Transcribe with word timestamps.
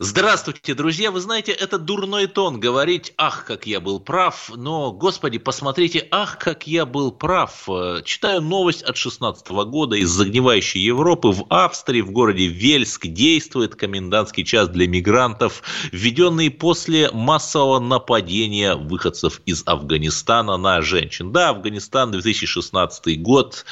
Здравствуйте, 0.00 0.74
друзья! 0.74 1.10
Вы 1.10 1.18
знаете, 1.18 1.50
это 1.50 1.76
дурной 1.76 2.28
тон 2.28 2.60
говорить 2.60 3.12
«Ах, 3.16 3.44
как 3.44 3.66
я 3.66 3.80
был 3.80 3.98
прав!» 3.98 4.48
Но, 4.54 4.92
господи, 4.92 5.38
посмотрите 5.38 6.06
«Ах, 6.12 6.38
как 6.38 6.68
я 6.68 6.86
был 6.86 7.10
прав!» 7.10 7.68
Читаю 8.04 8.40
новость 8.40 8.82
от 8.82 8.96
16 8.96 9.48
года 9.48 9.96
из 9.96 10.10
загнивающей 10.10 10.80
Европы. 10.80 11.30
В 11.30 11.46
Австрии, 11.48 12.00
в 12.00 12.12
городе 12.12 12.46
Вельск, 12.46 13.08
действует 13.08 13.74
комендантский 13.74 14.44
час 14.44 14.68
для 14.68 14.86
мигрантов, 14.86 15.64
введенный 15.90 16.52
после 16.52 17.10
массового 17.10 17.80
нападения 17.80 18.76
выходцев 18.76 19.42
из 19.46 19.64
Афганистана 19.66 20.56
на 20.58 20.80
женщин. 20.80 21.32
Да, 21.32 21.48
Афганистан 21.48 22.12
2016 22.12 23.20
год. 23.20 23.64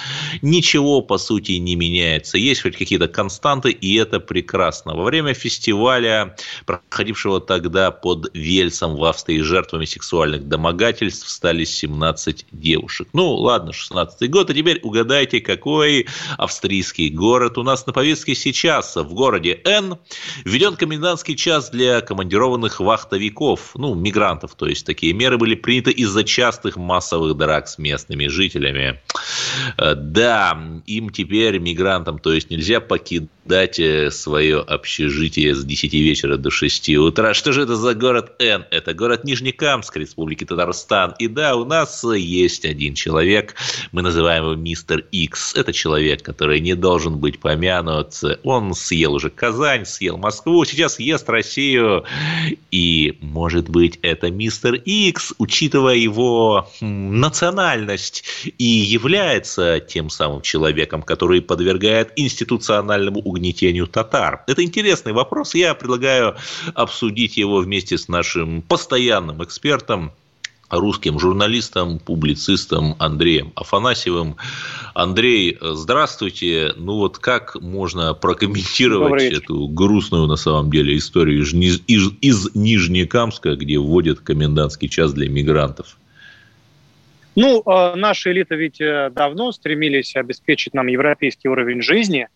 Ничего, 0.43 1.03
по 1.03 1.19
сути, 1.19 1.53
не 1.53 1.77
меняется. 1.77 2.37
Есть 2.37 2.63
хоть 2.63 2.77
какие-то 2.77 3.07
константы, 3.07 3.71
и 3.71 3.95
это 3.95 4.19
прекрасно. 4.19 4.97
Во 4.97 5.05
время 5.05 5.33
фестиваля 5.33 6.16
проходившего 6.65 7.41
тогда 7.41 7.91
под 7.91 8.31
Вельсом 8.35 8.97
в 8.97 9.05
Австрии 9.05 9.41
жертвами 9.41 9.85
сексуальных 9.85 10.49
домогательств 10.49 11.29
стали 11.29 11.65
17 11.65 12.47
девушек. 12.53 13.09
Ну, 13.13 13.35
ладно, 13.35 13.73
16 13.73 14.31
год, 14.31 14.51
а 14.51 14.55
теперь 14.55 14.81
угадайте, 14.83 15.41
какой 15.41 16.07
австрийский 16.39 17.11
город 17.11 17.59
у 17.59 17.63
нас 17.63 17.87
на 17.87 17.93
повестке 17.93 18.35
сейчас. 18.35 18.97
В 18.97 19.15
городе 19.15 19.61
Н 19.65 19.99
введен 20.45 20.77
комендантский 20.77 21.37
час 21.37 21.71
для 21.71 22.01
командированных 22.01 22.81
вахтовиков, 22.81 23.73
ну, 23.75 23.95
мигрантов, 23.95 24.55
то 24.55 24.67
есть 24.67 24.87
такие 24.87 25.13
меры 25.13 25.39
были 25.39 25.55
приняты 25.55 25.91
из-за 25.91 26.25
частых 26.25 26.77
массовых 26.77 27.37
драк 27.37 27.69
с 27.69 27.79
местными 27.79 28.27
жителями. 28.29 29.01
Э, 29.79 29.95
да, 29.95 30.59
им 30.87 31.11
теперь, 31.11 31.59
мигрантам, 31.59 32.19
то 32.19 32.33
есть 32.33 32.51
нельзя 32.51 32.81
покидать 32.81 33.31
э, 33.53 34.11
свое 34.11 34.61
общежитие 34.61 35.55
с 35.55 35.65
10 35.65 35.93
вечера 35.95 36.37
до 36.37 36.51
6 36.51 36.89
утра. 36.97 37.35
Что 37.35 37.53
же 37.53 37.63
это 37.63 37.77
за 37.77 37.95
город 37.95 38.33
Н? 38.39 38.65
Это 38.71 38.95
город 38.95 39.25
Нижнекамск, 39.25 39.97
Республики 39.97 40.45
Татарстан. 40.45 41.15
И 41.19 41.29
да, 41.29 41.57
у 41.57 41.65
нас 41.65 42.05
есть 42.05 42.65
один 42.65 42.95
человек, 42.95 43.55
мы 43.93 44.03
называем 44.03 44.45
его 44.45 44.55
мистер 44.55 45.05
Икс. 45.13 45.55
Это 45.55 45.73
человек, 45.73 46.23
который 46.23 46.61
не 46.61 46.75
должен 46.75 47.19
быть 47.19 47.39
помянут. 47.39 48.15
Он 48.43 48.75
съел 48.75 49.15
уже 49.15 49.31
Казань, 49.31 49.87
съел 49.87 50.17
Москву, 50.19 50.65
сейчас 50.65 50.99
ест 50.99 51.29
Россию. 51.29 52.05
И, 52.71 53.17
может 53.21 53.69
быть, 53.69 53.99
это 54.03 54.31
мистер 54.31 54.75
Икс, 54.75 55.35
учитывая 55.39 55.97
его 55.97 56.69
национальность, 56.81 58.25
и 58.59 58.65
является 58.65 59.81
тем 59.81 60.11
самым 60.11 60.43
человеком, 60.43 61.03
который 61.03 61.41
подвергает 61.41 62.13
институциональному 62.17 63.21
угнетению 63.37 63.87
татар. 63.87 64.43
Это 64.47 64.65
интересный 64.65 65.13
вопрос. 65.13 65.55
Я 65.55 65.75
предлагаю 65.75 66.37
обсудить 66.75 67.37
его 67.37 67.59
вместе 67.59 67.97
с 67.97 68.09
нашим 68.09 68.63
постоянным 68.63 69.43
экспертом, 69.45 70.13
русским 70.71 71.19
журналистом, 71.19 71.99
публицистом 71.99 72.97
Андреем 72.99 73.53
Афанасьевым. 73.55 74.37
Андрей, 74.95 75.59
здравствуйте. 75.61 76.73
Ну 76.77 76.97
вот 76.97 77.19
как 77.19 77.61
можно 77.61 78.15
прокомментировать 78.15 79.23
эту 79.23 79.69
грустную 79.69 80.27
на 80.27 80.37
самом 80.37 80.71
деле 80.71 80.97
историю 80.97 81.43
из, 81.43 81.53
из, 81.87 82.13
из 82.21 82.55
Нижнекамска, 82.55 83.57
где 83.57 83.79
вводят 83.79 84.21
комендантский 84.21 84.89
час 84.89 85.13
для 85.13 85.29
мигрантов? 85.29 85.97
Ну, 87.37 87.63
э, 87.67 87.95
наши 87.97 88.33
элиты 88.33 88.57
ведь 88.57 88.81
э, 88.81 89.11
давно 89.15 89.53
стремились 89.53 90.17
обеспечить 90.17 90.73
нам 90.73 90.87
европейский 90.87 91.49
уровень 91.49 91.83
жизни– 91.83 92.29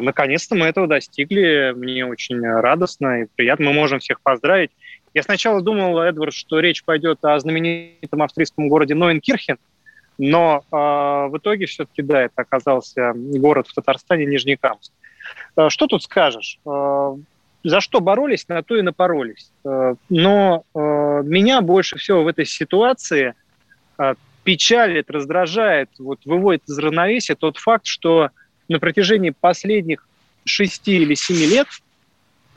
наконец-то 0.00 0.54
мы 0.54 0.66
этого 0.66 0.86
достигли. 0.86 1.72
Мне 1.74 2.06
очень 2.06 2.40
радостно 2.40 3.22
и 3.22 3.26
приятно. 3.36 3.66
Мы 3.66 3.72
можем 3.72 3.98
всех 3.98 4.20
поздравить. 4.20 4.70
Я 5.14 5.22
сначала 5.22 5.60
думал, 5.60 5.98
Эдвард, 5.98 6.32
что 6.32 6.60
речь 6.60 6.84
пойдет 6.84 7.24
о 7.24 7.38
знаменитом 7.38 8.22
австрийском 8.22 8.68
городе 8.68 8.94
Нойенкирхен, 8.94 9.58
но 10.18 10.62
э, 10.70 10.76
в 10.76 11.36
итоге 11.36 11.66
все-таки, 11.66 12.02
да, 12.02 12.22
это 12.22 12.34
оказался 12.36 13.12
город 13.14 13.68
в 13.68 13.74
Татарстане, 13.74 14.24
Нижнекамск. 14.24 14.92
Э, 15.56 15.68
что 15.68 15.86
тут 15.86 16.02
скажешь? 16.02 16.58
Э, 16.64 17.16
за 17.64 17.80
что 17.80 18.00
боролись, 18.00 18.48
на 18.48 18.62
то 18.62 18.76
и 18.76 18.82
напоролись. 18.82 19.50
Э, 19.64 19.94
но 20.08 20.64
э, 20.74 20.78
меня 20.78 21.60
больше 21.60 21.98
всего 21.98 22.22
в 22.22 22.28
этой 22.28 22.46
ситуации 22.46 23.34
э, 23.98 24.14
печалит, 24.44 25.10
раздражает, 25.10 25.90
вот 25.98 26.20
выводит 26.24 26.62
из 26.68 26.78
равновесия 26.78 27.34
тот 27.34 27.58
факт, 27.58 27.86
что 27.86 28.30
на 28.72 28.80
протяжении 28.80 29.30
последних 29.30 30.06
шести 30.44 30.96
или 30.96 31.14
семи 31.14 31.46
лет 31.46 31.68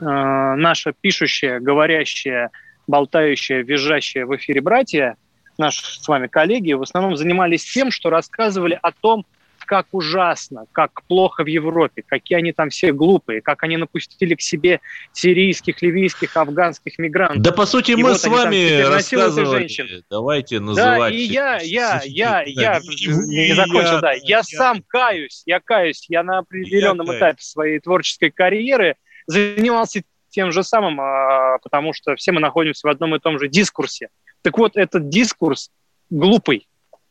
э, 0.00 0.04
наша 0.04 0.92
пишущая, 0.98 1.60
говорящая, 1.60 2.50
болтающая, 2.86 3.62
визжащая 3.62 4.26
в 4.26 4.34
эфире 4.36 4.60
братья, 4.60 5.16
наши 5.58 5.84
с 5.84 6.06
вами 6.08 6.26
коллеги, 6.26 6.72
в 6.72 6.82
основном 6.82 7.16
занимались 7.16 7.64
тем, 7.64 7.90
что 7.90 8.10
рассказывали 8.10 8.78
о 8.82 8.92
том, 8.92 9.24
как 9.66 9.86
ужасно, 9.92 10.66
как 10.72 11.02
плохо 11.04 11.44
в 11.44 11.46
Европе, 11.46 12.02
какие 12.06 12.38
они 12.38 12.52
там 12.52 12.70
все 12.70 12.92
глупые, 12.92 13.42
как 13.42 13.62
они 13.64 13.76
напустили 13.76 14.34
к 14.34 14.40
себе 14.40 14.80
сирийских, 15.12 15.82
ливийских, 15.82 16.36
афганских 16.36 16.98
мигрантов. 16.98 17.42
Да, 17.42 17.52
по 17.52 17.66
сути, 17.66 17.92
и 17.92 17.96
мы 17.96 18.10
вот 18.10 18.20
с 18.20 18.26
вами 18.26 18.82
рассказывали. 18.82 19.68
Давайте 20.08 20.60
называть. 20.60 21.12
Да, 21.12 21.18
и 21.18 21.22
я, 21.22 21.58
я, 21.60 22.00
я, 22.04 22.42
я, 22.46 22.80
не 22.80 23.54
закончил, 23.54 24.00
да, 24.00 24.12
я 24.12 24.42
сам 24.42 24.82
каюсь, 24.86 25.42
я 25.44 25.60
каюсь, 25.60 26.06
я 26.08 26.22
на 26.22 26.38
определенном 26.38 27.14
этапе 27.14 27.42
своей 27.42 27.80
творческой 27.80 28.30
карьеры 28.30 28.96
занимался 29.26 30.02
тем 30.30 30.52
же 30.52 30.62
самым, 30.62 31.00
а, 31.00 31.58
потому 31.62 31.92
что 31.92 32.14
все 32.14 32.30
мы 32.30 32.40
находимся 32.40 32.86
в 32.86 32.90
одном 32.90 33.14
и 33.14 33.18
том 33.18 33.38
же 33.38 33.48
дискурсе. 33.48 34.08
Так 34.42 34.58
вот, 34.58 34.76
этот 34.76 35.08
дискурс 35.08 35.70
глупый, 36.10 36.68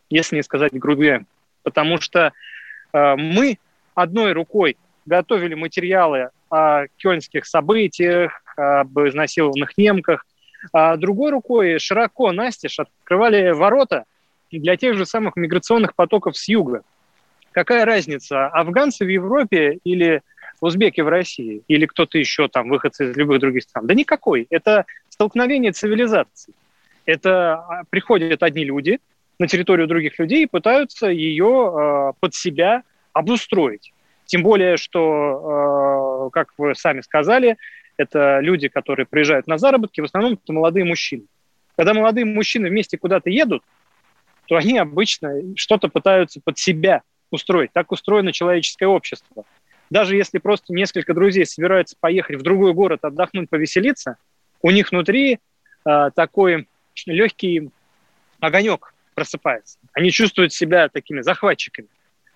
если 0.09 0.37
не 0.37 0.43
сказать 0.43 0.73
грубее 0.73 1.25
потому 1.65 1.99
что 1.99 2.31
э, 2.93 3.15
мы 3.17 3.57
одной 3.95 4.31
рукой 4.31 4.77
готовили 5.05 5.55
материалы 5.55 6.29
о 6.49 6.85
кёльнских 6.97 7.45
событиях, 7.45 8.41
об 8.55 8.97
изнасилованных 8.99 9.77
немках, 9.77 10.25
а 10.71 10.95
другой 10.95 11.31
рукой 11.31 11.79
широко 11.79 12.31
настежь 12.31 12.79
открывали 12.79 13.51
ворота 13.51 14.05
для 14.51 14.77
тех 14.77 14.95
же 14.95 15.05
самых 15.05 15.35
миграционных 15.35 15.95
потоков 15.95 16.37
с 16.37 16.47
юга. 16.47 16.83
Какая 17.51 17.85
разница, 17.85 18.47
афганцы 18.47 19.05
в 19.05 19.09
Европе 19.09 19.79
или 19.83 20.21
узбеки 20.61 21.01
в 21.01 21.07
России, 21.07 21.63
или 21.67 21.85
кто-то 21.85 22.17
еще 22.17 22.47
там, 22.47 22.69
выходцы 22.69 23.11
из 23.11 23.17
любых 23.17 23.39
других 23.39 23.63
стран? 23.63 23.87
Да 23.87 23.93
никакой. 23.93 24.47
Это 24.49 24.85
столкновение 25.09 25.71
цивилизаций. 25.71 26.53
Это 27.05 27.55
а, 27.55 27.83
приходят 27.89 28.41
одни 28.41 28.63
люди, 28.63 28.99
на 29.39 29.47
территорию 29.47 29.87
других 29.87 30.17
людей 30.19 30.43
и 30.43 30.47
пытаются 30.47 31.07
ее 31.07 31.45
э, 31.73 32.13
под 32.19 32.33
себя 32.33 32.83
обустроить. 33.13 33.93
Тем 34.25 34.43
более, 34.43 34.77
что, 34.77 36.27
э, 36.27 36.29
как 36.31 36.49
вы 36.57 36.75
сами 36.75 37.01
сказали, 37.01 37.57
это 37.97 38.39
люди, 38.39 38.67
которые 38.67 39.05
приезжают 39.05 39.47
на 39.47 39.57
заработки, 39.57 40.01
в 40.01 40.05
основном 40.05 40.33
это 40.33 40.53
молодые 40.53 40.85
мужчины. 40.85 41.23
Когда 41.77 41.93
молодые 41.93 42.25
мужчины 42.25 42.69
вместе 42.69 42.97
куда-то 42.97 43.29
едут, 43.29 43.63
то 44.47 44.55
они 44.55 44.77
обычно 44.77 45.41
что-то 45.55 45.89
пытаются 45.89 46.39
под 46.43 46.57
себя 46.57 47.01
устроить. 47.31 47.71
Так 47.73 47.91
устроено 47.91 48.31
человеческое 48.31 48.87
общество. 48.87 49.43
Даже 49.89 50.15
если 50.15 50.39
просто 50.39 50.73
несколько 50.73 51.13
друзей 51.13 51.45
собираются 51.45 51.95
поехать 51.99 52.37
в 52.37 52.43
другой 52.43 52.73
город, 52.73 52.99
отдохнуть, 53.03 53.49
повеселиться, 53.49 54.17
у 54.61 54.71
них 54.71 54.91
внутри 54.91 55.39
э, 55.85 56.09
такой 56.15 56.67
легкий 57.05 57.69
огонек 58.39 58.94
просыпается. 59.15 59.79
Они 59.93 60.11
чувствуют 60.11 60.53
себя 60.53 60.89
такими 60.89 61.21
захватчиками. 61.21 61.87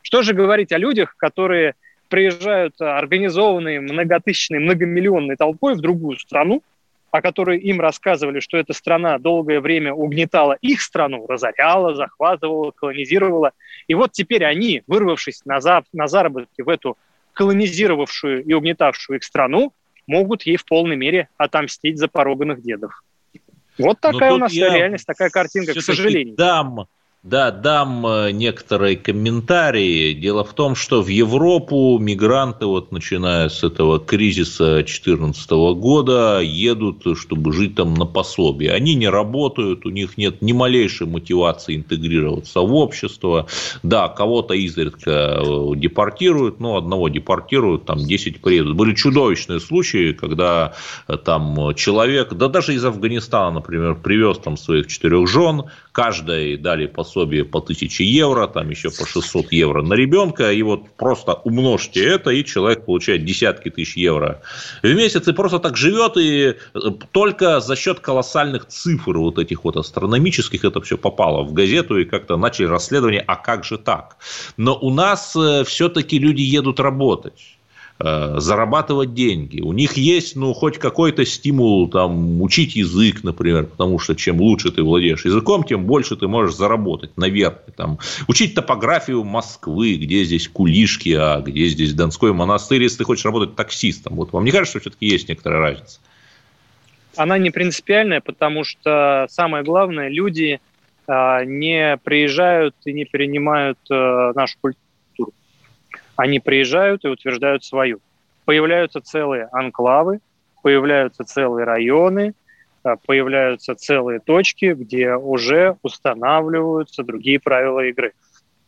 Что 0.02 0.24
же 0.24 0.34
говорить 0.34 0.72
о 0.72 0.78
людях, 0.78 1.16
которые 1.18 1.76
приезжают 2.08 2.82
организованной, 2.82 3.80
многотысячной, 3.80 4.60
многомиллионной 4.60 5.36
толпой 5.36 5.76
в 5.76 5.82
другую 5.82 6.18
страну, 6.18 6.64
о 7.12 7.22
которой 7.22 7.60
им 7.60 7.82
рассказывали, 7.82 8.40
что 8.40 8.58
эта 8.58 8.74
страна 8.74 9.18
долгое 9.18 9.62
время 9.62 9.94
угнетала 9.94 10.58
их 10.62 10.82
страну, 10.82 11.26
разоряла, 11.28 11.96
захватывала, 11.96 12.72
колонизировала. 12.72 13.52
И 13.88 13.94
вот 13.94 14.12
теперь 14.12 14.46
они, 14.46 14.84
вырвавшись 14.88 15.46
на, 15.46 15.60
за, 15.60 15.84
на 15.94 16.08
заработки 16.08 16.62
в 16.62 16.70
эту 16.70 16.98
колонизировавшую 17.34 18.44
и 18.44 18.54
угнетавшую 18.54 19.18
их 19.18 19.24
страну, 19.24 19.74
могут 20.08 20.44
ей 20.44 20.58
в 20.58 20.66
полной 20.66 20.96
мере 20.96 21.30
отомстить 21.38 21.98
за 21.98 22.08
пороганных 22.08 22.62
дедов. 22.62 23.04
Вот 23.80 24.00
такая 24.00 24.34
у 24.34 24.38
нас 24.38 24.54
реальность, 24.54 25.06
такая 25.06 25.30
картинка, 25.30 25.74
к 25.74 25.82
сожалению. 25.82 26.36
Дам 26.36 26.88
Да, 27.22 27.52
дам 27.52 28.08
э, 28.08 28.32
некоторые 28.32 28.96
комментарии. 28.96 30.14
Дело 30.14 30.46
в 30.46 30.54
том, 30.54 30.74
что 30.74 31.02
в 31.02 31.10
Европу 31.10 31.98
мигранты, 32.00 32.66
вот 32.66 32.94
начиная 32.94 33.50
с 33.50 33.62
этого 33.62 34.00
кризиса 34.00 34.76
2014 34.76 35.52
года, 35.76 36.40
едут, 36.40 37.04
чтобы 37.18 37.52
жить 37.52 37.76
там 37.76 37.94
на 37.94 38.06
пособие. 38.06 38.72
Они 38.72 38.96
не 38.96 39.10
работают, 39.10 39.86
у 39.86 39.90
них 39.90 40.18
нет 40.18 40.42
ни 40.42 40.54
малейшей 40.54 41.08
мотивации 41.08 41.76
интегрироваться 41.76 42.62
в 42.62 42.74
общество. 42.74 43.48
Да, 43.84 44.08
кого-то 44.08 44.54
изредка 44.54 45.42
э, 45.42 45.72
депортируют, 45.76 46.62
но 46.62 46.78
одного 46.78 47.10
депортируют, 47.10 47.84
там 47.84 47.98
10 47.98 48.40
приедут. 48.40 48.78
Были 48.78 48.96
чудовищные 48.96 49.60
случаи, 49.60 50.14
когда 50.14 50.74
э, 51.10 51.18
там 51.18 51.76
человек, 51.76 52.32
да 52.32 52.48
даже 52.48 52.76
из 52.76 52.86
Афганистана, 52.86 53.56
например, 53.56 53.96
привез 53.96 54.38
там 54.38 54.56
своих 54.56 54.88
четырех 54.88 55.28
жен, 55.28 55.64
каждой 55.92 56.56
дали 56.56 56.86
пособие 57.10 57.44
по 57.44 57.60
1000 57.60 58.04
евро, 58.04 58.48
там 58.48 58.70
еще 58.70 58.90
по 58.90 59.06
600 59.06 59.52
евро 59.52 59.82
на 59.82 59.96
ребенка, 59.96 60.52
и 60.52 60.62
вот 60.64 60.90
просто 60.98 61.34
умножьте 61.34 62.06
это, 62.06 62.30
и 62.30 62.46
человек 62.46 62.86
получает 62.86 63.26
десятки 63.26 63.70
тысяч 63.70 63.98
евро 63.98 64.42
в 64.84 64.94
месяц, 64.94 65.28
и 65.28 65.34
просто 65.34 65.60
так 65.60 65.78
живет, 65.78 66.18
и 66.18 66.40
э, 66.40 66.56
только 67.12 67.60
за 67.60 67.76
счет 67.76 68.00
колоссальных 68.00 68.68
цифр 68.68 69.18
вот 69.18 69.40
этих 69.40 69.64
вот 69.64 69.78
астрономических 69.78 70.64
это 70.66 70.82
все 70.82 70.98
попало 70.98 71.44
в 71.44 71.54
газету, 71.54 71.98
и 71.98 72.06
как-то 72.06 72.38
начали 72.38 72.68
расследование, 72.68 73.24
а 73.28 73.36
как 73.36 73.64
же 73.66 73.78
так? 73.78 74.18
Но 74.58 74.78
у 74.80 74.92
нас 74.92 75.36
э, 75.36 75.64
все-таки 75.64 76.20
люди 76.20 76.42
едут 76.42 76.80
работать. 76.80 77.59
Э, 78.02 78.36
зарабатывать 78.40 79.14
деньги. 79.14 79.60
У 79.60 79.74
них 79.74 79.98
есть, 79.98 80.38
ну, 80.38 80.54
хоть 80.54 80.78
какой-то 80.78 81.26
стимул, 81.26 81.90
там, 81.90 82.42
учить 82.42 82.78
язык, 82.78 83.26
например, 83.26 83.66
потому 83.66 84.00
что 84.00 84.16
чем 84.16 84.40
лучше 84.40 84.72
ты 84.72 84.84
владеешь 84.84 85.26
языком, 85.26 85.66
тем 85.66 85.84
больше 85.84 86.16
ты 86.16 86.30
можешь 86.30 86.56
заработать, 86.56 87.18
наверное. 87.18 87.60
Там, 87.76 88.00
учить 88.30 88.56
топографию 88.56 89.26
Москвы, 89.26 89.96
где 89.96 90.24
здесь 90.24 90.48
Кулишки, 90.48 91.10
а 91.10 91.42
где 91.42 91.68
здесь 91.68 91.94
Донской 91.94 92.32
монастырь, 92.32 92.84
если 92.84 93.00
ты 93.00 93.04
хочешь 93.04 93.26
работать 93.26 93.58
таксистом. 93.58 94.16
Вот 94.16 94.32
вам 94.32 94.46
не 94.46 94.52
кажется, 94.52 94.80
что 94.80 94.80
все-таки 94.80 95.06
есть 95.06 95.28
некоторая 95.28 95.60
разница? 95.60 96.00
Она 97.18 97.38
не 97.38 97.50
принципиальная, 97.50 98.22
потому 98.22 98.64
что 98.64 99.28
самое 99.30 99.66
главное, 99.66 100.08
люди 100.08 100.62
а, 101.06 101.44
не 101.44 101.98
приезжают 101.98 102.76
и 102.86 102.94
не 102.94 103.04
перенимают 103.04 103.78
а, 103.92 104.32
нашу 104.34 104.56
культуру 104.62 104.89
они 106.20 106.42
приезжают 106.42 107.06
и 107.06 107.08
утверждают 107.08 107.64
свою. 107.64 108.02
Появляются 108.44 109.00
целые 109.00 109.48
анклавы, 109.54 110.20
появляются 110.62 111.24
целые 111.24 111.64
районы, 111.66 112.34
а, 112.84 112.98
появляются 112.98 113.74
целые 113.74 114.20
точки, 114.20 114.74
где 114.74 115.14
уже 115.14 115.78
устанавливаются 115.82 117.04
другие 117.04 117.40
правила 117.40 117.80
игры. 117.86 118.12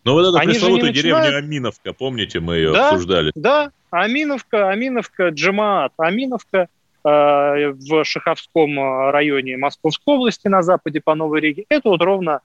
Ну, 0.06 0.14
вот 0.14 0.28
эту 0.34 0.46
пресловутую 0.46 0.92
начинают... 0.92 1.26
деревню 1.26 1.46
Аминовка, 1.46 1.92
помните, 1.94 2.40
мы 2.40 2.56
ее 2.56 2.72
да, 2.72 2.92
обсуждали? 2.92 3.32
Да, 3.36 3.72
Аминовка, 3.90 4.70
Аминовка, 4.70 5.28
Джамаат, 5.30 5.92
Аминовка 5.98 6.70
э, 7.04 7.08
в 7.74 8.06
Шаховском 8.06 9.10
районе 9.12 9.58
Московской 9.58 10.16
области 10.16 10.48
на 10.48 10.62
западе 10.62 11.02
по 11.02 11.16
Новой 11.16 11.42
Риге. 11.42 11.66
Это 11.68 11.90
вот 11.90 12.02
ровно 12.02 12.40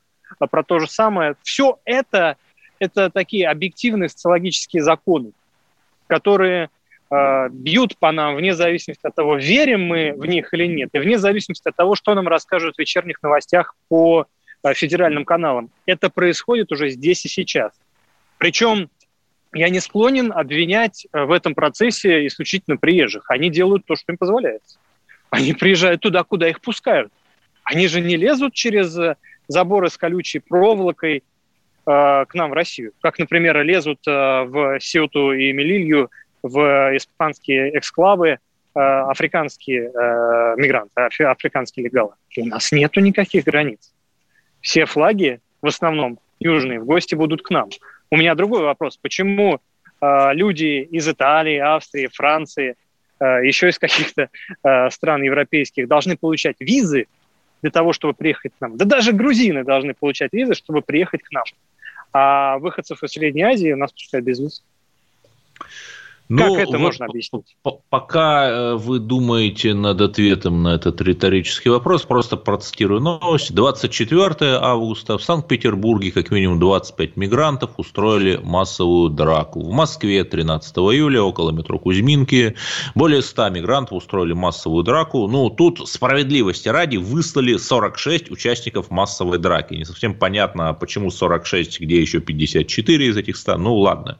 про 0.50 0.64
то 0.64 0.80
же 0.80 0.88
самое. 0.88 1.36
Все 1.44 1.78
это 1.84 2.36
это 2.78 3.10
такие 3.10 3.48
объективные 3.48 4.08
социологические 4.08 4.82
законы, 4.82 5.32
которые 6.06 6.70
э, 7.10 7.48
бьют 7.50 7.96
по 7.98 8.12
нам 8.12 8.36
вне 8.36 8.54
зависимости 8.54 9.06
от 9.06 9.14
того, 9.14 9.36
верим 9.36 9.86
мы 9.86 10.12
в 10.16 10.26
них 10.26 10.52
или 10.52 10.66
нет, 10.66 10.90
и 10.92 10.98
вне 10.98 11.18
зависимости 11.18 11.68
от 11.68 11.76
того, 11.76 11.94
что 11.94 12.14
нам 12.14 12.28
расскажут 12.28 12.76
в 12.76 12.78
вечерних 12.78 13.22
новостях 13.22 13.74
по 13.88 14.26
э, 14.62 14.74
федеральным 14.74 15.24
каналам. 15.24 15.70
Это 15.86 16.10
происходит 16.10 16.72
уже 16.72 16.90
здесь 16.90 17.24
и 17.24 17.28
сейчас. 17.28 17.72
Причем 18.38 18.90
я 19.54 19.68
не 19.68 19.80
склонен 19.80 20.32
обвинять 20.32 21.06
э, 21.12 21.24
в 21.24 21.32
этом 21.32 21.54
процессе 21.54 22.26
исключительно 22.26 22.76
приезжих. 22.76 23.30
Они 23.30 23.50
делают 23.50 23.86
то, 23.86 23.96
что 23.96 24.12
им 24.12 24.18
позволяется. 24.18 24.78
Они 25.30 25.52
приезжают 25.54 26.00
туда, 26.00 26.24
куда 26.24 26.48
их 26.48 26.60
пускают. 26.60 27.12
Они 27.64 27.88
же 27.88 28.00
не 28.00 28.16
лезут 28.16 28.54
через 28.54 28.96
э, 28.98 29.16
заборы 29.48 29.90
с 29.90 29.96
колючей 29.96 30.40
проволокой, 30.40 31.22
к 31.86 32.28
нам 32.34 32.50
в 32.50 32.52
Россию. 32.52 32.92
Как, 33.00 33.18
например, 33.20 33.62
лезут 33.62 34.00
э, 34.08 34.10
в 34.10 34.80
Сеуту 34.80 35.32
и 35.32 35.52
Мелилью, 35.52 36.10
в 36.42 36.96
испанские 36.96 37.78
эксклавы 37.78 38.28
э, 38.28 38.38
африканские 38.74 39.92
мигранты, 40.56 41.00
африканские 41.24 41.86
легалы. 41.86 42.14
У 42.38 42.46
нас 42.46 42.72
нету 42.72 43.00
никаких 43.00 43.44
границ. 43.44 43.92
Все 44.60 44.84
флаги, 44.84 45.40
в 45.62 45.68
основном 45.68 46.18
южные, 46.40 46.80
в 46.80 46.84
гости 46.84 47.14
будут 47.14 47.42
к 47.42 47.50
нам. 47.50 47.68
У 48.10 48.16
меня 48.16 48.34
другой 48.34 48.62
вопрос. 48.62 48.96
Почему 48.96 49.60
люди 50.02 50.82
из 50.82 51.08
Италии, 51.08 51.58
Австрии, 51.58 52.08
Франции, 52.12 52.74
еще 53.20 53.68
из 53.68 53.78
каких-то 53.78 54.28
стран 54.90 55.22
европейских 55.22 55.88
должны 55.88 56.16
получать 56.16 56.56
визы 56.60 57.06
для 57.62 57.70
того, 57.70 57.92
чтобы 57.92 58.12
приехать 58.14 58.52
к 58.58 58.60
нам? 58.60 58.76
Да 58.76 58.84
даже 58.84 59.12
грузины 59.12 59.64
должны 59.64 59.94
получать 59.94 60.32
визы, 60.32 60.54
чтобы 60.54 60.82
приехать 60.82 61.22
к 61.22 61.30
нам 61.32 61.44
а 62.18 62.56
выходцев 62.58 63.02
из 63.02 63.10
Средней 63.10 63.42
Азии 63.42 63.72
у 63.72 63.76
нас 63.76 63.92
пускают 63.92 64.24
без. 64.24 64.62
Ну, 66.28 66.54
как 66.54 66.62
это 66.62 66.72
вот 66.72 66.80
можно 66.80 67.06
объяснить? 67.06 67.56
Пока 67.88 68.48
э, 68.48 68.74
вы 68.74 68.98
думаете 68.98 69.74
над 69.74 70.00
ответом 70.00 70.62
на 70.62 70.74
этот 70.74 71.00
риторический 71.00 71.68
вопрос, 71.68 72.02
просто 72.02 72.36
процитирую 72.36 73.00
новость. 73.00 73.54
24 73.54 74.56
августа 74.60 75.18
в 75.18 75.22
Санкт-Петербурге 75.22 76.10
как 76.10 76.32
минимум 76.32 76.58
25 76.58 77.16
мигрантов 77.16 77.70
устроили 77.76 78.40
массовую 78.42 79.10
драку. 79.10 79.60
В 79.60 79.72
Москве 79.72 80.24
13 80.24 80.76
июля 80.76 81.22
около 81.22 81.52
метро 81.52 81.78
Кузьминки 81.78 82.56
более 82.96 83.22
100 83.22 83.50
мигрантов 83.50 83.92
устроили 83.92 84.32
массовую 84.32 84.82
драку. 84.82 85.28
Ну, 85.28 85.48
тут 85.50 85.88
справедливости 85.88 86.68
ради 86.68 86.96
выслали 86.96 87.56
46 87.56 88.32
участников 88.32 88.90
массовой 88.90 89.38
драки. 89.38 89.74
Не 89.74 89.84
совсем 89.84 90.14
понятно, 90.14 90.74
почему 90.74 91.12
46, 91.12 91.80
где 91.80 92.00
еще 92.00 92.18
54 92.18 93.06
из 93.06 93.16
этих 93.16 93.36
100. 93.36 93.58
Ну, 93.58 93.76
ладно. 93.76 94.18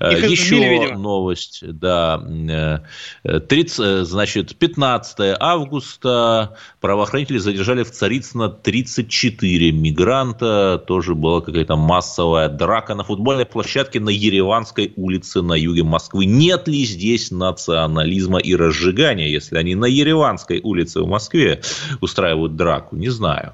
Их 0.00 0.30
Еще 0.30 0.94
новость 0.96 1.25
новость, 1.26 1.60
да. 1.62 2.18
30, 2.18 3.78
э, 3.78 3.82
э, 3.82 4.04
значит, 4.04 4.56
15 4.56 5.36
августа 5.40 6.56
правоохранители 6.80 7.38
задержали 7.38 7.82
в 7.82 7.90
Царицыно 7.90 8.48
34 8.48 9.72
мигранта. 9.72 10.82
Тоже 10.86 11.14
была 11.14 11.40
какая-то 11.40 11.76
массовая 11.76 12.48
драка 12.48 12.94
на 12.94 13.04
футбольной 13.04 13.46
площадке 13.46 14.00
на 14.00 14.10
Ереванской 14.10 14.92
улице 14.96 15.42
на 15.42 15.54
юге 15.54 15.82
Москвы. 15.82 16.26
Нет 16.26 16.68
ли 16.68 16.84
здесь 16.84 17.30
национализма 17.30 18.38
и 18.38 18.54
разжигания, 18.54 19.28
если 19.28 19.58
они 19.58 19.74
на 19.74 19.86
Ереванской 19.86 20.60
улице 20.60 21.00
в 21.00 21.08
Москве 21.08 21.60
устраивают 22.00 22.56
драку? 22.56 22.96
Не 22.96 23.08
знаю. 23.08 23.52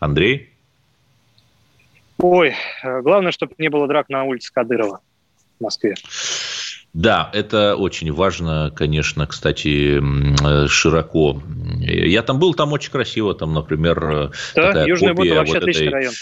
Андрей? 0.00 0.50
Ой, 2.18 2.54
э, 2.82 3.00
главное, 3.00 3.32
чтобы 3.32 3.54
не 3.58 3.68
было 3.68 3.86
драк 3.86 4.08
на 4.08 4.24
улице 4.24 4.52
Кадырова 4.52 5.00
в 5.58 5.62
Москве. 5.62 5.94
Да, 6.92 7.30
это 7.32 7.76
очень 7.76 8.12
важно, 8.12 8.70
конечно, 8.74 9.26
кстати, 9.26 9.98
э, 9.98 10.66
широко. 10.68 11.42
Я 11.80 12.22
там 12.22 12.38
был, 12.38 12.52
там 12.52 12.72
очень 12.72 12.90
красиво, 12.90 13.34
там, 13.34 13.54
например, 13.54 14.04
э, 14.04 14.30
да, 14.54 14.66
такая 14.66 14.86
Южный 14.86 15.14
копия 15.14 15.34
вообще 15.34 15.60
вот 15.60 15.68
этой, 15.68 15.88
район. 15.88 16.12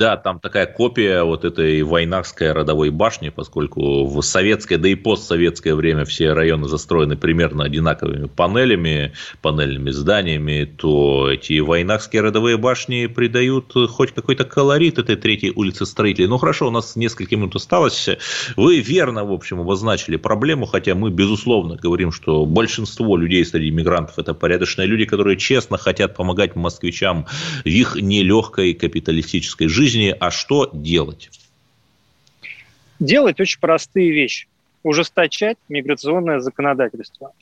Да, 0.00 0.16
там 0.16 0.40
такая 0.40 0.64
копия 0.64 1.24
вот 1.24 1.44
этой 1.44 1.82
Войнахской 1.82 2.52
родовой 2.52 2.88
башни, 2.88 3.28
поскольку 3.28 4.06
в 4.06 4.22
советское, 4.22 4.78
да 4.78 4.88
и 4.88 4.94
постсоветское 4.94 5.74
время 5.74 6.06
все 6.06 6.32
районы 6.32 6.68
застроены 6.68 7.18
примерно 7.18 7.64
одинаковыми 7.64 8.26
панелями, 8.26 9.12
панельными 9.42 9.90
зданиями, 9.90 10.64
то 10.64 11.30
эти 11.30 11.58
Войнахские 11.58 12.22
родовые 12.22 12.56
башни 12.56 13.08
придают 13.08 13.74
хоть 13.90 14.12
какой-то 14.12 14.44
колорит 14.44 14.98
этой 14.98 15.16
третьей 15.16 15.52
улице 15.54 15.84
строителей. 15.84 16.28
Ну, 16.28 16.38
хорошо, 16.38 16.68
у 16.68 16.70
нас 16.70 16.96
несколько 16.96 17.36
минут 17.36 17.56
осталось. 17.56 18.08
Вы 18.56 18.80
верно, 18.80 19.26
в 19.26 19.32
общем, 19.32 19.60
обозначили 19.60 20.16
проблему, 20.16 20.64
хотя 20.64 20.94
мы, 20.94 21.10
безусловно, 21.10 21.76
говорим, 21.76 22.10
что 22.10 22.46
большинство 22.46 23.18
людей 23.18 23.44
среди 23.44 23.70
мигрантов– 23.70 24.14
это 24.18 24.32
порядочные 24.32 24.86
люди, 24.86 25.04
которые 25.04 25.36
честно 25.36 25.76
хотят 25.76 26.16
помогать 26.16 26.56
москвичам 26.56 27.26
в 27.64 27.68
их 27.68 27.96
нелегкой 27.96 28.72
капиталистической 28.72 29.68
жизни 29.68 29.89
жизни, 29.90 30.16
а 30.18 30.30
что 30.30 30.70
делать? 30.72 31.30
Делать 32.98 33.40
очень 33.40 33.60
простые 33.60 34.10
вещи. 34.10 34.46
Ужесточать 34.82 35.58
миграционное 35.68 36.40
законодательство, 36.40 37.32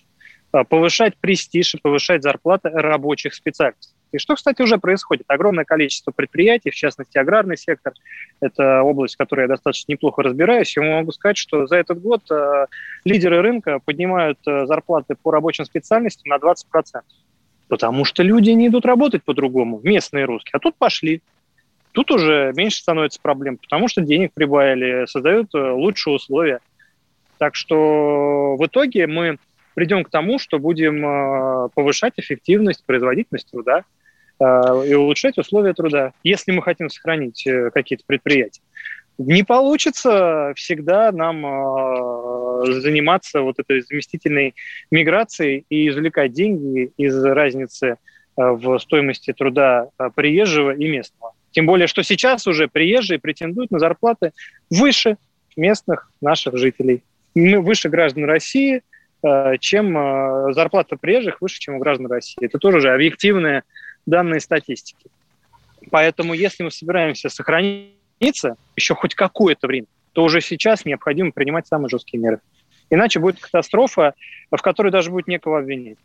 а, 0.51 0.65
повышать 0.65 1.17
престиж 1.17 1.75
и 1.75 1.79
повышать 1.79 2.23
зарплаты 2.23 2.71
рабочих 2.71 3.35
специалистов. 3.35 3.93
И 4.11 4.19
что, 4.19 4.35
кстати, 4.35 4.63
уже 4.63 4.79
происходит. 4.79 5.27
Огромное 5.29 5.65
количество 5.65 6.11
предприятий, 6.11 6.71
в 6.71 6.75
частности, 6.75 7.19
аграрный 7.19 7.59
сектор, 7.59 7.93
это 8.41 8.83
область, 8.83 9.15
в 9.15 9.19
которой 9.19 9.43
я 9.43 9.49
достаточно 9.49 9.93
неплохо 9.93 10.23
разбираюсь, 10.23 10.75
и 10.77 10.81
могу 10.81 11.13
сказать, 11.13 11.37
что 11.37 11.67
за 11.67 11.77
этот 11.77 12.01
год 12.01 12.23
э, 12.31 12.67
лидеры 13.05 13.43
рынка 13.43 13.81
поднимают 13.85 14.39
э, 14.47 14.65
зарплаты 14.65 15.15
по 15.23 15.31
рабочим 15.31 15.67
специальностям 15.67 16.31
на 16.31 16.37
20%. 16.37 16.55
Потому 17.69 18.07
что 18.07 18.23
люди 18.23 18.51
не 18.51 18.69
идут 18.69 18.87
работать 18.87 19.23
по-другому, 19.25 19.81
местные 19.83 20.25
русские. 20.25 20.53
А 20.55 20.59
тут 20.59 20.77
пошли 20.77 21.21
Тут 21.99 22.13
уже 22.13 22.53
меньше 22.55 22.79
становится 22.79 23.19
проблем, 23.21 23.57
потому 23.57 23.89
что 23.89 24.03
денег 24.03 24.33
прибавили, 24.33 25.05
создают 25.07 25.53
э, 25.53 25.59
лучшие 25.59 26.15
условия. 26.15 26.61
Так 27.39 27.57
что 27.57 28.55
в 28.55 28.65
итоге 28.65 29.09
мы 29.09 29.39
придем 29.75 30.05
к 30.05 30.09
тому, 30.09 30.39
что 30.39 30.61
будем 30.61 31.05
э, 31.05 31.69
повышать 31.75 32.13
эффективность, 32.17 32.85
производительность 32.87 33.51
труда 33.51 33.83
э, 34.39 34.45
и 34.87 34.95
улучшать 34.95 35.39
условия 35.39 35.75
труда, 35.75 36.13
если 36.23 36.53
мы 36.53 36.63
хотим 36.63 36.89
сохранить 36.89 37.45
какие-то 37.75 38.05
предприятия. 38.07 38.63
Не 39.19 39.43
получится 39.43 40.53
всегда 40.55 41.11
нам 41.11 41.43
заниматься 42.81 43.41
вот 43.41 43.59
этой 43.59 43.81
заместительной 43.81 44.55
миграцией 44.93 45.65
и 45.69 45.89
извлекать 45.89 46.33
деньги 46.33 46.93
из 46.97 47.21
разницы 47.25 47.97
в 48.37 48.79
стоимости 48.79 49.33
труда 49.33 49.89
приезжего 50.15 50.71
и 50.71 50.89
местного. 50.89 51.33
Тем 51.59 51.67
более, 51.67 51.89
что 51.89 52.05
сейчас 52.05 52.47
уже 52.47 52.69
приезжие 52.69 53.19
претендуют 53.19 53.73
на 53.73 53.81
зарплаты 53.81 54.31
выше 54.71 55.17
местных 55.57 56.09
наших 56.21 56.57
жителей. 56.57 57.03
Мы 57.35 57.61
выше 57.61 57.89
граждан 57.89 58.27
России, 58.27 58.83
э, 59.25 59.59
чем 59.59 59.99
э, 59.99 60.53
зарплата 60.53 60.95
приезжих 60.95 61.41
выше, 61.41 61.59
чем 61.59 61.75
у 61.75 61.79
граждан 61.81 62.07
России. 62.07 62.37
Это 62.41 62.59
тоже 62.59 62.77
уже 62.77 62.95
объективные 62.95 63.65
данные 64.07 64.39
статистики. 64.39 65.11
Поэтому, 65.91 66.33
если 66.33 66.63
мы 66.63 66.71
собираемся 66.71 67.29
сохраниться 67.29 68.55
еще 68.77 68.95
хоть 68.95 69.17
какое-то 69.17 69.67
время, 69.67 69.89
то 70.13 70.23
уже 70.23 70.41
сейчас 70.41 70.85
необходимо 70.85 71.33
принимать 71.33 71.67
самые 71.67 71.89
жесткие 71.89 72.23
меры. 72.23 72.39
Иначе 72.89 73.19
будет 73.19 73.41
катастрофа, 73.41 74.15
в 74.53 74.63
которой 74.63 74.93
даже 74.93 75.11
будет 75.11 75.27
некого 75.27 75.59
обвинить. 75.59 75.99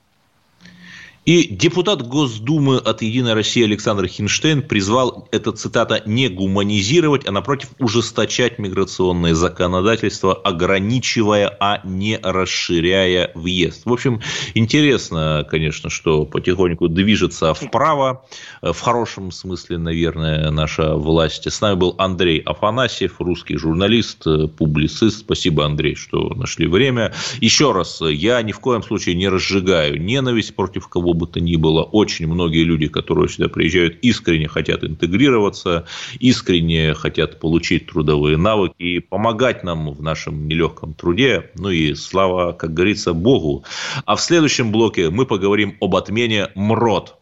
И 1.26 1.48
депутат 1.48 2.06
Госдумы 2.06 2.78
от 2.78 3.02
«Единой 3.02 3.34
России» 3.34 3.64
Александр 3.64 4.08
Хинштейн 4.08 4.62
призвал, 4.62 5.30
это 5.32 5.54
цитата, 5.54 6.02
не 6.06 6.28
гуманизировать, 6.28 7.26
а 7.26 7.32
напротив 7.32 7.70
ужесточать 7.80 8.60
миграционное 8.60 9.34
законодательство, 9.34 10.34
ограничивая, 10.34 11.56
а 11.62 11.80
не 11.86 12.20
расширяя 12.22 13.32
въезд. 13.36 13.86
В 13.86 13.94
общем, 13.94 14.20
интересно, 14.54 15.48
конечно, 15.50 15.90
что 15.90 16.26
потихоньку 16.26 16.90
движется 16.90 17.54
вправо, 17.54 18.26
в 18.62 18.78
хорошем 18.82 19.32
смысле, 19.32 19.78
наверное, 19.78 20.52
наша 20.52 20.96
власть. 20.96 21.50
С 21.50 21.62
нами 21.62 21.76
был 21.76 21.96
Андрей 22.00 22.40
Афанасьев, 22.40 23.16
русский 23.20 23.56
журналист, 23.56 24.26
публицист. 24.58 25.20
Спасибо, 25.20 25.66
Андрей, 25.66 25.96
что 25.96 26.34
нашли 26.34 26.68
время. 26.68 27.14
Еще 27.40 27.72
раз, 27.72 28.02
я 28.02 28.42
ни 28.42 28.52
в 28.52 28.60
коем 28.60 28.84
случае 28.84 29.16
не 29.16 29.30
разжигаю 29.30 30.02
ненависть 30.02 30.54
против 30.54 30.90
кого 30.90 31.13
бы 31.14 31.28
то 31.28 31.40
ни 31.40 31.56
было. 31.56 31.84
Очень 31.84 32.28
многие 32.28 32.64
люди, 32.64 32.88
которые 32.88 33.30
сюда 33.30 33.50
приезжают, 33.50 33.98
искренне 34.02 34.48
хотят 34.48 34.84
интегрироваться, 34.84 35.86
искренне 36.20 36.94
хотят 36.94 37.40
получить 37.40 37.88
трудовые 37.88 38.38
навыки 38.38 38.76
и 38.78 39.00
помогать 39.00 39.64
нам 39.64 39.92
в 39.92 40.02
нашем 40.02 40.48
нелегком 40.48 40.94
труде. 40.94 41.52
Ну 41.56 41.70
и 41.70 41.94
слава, 41.94 42.54
как 42.54 42.74
говорится, 42.74 43.14
Богу. 43.14 43.64
А 44.06 44.16
в 44.16 44.22
следующем 44.22 44.72
блоке 44.72 45.10
мы 45.10 45.26
поговорим 45.26 45.78
об 45.80 45.96
отмене 45.96 46.50
МРОД. 46.56 47.16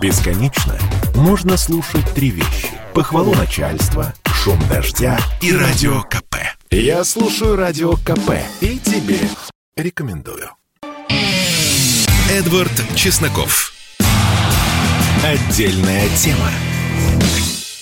Бесконечно 0.00 0.78
можно 1.14 1.56
слушать 1.56 2.04
три 2.14 2.30
вещи. 2.30 2.68
Похвалу 2.94 3.34
начальства, 3.34 4.14
шум 4.26 4.58
дождя 4.68 5.18
и 5.42 5.52
радио 5.52 6.02
КП. 6.02 6.36
Я 6.70 7.04
слушаю 7.04 7.56
радио 7.56 7.92
КП 7.92 8.32
и 8.60 8.78
тебе 8.78 9.18
рекомендую. 9.76 10.50
Эдвард 12.28 12.72
Чесноков. 12.96 13.72
Отдельная 15.24 16.08
тема. 16.16 16.50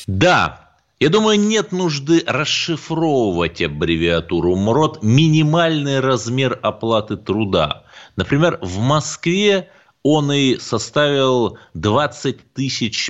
Да, 0.06 0.68
я 1.00 1.08
думаю, 1.08 1.40
нет 1.40 1.72
нужды 1.72 2.22
расшифровывать 2.26 3.62
аббревиатуру 3.62 4.54
МРОД 4.54 5.02
минимальный 5.02 6.00
размер 6.00 6.58
оплаты 6.60 7.16
труда. 7.16 7.84
Например, 8.16 8.58
в 8.60 8.80
Москве 8.80 9.70
он 10.04 10.30
и 10.30 10.58
составил 10.58 11.56
20 11.72 12.36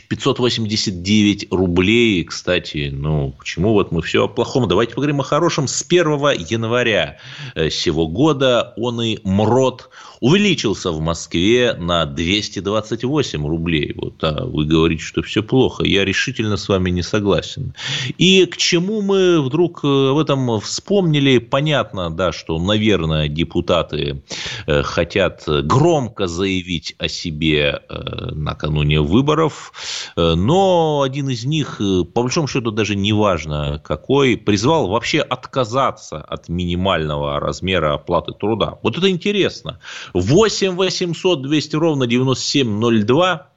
589 0.08 1.48
рублей. 1.50 2.22
Кстати, 2.22 2.90
ну, 2.92 3.34
почему 3.36 3.72
вот 3.72 3.90
мы 3.90 4.00
все 4.00 4.26
о 4.26 4.28
плохом? 4.28 4.68
Давайте 4.68 4.94
поговорим 4.94 5.20
о 5.20 5.24
хорошем. 5.24 5.66
С 5.66 5.82
1 5.82 6.06
января 6.48 7.18
э, 7.56 7.68
сего 7.68 8.06
года 8.06 8.72
он 8.76 9.02
и 9.02 9.18
МРОД 9.24 9.90
увеличился 10.24 10.90
в 10.90 11.00
Москве 11.00 11.74
на 11.74 12.06
228 12.06 13.46
рублей. 13.46 13.92
Вот, 13.94 14.24
а 14.24 14.46
вы 14.46 14.64
говорите, 14.64 15.02
что 15.02 15.20
все 15.20 15.42
плохо. 15.42 15.84
Я 15.84 16.06
решительно 16.06 16.56
с 16.56 16.66
вами 16.66 16.88
не 16.88 17.02
согласен. 17.02 17.74
И 18.16 18.46
к 18.46 18.56
чему 18.56 19.02
мы 19.02 19.42
вдруг 19.42 19.84
э, 19.84 19.86
в 19.86 20.18
этом 20.18 20.60
вспомнили? 20.60 21.36
Понятно, 21.36 22.08
да, 22.08 22.32
что, 22.32 22.58
наверное, 22.58 23.28
депутаты 23.28 24.22
э, 24.66 24.82
хотят 24.82 25.42
громко 25.46 26.26
заявить 26.26 26.94
о 26.96 27.08
себе 27.08 27.82
э, 27.86 28.30
накануне 28.32 29.02
выборов, 29.02 29.74
но 30.16 31.02
один 31.02 31.28
из 31.28 31.44
них, 31.44 31.82
по 32.14 32.22
большому 32.22 32.48
счету, 32.48 32.70
даже 32.70 32.96
не 32.96 33.12
важно 33.12 33.78
какой, 33.84 34.38
призвал 34.38 34.88
вообще 34.88 35.20
отказаться 35.20 36.16
от 36.16 36.48
минимального 36.48 37.38
размера 37.40 37.92
оплаты 37.92 38.32
труда. 38.32 38.78
Вот 38.82 38.96
это 38.96 39.10
интересно. 39.10 39.80
8 40.14 40.76
800 40.76 41.42
200 41.42 41.76
ровно 41.76 42.06
9702. 42.06 43.53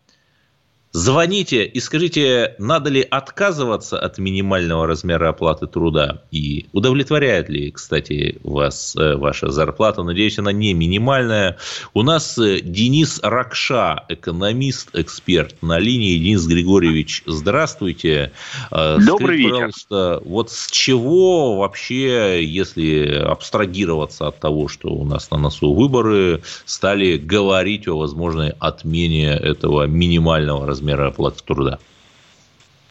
Звоните 0.94 1.66
и 1.66 1.80
скажите, 1.80 2.56
надо 2.60 2.90
ли 2.90 3.02
отказываться 3.02 4.00
от 4.00 4.18
минимального 4.18 4.88
размера 4.88 5.30
оплаты 5.30 5.68
труда 5.68 6.24
и 6.32 6.68
удовлетворяет 6.72 7.50
ли, 7.50 7.72
кстати, 7.72 8.40
вас 8.44 8.96
э, 8.96 9.16
ваша 9.16 9.52
зарплата. 9.52 10.04
Надеюсь, 10.04 10.40
она 10.40 10.54
не 10.54 10.74
минимальная. 10.74 11.58
У 11.94 12.04
нас 12.04 12.38
э, 12.38 12.62
Денис 12.62 13.20
Ракша, 13.22 14.06
экономист, 14.08 14.90
эксперт 14.94 15.62
на 15.62 15.78
линии. 15.78 16.18
Денис 16.18 16.48
Григорьевич, 16.48 17.24
здравствуйте. 17.26 18.32
Э, 18.72 18.98
Добрый 18.98 19.38
Скажите, 19.38 19.44
вечер. 19.44 19.56
Пожалуйста, 19.90 20.22
вот 20.26 20.52
с 20.52 20.72
чего 20.72 21.58
вообще, 21.58 22.44
если 22.46 23.24
абстрагироваться 23.24 24.28
от 24.28 24.40
того, 24.40 24.70
что 24.70 24.88
у 24.90 25.04
нас 25.04 25.30
на 25.32 25.38
носу 25.38 25.74
выборы, 25.74 26.42
стали 26.66 27.18
говорить 27.18 27.90
о 27.90 27.98
возможной 27.98 28.52
отмене 28.58 29.32
этого 29.34 29.86
минимального 29.86 30.66
размера 30.66 30.77
размера 30.78 31.08
оплаты 31.08 31.44
труда? 31.44 31.80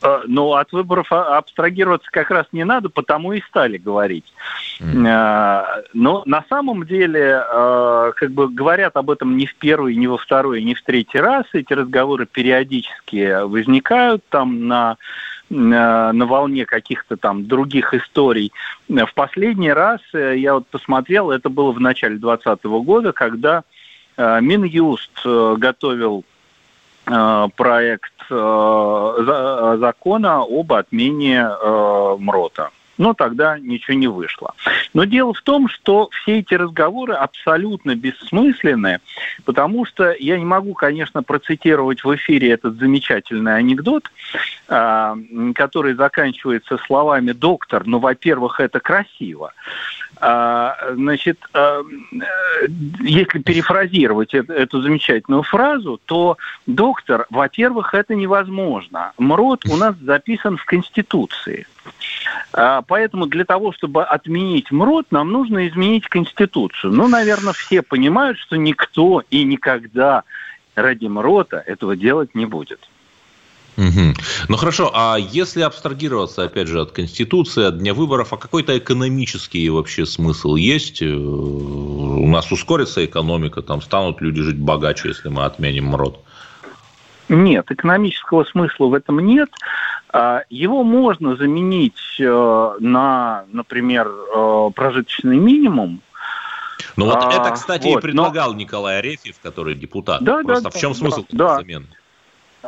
Э, 0.03 0.23
ну, 0.27 0.53
от 0.53 0.73
выборов 0.73 1.11
а, 1.11 1.39
абстрагироваться 1.39 2.11
как 2.11 2.31
раз 2.31 2.47
не 2.53 2.65
надо, 2.65 2.89
потому 2.89 3.33
и 3.33 3.41
стали 3.43 3.79
говорить. 3.79 4.27
Mm. 4.81 5.85
Но 5.95 6.23
на 6.27 6.45
самом 6.49 6.87
деле, 6.87 7.43
э, 7.43 8.13
как 8.15 8.31
бы 8.33 8.49
говорят 8.49 8.97
об 8.97 9.11
этом 9.11 9.37
не 9.37 9.47
в 9.47 9.55
первый, 9.55 9.95
не 9.95 10.07
во 10.07 10.19
второй, 10.19 10.63
не 10.63 10.75
в 10.75 10.83
третий 10.83 11.19
раз. 11.19 11.47
Эти 11.53 11.73
разговоры 11.73 12.27
периодически 12.27 13.45
возникают 13.45 14.23
там 14.29 14.67
на 14.67 14.97
на 15.49 16.27
волне 16.27 16.67
каких-то 16.67 17.17
там 17.17 17.47
других 17.47 17.95
историй. 17.95 18.51
В 18.89 19.15
последний 19.15 19.73
раз 19.73 20.01
я 20.13 20.55
вот 20.55 20.67
посмотрел, 20.67 21.31
это 21.31 21.49
было 21.49 21.71
в 21.71 21.79
начале 21.79 22.17
2020 22.17 22.65
года, 22.85 23.13
когда 23.13 23.63
Минюст 24.19 25.25
готовил 25.25 26.25
проект 27.07 28.13
э, 28.31 29.77
закона 29.79 30.43
об 30.43 30.73
отмене 30.73 31.49
э, 31.49 32.17
МРОТа. 32.19 32.71
Но 32.99 33.15
тогда 33.15 33.59
ничего 33.59 33.97
не 33.97 34.09
вышло. 34.09 34.55
Но 34.95 35.05
дело 35.05 35.35
в 35.35 35.43
том, 35.43 35.69
что 35.69 36.09
все 36.11 36.39
эти 36.39 36.55
разговоры 36.55 37.13
абсолютно 37.13 37.95
бессмысленны, 37.95 39.01
потому 39.45 39.85
что 39.85 40.15
я 40.19 40.39
не 40.39 40.45
могу, 40.47 40.73
конечно, 40.73 41.23
процитировать 41.23 42.05
в 42.05 42.15
эфире 42.17 42.53
этот 42.53 42.79
замечательный 42.79 43.57
анекдот, 43.57 44.11
который 44.67 45.95
заканчивается 45.95 46.79
словами 46.87 47.33
«доктор», 47.33 47.87
ну, 47.87 47.99
во-первых, 47.99 48.61
это 48.61 48.81
красиво, 48.81 49.53
значит, 50.19 51.39
а, 51.53 51.83
если 53.01 53.39
перефразировать 53.39 54.35
эту 54.35 54.81
замечательную 54.81 55.43
фразу, 55.43 56.01
то 56.07 56.39
доктор, 56.67 57.27
во-первых, 57.31 57.95
это 57.95 58.15
невозможно. 58.15 59.13
МРОД 59.19 59.67
у 59.67 59.77
нас 59.77 59.95
записан 60.03 60.57
в 60.57 60.65
Конституции. 60.65 61.67
А, 62.53 62.83
поэтому 62.83 63.27
для 63.27 63.45
того, 63.45 63.73
чтобы 63.73 64.05
отменить 64.05 64.71
МРОД, 64.71 65.13
нам 65.13 65.31
нужно 65.31 65.69
изменить 65.69 66.09
Конституцию. 66.09 66.93
Ну, 66.93 67.09
наверное, 67.09 67.53
все 67.53 67.83
понимают, 67.83 68.39
что 68.39 68.57
никто 68.57 69.23
и 69.31 69.45
никогда 69.45 70.25
ради 70.75 71.07
МРОТа 71.07 71.63
этого 71.67 71.97
делать 71.97 72.35
не 72.35 72.47
будет. 72.47 72.89
Угу. 73.77 74.15
Ну 74.49 74.57
хорошо, 74.57 74.91
а 74.95 75.17
если 75.19 75.61
абстрагироваться, 75.61 76.45
опять 76.45 76.69
же, 76.69 76.81
от 76.81 76.93
Конституции, 76.93 77.65
от 77.65 77.79
дня 77.79 77.93
выборов, 77.93 78.33
а 78.33 78.39
какой-то 78.39 78.77
экономический 78.77 79.69
вообще 79.69 80.07
смысл 80.07 80.55
есть? 80.55 81.03
Э, 81.03 81.07
у 81.07 82.27
нас 82.27 82.51
ускорится 82.51 83.05
экономика, 83.05 83.61
там 83.61 83.83
станут 83.83 84.21
люди 84.23 84.43
жить 84.43 84.59
богаче, 84.59 85.09
если 85.09 85.29
мы 85.29 85.45
отменим 85.45 85.89
МРОД? 85.89 86.19
Нет, 87.29 87.71
экономического 87.71 88.45
смысла 88.45 88.87
в 88.87 88.95
этом 88.95 89.19
нет. 89.21 89.51
А, 90.11 90.43
его 90.49 90.83
можно 90.83 91.37
заменить 91.37 92.17
э, 92.19 92.75
на, 92.81 93.45
например, 93.53 94.09
э, 94.09 94.71
прожиточный 94.75 95.37
минимум. 95.37 96.01
Ну 96.97 97.07
вот 97.07 97.17
а, 97.17 97.31
это, 97.31 97.51
кстати, 97.51 97.87
вот, 97.89 97.99
и 97.99 98.01
предлагал 98.01 98.53
но... 98.53 98.59
Николай 98.59 99.01
Арефьев, 99.01 99.39
который 99.43 99.75
депутат. 99.75 100.23
Да, 100.23 100.43
Просто 100.43 100.65
да, 100.65 100.71
в 100.71 100.81
чем 100.81 100.93
да, 100.93 100.99
смысл 100.99 101.25
да. 101.31 101.57
замены? 101.57 101.87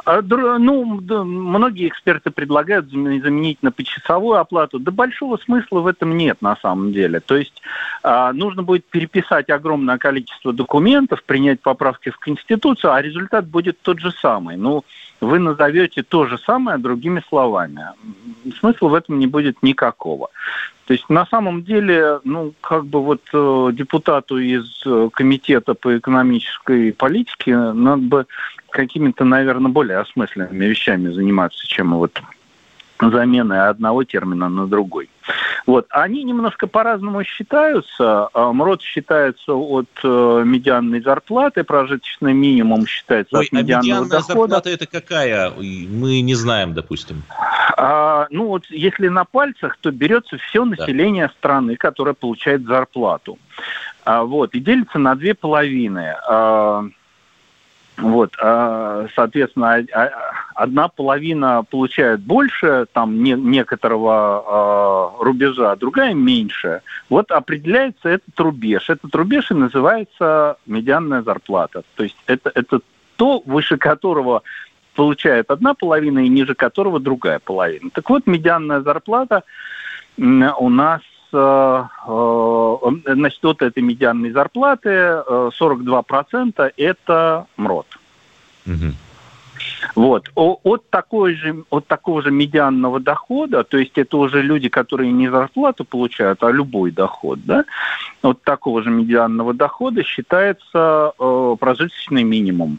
Ну, 0.05 1.01
да, 1.01 1.25
многие 1.25 1.89
эксперты 1.89 2.31
предлагают 2.31 2.91
заменить 2.91 3.63
на 3.63 3.73
почасовую 3.73 4.39
оплату. 4.39 4.79
Да 4.79 4.91
большого 4.91 5.37
смысла 5.39 5.81
в 5.81 5.87
этом 5.87 6.17
нет 6.17 6.43
на 6.43 6.57
самом 6.57 6.93
деле. 6.93 7.21
То 7.21 7.37
есть 7.37 7.63
а, 8.03 8.33
нужно 8.33 8.63
будет 8.63 8.85
переписать 8.85 9.51
огромное 9.51 9.99
количество 9.99 10.53
документов, 10.53 11.23
принять 11.25 11.61
поправки 11.61 12.11
в 12.11 12.19
Конституцию, 12.19 12.93
а 12.93 13.03
результат 13.03 13.47
будет 13.47 13.81
тот 13.83 14.01
же 14.01 14.11
самый. 14.13 14.57
Ну, 14.57 14.85
вы 15.21 15.39
назовете 15.39 16.03
то 16.03 16.27
же 16.27 16.39
самое 16.39 16.79
другими 16.79 17.23
словами. 17.29 17.87
Смысла 18.61 18.89
в 18.89 18.95
этом 18.95 19.19
не 19.19 19.27
будет 19.27 19.63
никакого. 19.63 20.31
То 20.89 20.95
есть 20.95 21.11
на 21.11 21.27
самом 21.27 21.65
деле, 21.65 22.19
ну, 22.25 22.55
как 22.63 22.87
бы 22.87 23.03
вот 23.03 23.21
э, 23.35 23.71
депутату 23.75 24.39
из 24.39 24.65
э, 24.87 25.11
комитета 25.13 25.75
по 25.75 25.99
экономической 25.99 26.95
политике 26.95 27.55
надо 27.55 28.03
бы 28.03 28.27
какими-то, 28.71 29.27
наверное, 29.27 29.71
более 29.71 29.99
осмысленными 29.99 30.65
вещами 30.65 31.11
заниматься, 31.11 31.67
чем 31.67 31.95
вот 31.95 32.23
замены 33.01 33.55
одного 33.55 34.05
термина 34.05 34.49
на 34.49 34.67
другой. 34.67 35.09
Вот. 35.67 35.87
Они 35.91 36.25
немножко 36.25 36.67
по-разному 36.67 37.23
считаются. 37.25 38.29
А, 38.33 38.53
МРОД 38.53 38.83
считается 38.83 39.53
от 39.53 39.89
э, 40.03 40.43
медианной 40.45 41.03
зарплаты, 41.03 41.65
прожиточный 41.65 42.33
минимум 42.33 42.87
считается 42.87 43.37
Ой, 43.37 43.47
от 43.47 43.53
медианного 43.53 43.79
а 43.79 43.83
медианная 43.83 44.11
дохода. 44.11 44.49
зарплата 44.49 44.71
это 44.71 44.87
какая? 44.87 45.51
Мы 45.51 46.21
не 46.23 46.35
знаем, 46.35 46.73
допустим. 46.73 47.23
А, 47.77 48.27
ну 48.31 48.47
вот 48.47 48.65
если 48.71 49.09
на 49.09 49.25
пальцах, 49.25 49.77
то 49.81 49.91
берется 49.91 50.39
все 50.39 50.65
население 50.65 51.27
да. 51.27 51.33
страны, 51.35 51.77
которое 51.77 52.15
получает 52.15 52.65
зарплату. 52.65 53.39
А, 54.05 54.25
вот, 54.25 54.55
и 54.55 54.61
делится 54.61 54.99
на 54.99 55.15
две 55.15 55.35
половины. 55.35 56.15
А, 56.27 56.85
вот, 57.99 58.35
а, 58.41 59.07
соответственно, 59.15 59.85
а, 59.93 60.01
а, 60.01 60.11
одна 60.59 60.89
половина 60.89 61.65
получает 61.71 62.21
больше 62.21 62.87
там 62.93 63.23
не, 63.23 63.33
некоторого 63.33 65.15
рубежа, 65.21 65.77
другая 65.77 66.15
меньше. 66.15 66.83
Вот 67.09 67.31
определяется 67.31 68.09
этот 68.09 68.39
рубеж. 68.41 68.91
Этот 68.91 69.15
рубеж 69.15 69.51
и 69.51 69.55
называется 69.55 70.57
медианная 70.67 71.23
зарплата. 71.23 71.83
То 71.95 72.03
есть 72.03 72.17
это, 72.27 72.51
это 72.55 72.81
то, 73.17 73.43
выше 73.47 73.79
которого 73.79 74.43
получает 74.95 75.51
одна 75.51 75.75
половина 75.75 76.19
и 76.19 76.29
ниже 76.29 76.55
которого 76.55 76.99
другая 76.99 77.39
половина. 77.39 77.91
Так 77.91 78.11
вот, 78.11 78.27
медианная 78.27 78.81
зарплата 78.81 79.45
у 80.17 80.71
нас 80.71 81.03
значит, 81.31 83.45
от 83.45 83.63
этой 83.63 83.83
медианной 83.83 84.33
зарплаты 84.33 84.91
42% 84.91 86.73
это 86.77 87.47
МРОД. 87.57 87.87
Угу. 88.67 89.08
Вот. 89.95 90.31
От, 90.35 90.89
такой 90.91 91.35
же, 91.35 91.65
от 91.71 91.87
такого 91.87 92.23
же 92.23 92.31
медианного 92.31 93.01
дохода, 93.01 93.65
то 93.65 93.79
есть 93.79 93.97
это 93.99 94.17
уже 94.17 94.43
люди, 94.43 94.69
которые 94.69 95.13
не 95.13 95.29
зарплату 95.29 95.85
получают, 95.85 96.43
а 96.43 96.51
любой 96.51 96.91
доход, 96.91 97.41
да, 97.45 97.65
от 98.23 98.43
такого 98.43 98.83
же 98.83 98.91
медианного 98.91 99.55
дохода 99.55 100.03
считается 100.03 101.13
э, 101.19 101.57
прожиточный 101.59 102.25
минимум 102.25 102.79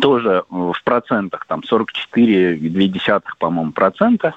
тоже 0.00 0.44
в 0.48 0.76
процентах, 0.84 1.46
там 1.46 1.60
44,2, 1.60 3.22
по-моему, 3.38 3.72
процента. 3.72 4.34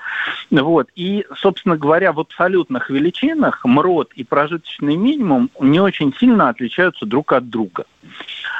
Вот. 0.50 0.90
И, 0.96 1.25
собственно 1.36 1.78
говоря, 1.78 2.12
в 2.12 2.20
абсолютных 2.20 2.90
величинах 2.90 3.63
МРОД 3.63 4.13
и 4.13 4.24
прожиточный 4.24 4.96
минимум 4.96 5.50
не 5.60 5.80
очень 5.80 6.13
сильно 6.16 6.50
отличаются 6.50 7.06
друг 7.06 7.34
от 7.34 7.50
друга. 7.50 7.86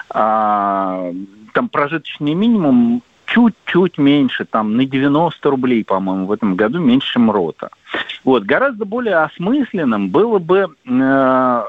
А, 0.10 1.12
там 1.53 1.69
прожиточный 1.69 2.33
минимум 2.33 3.01
чуть-чуть 3.25 3.98
меньше, 3.98 4.46
там 4.46 4.75
на 4.75 4.85
90 4.85 5.50
рублей, 5.50 5.83
по-моему, 5.83 6.25
в 6.25 6.31
этом 6.31 6.55
году 6.55 6.79
меньше 6.79 7.20
МРОТа. 7.20 7.70
Вот, 8.24 8.44
гораздо 8.44 8.85
более 8.85 9.16
осмысленным 9.18 10.09
было 10.09 10.39
бы 10.39 10.68
э, 10.85 11.63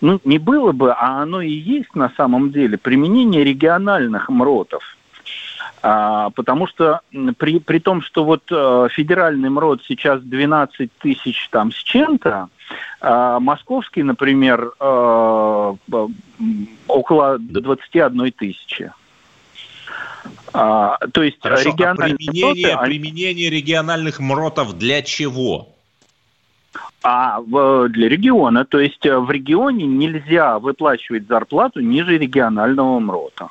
ну, 0.00 0.20
не 0.24 0.38
было 0.38 0.72
бы, 0.72 0.92
а 0.92 1.22
оно 1.22 1.40
и 1.40 1.50
есть 1.52 1.94
на 1.94 2.10
самом 2.16 2.52
деле, 2.52 2.78
применение 2.78 3.44
региональных 3.44 4.28
МРОТов. 4.28 4.82
А, 5.82 6.30
потому 6.30 6.66
что 6.66 7.00
при, 7.38 7.58
при 7.58 7.78
том, 7.78 8.02
что 8.02 8.24
вот 8.24 8.42
э, 8.50 8.88
федеральный 8.90 9.50
МРОТ 9.50 9.82
сейчас 9.86 10.20
12 10.22 10.90
тысяч 10.98 11.48
там 11.50 11.72
с 11.72 11.76
чем-то, 11.76 12.48
а 13.00 13.40
московский, 13.40 14.02
например, 14.02 14.72
э, 14.78 15.74
около 16.88 17.38
21 17.38 18.32
тысячи. 18.32 18.92
А, 20.52 20.98
то 21.12 21.22
есть 21.22 21.38
Хорошо, 21.40 21.70
а 21.70 21.72
региональные 21.72 22.14
а 22.14 22.16
применение, 22.16 22.74
МРОТы, 22.74 22.86
применение 22.86 23.50
региональных 23.50 24.20
МРОТов 24.20 24.78
для 24.78 25.02
чего? 25.02 25.68
а 27.02 27.40
для 27.88 28.08
региона. 28.08 28.64
То 28.64 28.78
есть 28.78 29.04
э, 29.04 29.18
в 29.18 29.30
регионе 29.30 29.86
нельзя 29.86 30.58
выплачивать 30.58 31.26
зарплату 31.26 31.80
ниже 31.80 32.16
регионального 32.16 32.98
МРОТа. 33.00 33.48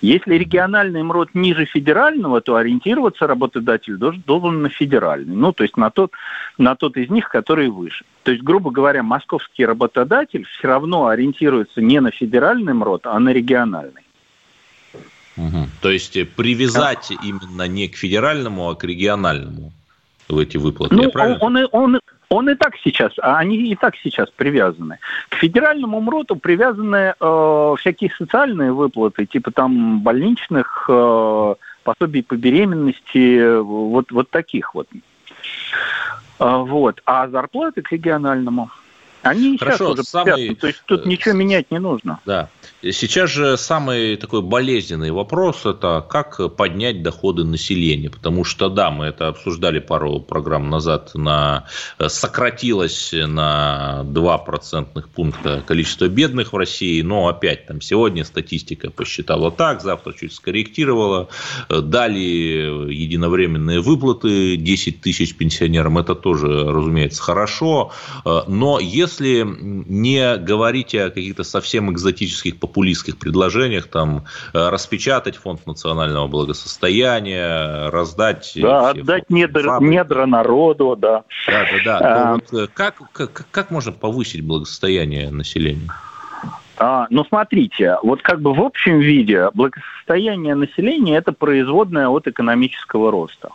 Если 0.00 0.34
региональный 0.34 1.02
МРОТ 1.02 1.34
ниже 1.34 1.66
федерального, 1.66 2.40
то 2.40 2.56
ориентироваться 2.56 3.26
работодатель 3.26 3.96
должен, 3.96 4.22
должен 4.26 4.62
на 4.62 4.70
федеральный. 4.70 5.36
Ну, 5.36 5.52
то 5.52 5.62
есть 5.62 5.76
на 5.76 5.90
тот, 5.90 6.12
на 6.56 6.74
тот 6.74 6.96
из 6.96 7.10
них, 7.10 7.28
который 7.28 7.68
выше. 7.68 8.04
То 8.22 8.30
есть, 8.30 8.42
грубо 8.42 8.70
говоря, 8.70 9.02
московский 9.02 9.66
работодатель 9.66 10.46
все 10.46 10.68
равно 10.68 11.08
ориентируется 11.08 11.82
не 11.82 12.00
на 12.00 12.10
федеральный 12.10 12.72
МРОТ, 12.72 13.06
а 13.06 13.18
на 13.18 13.30
региональный. 13.30 14.02
Угу. 15.36 15.68
То 15.82 15.90
есть 15.90 16.16
э, 16.16 16.24
привязать 16.24 17.08
да. 17.10 17.16
именно 17.22 17.68
не 17.68 17.88
к 17.88 17.96
федеральному, 17.96 18.70
а 18.70 18.74
к 18.74 18.84
региональному 18.84 19.72
в 20.28 20.38
эти 20.38 20.56
выплаты. 20.56 20.94
Ну, 20.94 21.10
он, 21.14 21.38
он, 21.40 21.68
он, 21.72 22.00
он 22.30 22.48
и 22.48 22.54
так 22.54 22.76
сейчас, 22.82 23.12
а 23.20 23.38
они 23.38 23.56
и 23.56 23.74
так 23.74 23.96
сейчас 23.96 24.30
привязаны. 24.30 24.98
К 25.28 25.34
федеральному 25.34 26.00
МРОТу 26.00 26.36
привязаны 26.36 27.14
э, 27.18 27.74
всякие 27.78 28.10
социальные 28.16 28.72
выплаты, 28.72 29.26
типа 29.26 29.50
там 29.50 30.00
больничных, 30.00 30.86
э, 30.88 31.54
пособий 31.82 32.22
по 32.22 32.36
беременности, 32.36 33.58
вот, 33.58 34.12
вот 34.12 34.30
таких 34.30 34.74
вот. 34.74 34.86
Э, 36.38 36.56
вот. 36.56 37.02
А 37.04 37.28
зарплаты 37.28 37.82
к 37.82 37.90
региональному. 37.90 38.70
Они 39.22 39.58
Хорошо, 39.58 39.76
сейчас 39.76 39.92
уже 39.92 40.02
самый... 40.04 40.54
то 40.54 40.66
есть 40.66 40.82
тут 40.86 41.06
ничего 41.06 41.34
менять 41.34 41.70
не 41.70 41.78
нужно. 41.78 42.20
Да. 42.24 42.48
Сейчас 42.82 43.30
же 43.30 43.58
самый 43.58 44.16
такой 44.16 44.40
болезненный 44.40 45.10
вопрос– 45.10 45.62
это 45.66 46.04
как 46.08 46.56
поднять 46.56 47.02
доходы 47.02 47.44
населения. 47.44 48.08
Потому 48.08 48.44
что, 48.44 48.70
да, 48.70 48.90
мы 48.90 49.06
это 49.06 49.28
обсуждали 49.28 49.80
пару 49.80 50.20
программ 50.20 50.70
назад, 50.70 51.10
на, 51.14 51.66
сократилось 51.98 53.12
на 53.12 54.02
2 54.04 54.38
процентных 54.38 55.08
пункта 55.10 55.62
количество 55.66 56.08
бедных 56.08 56.52
в 56.52 56.56
России, 56.56 57.02
но 57.02 57.28
опять 57.28 57.66
там 57.66 57.80
сегодня 57.80 58.24
статистика 58.24 58.90
посчитала 58.90 59.50
так, 59.50 59.82
завтра 59.82 60.14
чуть 60.14 60.32
скорректировала, 60.32 61.28
дали 61.68 62.90
единовременные 62.92 63.80
выплаты 63.80 64.56
10 64.56 65.00
тысяч 65.00 65.36
пенсионерам, 65.36 65.98
это 65.98 66.14
тоже, 66.14 66.46
разумеется, 66.46 67.22
хорошо, 67.22 67.92
но 68.24 68.78
если 68.80 69.09
не 69.18 70.36
говорить 70.36 70.94
о 70.94 71.10
каких-то 71.10 71.42
совсем 71.42 71.90
экзотических 71.90 72.58
популистских 72.58 73.18
предложениях, 73.18 73.88
там, 73.88 74.24
э, 74.52 74.68
распечатать 74.68 75.36
фонд 75.36 75.66
национального 75.66 76.28
благосостояния, 76.28 77.88
раздать... 77.90 78.52
Да, 78.56 78.90
отдать 78.90 79.28
недра, 79.30 79.80
недра 79.80 80.26
народу, 80.26 80.96
да. 80.96 81.24
Да, 81.46 81.64
да, 81.64 81.82
да. 81.84 81.98
А... 82.00 82.34
Вот 82.34 82.52
э, 82.52 82.66
как, 82.72 83.02
как, 83.12 83.46
как 83.50 83.70
можно 83.70 83.92
повысить 83.92 84.42
благосостояние 84.42 85.30
населения? 85.30 85.90
А, 86.78 87.06
ну, 87.10 87.24
смотрите, 87.26 87.98
вот 88.02 88.22
как 88.22 88.40
бы 88.40 88.54
в 88.54 88.62
общем 88.62 89.00
виде 89.00 89.50
благосостояние 89.52 90.54
населения– 90.54 91.16
это 91.18 91.32
производное 91.32 92.08
от 92.08 92.26
экономического 92.26 93.10
роста. 93.10 93.50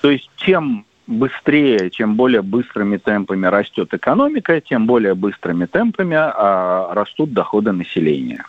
То 0.00 0.10
есть 0.10 0.30
чем 0.36 0.85
быстрее, 1.06 1.90
чем 1.90 2.16
более 2.16 2.42
быстрыми 2.42 2.96
темпами 2.96 3.46
растет 3.46 3.92
экономика, 3.94 4.60
тем 4.60 4.86
более 4.86 5.14
быстрыми 5.14 5.66
темпами 5.66 6.16
а, 6.16 6.92
растут 6.94 7.32
доходы 7.32 7.72
населения. 7.72 8.44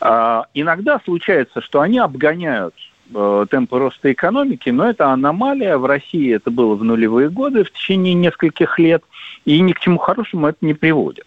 А, 0.00 0.46
иногда 0.54 1.00
случается, 1.04 1.60
что 1.60 1.80
они 1.80 1.98
обгоняют 1.98 2.74
а, 3.14 3.46
темпы 3.46 3.78
роста 3.78 4.12
экономики, 4.12 4.70
но 4.70 4.88
это 4.88 5.08
аномалия. 5.08 5.76
В 5.78 5.86
России 5.86 6.34
это 6.34 6.50
было 6.50 6.74
в 6.74 6.84
нулевые 6.84 7.30
годы 7.30 7.64
в 7.64 7.72
течение 7.72 8.14
нескольких 8.14 8.78
лет, 8.78 9.02
и 9.44 9.60
ни 9.60 9.72
к 9.72 9.80
чему 9.80 9.98
хорошему 9.98 10.48
это 10.48 10.58
не 10.60 10.74
приводит. 10.74 11.26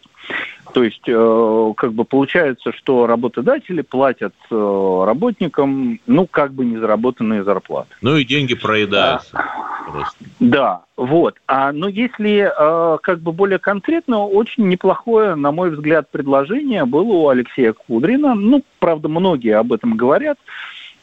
То 0.74 0.84
есть, 0.84 1.04
э, 1.08 1.74
как 1.78 1.94
бы 1.94 2.04
получается, 2.04 2.72
что 2.72 3.06
работодатели 3.06 3.82
платят 3.82 4.34
э, 4.50 5.04
работникам, 5.06 6.00
ну, 6.08 6.26
как 6.26 6.52
бы 6.54 6.66
незаработанные 6.66 7.44
зарплаты. 7.44 7.90
Ну 8.02 8.18
и 8.18 8.26
деньги 8.26 8.56
проедаются. 8.56 9.32
Да, 9.32 10.10
да 10.40 10.82
вот. 10.98 11.36
А, 11.46 11.72
но 11.72 11.88
если 11.88 12.50
э, 12.50 12.98
как 13.04 13.20
бы 13.20 13.32
более 13.32 13.60
конкретно, 13.60 14.26
очень 14.26 14.68
неплохое, 14.68 15.36
на 15.36 15.52
мой 15.52 15.70
взгляд, 15.70 16.10
предложение 16.10 16.86
было 16.86 17.04
у 17.04 17.30
Алексея 17.30 17.74
Кудрина. 17.74 18.34
Ну, 18.34 18.64
правда, 18.80 19.10
многие 19.10 19.56
об 19.56 19.74
этом 19.74 19.96
говорят. 19.96 20.40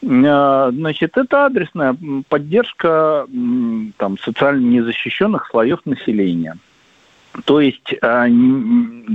Значит, 0.01 1.15
это 1.15 1.45
адресная 1.45 1.95
поддержка 2.27 3.27
там, 3.97 4.17
социально 4.17 4.59
незащищенных 4.59 5.47
слоев 5.47 5.85
населения. 5.85 6.57
То 7.45 7.61
есть, 7.61 7.95
а, 8.01 8.25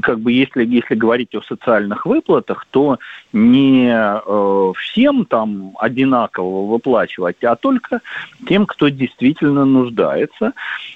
как 0.03 0.21
бы, 0.21 0.33
если, 0.33 0.65
если 0.65 0.95
говорить 0.95 1.35
о 1.35 1.43
социальных 1.43 2.07
выплатах, 2.07 2.67
то 2.71 2.99
не 3.33 3.91
э, 3.93 4.73
всем 4.79 5.27
там 5.27 5.73
одинаково 5.79 6.67
выплачивать, 6.67 7.45
а 7.45 7.57
только 7.57 8.01
тем, 8.49 8.65
кто 8.67 8.89
действительно 8.89 9.67
нуждается. 9.67 10.53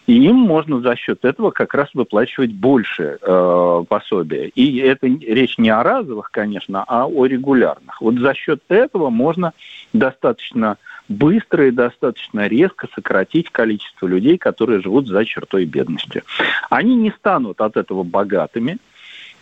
И 0.07 0.15
им 0.15 0.37
можно 0.37 0.81
за 0.81 0.97
счет 0.97 1.25
этого 1.25 1.51
как 1.51 1.75
раз 1.75 1.89
выплачивать 1.93 2.53
больше 2.53 3.19
э, 3.21 3.85
пособия. 3.87 4.49
И 4.49 4.79
это 4.79 5.07
речь 5.07 5.59
не 5.59 5.71
о 5.71 5.83
разовых, 5.83 6.31
конечно, 6.31 6.85
а 6.87 7.07
о 7.07 7.27
регулярных. 7.27 8.01
Вот 8.01 8.15
за 8.15 8.35
счет 8.35 8.63
этого 8.69 9.11
можно 9.11 9.53
достаточно 9.93 10.79
быстро 11.11 11.67
и 11.67 11.73
достаточно 11.73 12.47
резко 12.47 12.89
сократить 12.95 13.51
количество 13.51 14.07
людей, 14.07 14.39
которые 14.39 14.81
живут 14.81 15.09
за 15.09 15.25
чертой 15.25 15.65
бедности. 15.67 16.23
Они 16.71 16.95
не 16.95 17.11
станут 17.11 17.61
от 17.61 17.77
этого 17.77 18.05
богатыми, 18.05 18.79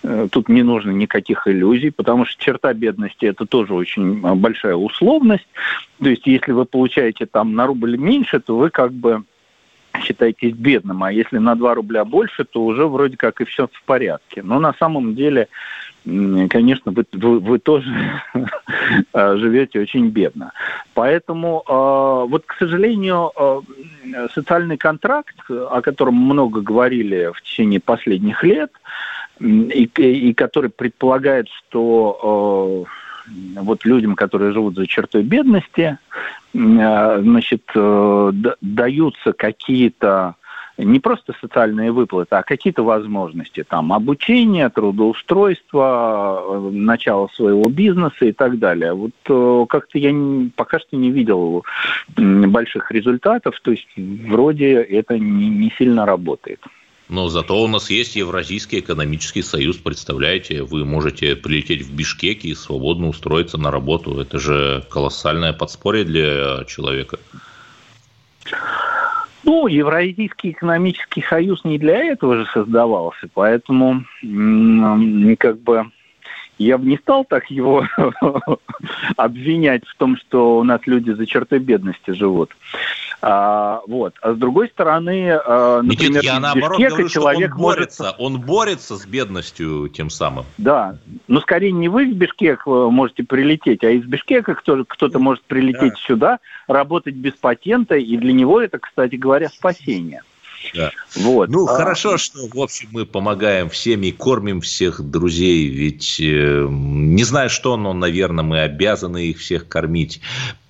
э, 0.02 0.28
Тут 0.33 0.48
не 0.48 0.62
нужно 0.62 0.90
никаких 0.92 1.46
иллюзий, 1.46 1.90
потому 1.90 2.24
что 2.24 2.42
черта 2.42 2.72
бедности 2.72 3.26
это 3.26 3.44
тоже 3.44 3.74
очень 3.74 4.24
э, 4.24 4.35
большая 4.35 4.76
условность. 4.76 5.46
То 6.02 6.09
есть, 6.09 6.26
если 6.26 6.52
вы 6.52 6.64
получаете 6.64 7.26
там 7.26 7.54
на 7.54 7.66
рубль 7.66 7.98
меньше, 7.98 8.40
то 8.40 8.57
вы 8.57 8.70
как 8.70 8.92
бы 8.92 9.24
считаетесь 10.02 10.54
бедным, 10.54 11.02
а 11.02 11.12
если 11.12 11.38
на 11.38 11.54
2 11.54 11.74
рубля 11.74 12.04
больше, 12.04 12.44
то 12.44 12.64
уже 12.64 12.87
вроде 12.87 13.16
как 13.16 13.40
и 13.40 13.44
все 13.44 13.66
в 13.66 13.83
порядке. 13.85 14.42
Но 14.42 14.59
на 14.61 14.72
самом 14.74 15.14
деле 15.14 15.48
конечно, 16.04 16.92
вы, 16.92 17.04
вы, 17.12 17.38
вы 17.40 17.58
тоже 17.58 17.90
живете 19.14 19.80
очень 19.80 20.08
бедно. 20.08 20.52
Поэтому, 20.94 21.62
а, 21.66 22.24
вот, 22.24 22.44
к 22.46 22.54
сожалению, 22.58 23.30
а, 23.37 23.62
социальный 24.32 24.76
контракт, 24.76 25.38
о 25.48 25.80
котором 25.82 26.14
много 26.14 26.61
говорили 26.61 27.30
в 27.34 27.42
течение 27.42 27.80
последних 27.80 28.42
лет, 28.42 28.70
и, 29.40 29.84
и 29.84 30.34
который 30.34 30.70
предполагает, 30.70 31.48
что 31.48 32.87
а, 32.87 33.62
вот 33.62 33.84
людям, 33.84 34.16
которые 34.16 34.52
живут 34.52 34.76
за 34.76 34.87
чертой 34.87 35.22
бедности, 35.22 35.98
значит, 36.54 37.62
э, 37.74 38.32
даются 38.62 39.34
какие-то 39.34 40.37
не 40.79 41.01
просто 41.01 41.35
социальные 41.41 41.93
выплаты, 41.93 42.37
а 42.37 42.43
какие-то 42.43 42.83
возможности, 42.83 43.64
там, 43.64 43.93
обучение, 43.93 44.69
трудоустройство, 44.69 46.43
э, 46.47 46.71
начало 46.73 47.29
своего 47.35 47.69
бизнеса 47.69 48.27
и 48.27 48.33
так 48.33 48.59
далее. 48.59 48.93
Вот 48.93 49.12
э, 49.29 49.67
как-то 49.69 49.99
я 49.99 50.14
пока 50.55 50.79
что 50.79 50.97
не 50.97 51.11
видел 51.11 51.64
больших 52.17 52.91
результатов, 52.93 53.59
то 53.61 53.73
есть 53.73 53.88
вроде 53.97 54.75
это 54.75 55.19
не 55.19 55.73
сильно 55.77 56.07
работает. 56.07 56.61
Но 57.09 57.29
зато 57.29 57.62
у 57.62 57.67
нас 57.69 57.88
есть 57.88 58.17
Евразийский 58.17 58.81
экономический 58.81 59.43
союз, 59.43 59.79
представляете, 59.79 60.62
вы 60.62 60.85
можете 60.85 61.37
прилететь 61.37 61.83
в 61.83 61.95
Бишкек 61.95 62.45
и 62.45 62.55
свободно 62.55 63.09
устроиться 63.09 63.57
на 63.57 63.71
работу. 63.71 64.21
Это 64.21 64.38
же 64.38 64.85
колоссальное 64.91 65.55
подспорье 65.55 66.05
для 66.05 66.64
человека. 66.67 67.19
Ну, 69.44 69.66
Евразийский 69.66 70.51
экономический 70.51 71.22
союз 71.22 71.64
не 71.64 71.79
для 71.79 71.98
этого 71.98 72.37
же 72.37 72.46
создавался, 72.46 73.29
поэтому 73.33 74.05
как 75.38 75.61
бы 75.61 75.90
я 76.59 76.77
бы 76.77 76.87
не 76.87 76.96
стал 76.96 77.24
так 77.24 77.51
его 77.51 77.87
обвинять 79.16 79.87
в 79.87 79.96
том, 79.96 80.16
что 80.16 80.59
у 80.59 80.64
нас 80.64 80.81
люди 80.87 81.12
за 81.12 81.24
чертой 81.24 81.61
бедности 81.61 82.11
живут. 82.11 82.51
А, 83.20 83.81
вот. 83.87 84.14
А 84.22 84.33
с 84.35 84.37
другой 84.37 84.68
стороны, 84.68 85.33
а, 85.33 85.83
например, 85.83 86.11
Никит, 86.11 86.22
я 86.22 86.38
наоборот 86.38 86.78
Бишкека 86.78 86.90
говорю, 86.90 87.09
человек 87.09 87.54
он 87.57 87.61
борется, 87.61 88.02
может... 88.02 88.16
он 88.20 88.40
борется 88.40 88.96
с 88.96 89.07
бедностью 89.07 89.88
тем 89.88 90.09
самым. 90.09 90.44
Да, 90.57 90.98
но 91.26 91.40
скорее 91.40 91.72
не 91.72 91.88
вы 91.88 92.07
в 92.07 92.14
Бишкек 92.14 92.62
э, 92.66 92.70
можете 92.70 93.24
прилететь, 93.24 93.83
а 93.83 93.90
из 93.90 94.04
Бишкека 94.04 94.54
кто- 94.54 94.85
кто-то 94.85 95.18
может 95.18 95.42
прилететь 95.44 95.94
да. 95.94 96.00
сюда, 96.07 96.38
работать 96.68 97.14
без 97.14 97.33
патента, 97.33 97.96
и 97.96 98.16
для 98.16 98.33
него 98.33 98.61
это, 98.61 98.78
кстати 98.78 99.16
говоря, 99.16 99.48
спасение. 99.48 100.22
Да. 100.74 100.90
Вот. 101.14 101.48
Ну, 101.48 101.66
а... 101.66 101.76
хорошо, 101.76 102.18
что, 102.18 102.46
в 102.46 102.59
общем, 102.59 102.88
мы 102.92 103.07
помогаем 103.07 103.68
всем 103.68 104.02
и 104.02 104.12
кормим 104.12 104.61
всех 104.61 105.00
друзей, 105.02 105.68
ведь 105.68 106.20
э, 106.20 106.66
не 106.68 107.24
знаю 107.24 107.50
что, 107.50 107.76
но, 107.76 107.92
наверное, 107.92 108.44
мы 108.44 108.61
обязаны 108.61 109.26
их 109.26 109.38
всех 109.38 109.68
кормить. 109.68 110.20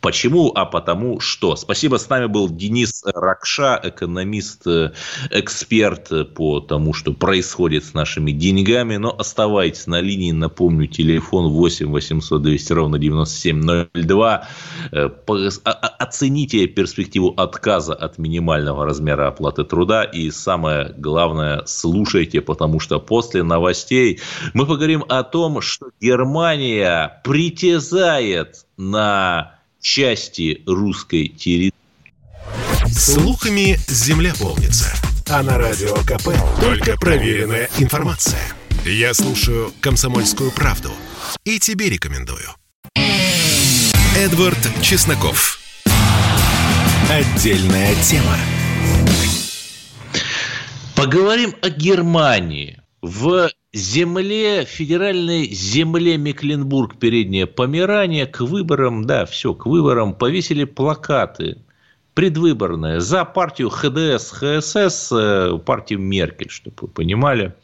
Почему? 0.09 0.51
А 0.55 0.65
потому 0.65 1.21
что. 1.21 1.55
Спасибо, 1.55 1.99
с 1.99 2.09
нами 2.09 2.25
был 2.25 2.49
Денис 2.49 3.03
Ракша, 3.05 3.79
экономист, 3.83 4.67
э, 4.67 4.93
эксперт 5.31 6.35
по 6.35 6.61
тому, 6.61 6.95
что 6.95 7.13
происходит 7.13 7.85
с 7.85 7.93
нашими 7.93 8.31
деньгами. 8.31 8.97
Но 8.97 9.15
оставайтесь 9.15 9.87
на 9.87 10.01
линии. 10.01 10.33
Напомню, 10.33 10.87
телефон 10.87 11.53
8 11.53 11.91
800 11.91 12.41
200 12.41 12.73
ровно 12.73 12.99
9702. 12.99 14.49
Э, 14.93 15.11
оцените 15.99 16.67
перспективу 16.69 17.35
отказа 17.37 17.93
от 17.93 18.17
минимального 18.17 18.87
размера 18.87 19.29
оплаты 19.29 19.65
труда. 19.65 20.05
И 20.05 20.31
самое 20.31 20.95
главное, 20.97 21.65
слушайте, 21.67 22.41
потому 22.41 22.81
что 22.81 22.99
после 22.99 23.43
новостей 23.43 24.21
мы 24.55 24.65
поговорим 24.65 25.05
о 25.07 25.23
том, 25.23 25.61
что 25.61 25.91
Германия 26.01 27.21
притязает 27.25 28.65
на 28.79 29.58
части 29.89 30.63
русской 30.67 31.29
территории. 31.29 31.73
Слухами 32.91 33.79
земля 33.89 34.35
полнится. 34.39 34.93
А 35.31 35.43
на 35.43 35.57
радио 35.57 35.95
КП 35.97 36.29
только 36.61 36.97
проверенная 36.99 37.71
информация. 37.79 38.53
Я 38.85 39.15
слушаю 39.15 39.73
«Комсомольскую 39.81 40.51
правду» 40.51 40.93
и 41.45 41.59
тебе 41.59 41.89
рекомендую. 41.89 42.49
Эдвард 44.15 44.59
Чесноков. 44.83 45.59
Отдельная 47.11 47.95
тема. 48.03 48.37
Поговорим 50.95 51.55
о 51.63 51.71
Германии. 51.71 52.79
В 53.01 53.51
земле, 53.79 54.65
федеральной 54.65 55.47
земле 55.47 56.19
Мекленбург, 56.19 56.99
переднее 56.99 57.47
Померания, 57.47 58.27
к 58.27 58.41
выборам, 58.41 59.05
да, 59.05 59.25
все, 59.25 59.55
к 59.55 59.67
выборам 59.67 60.15
повесили 60.15 60.65
плакаты 60.65 61.59
предвыборные 62.15 63.01
за 63.01 63.25
партию 63.25 63.71
ХДС, 63.71 64.33
ХСС, 64.33 65.13
э, 65.13 65.59
партию 65.65 66.01
Меркель, 66.01 66.51
чтобы 66.51 66.77
вы 66.81 66.89
понимали. 66.89 67.55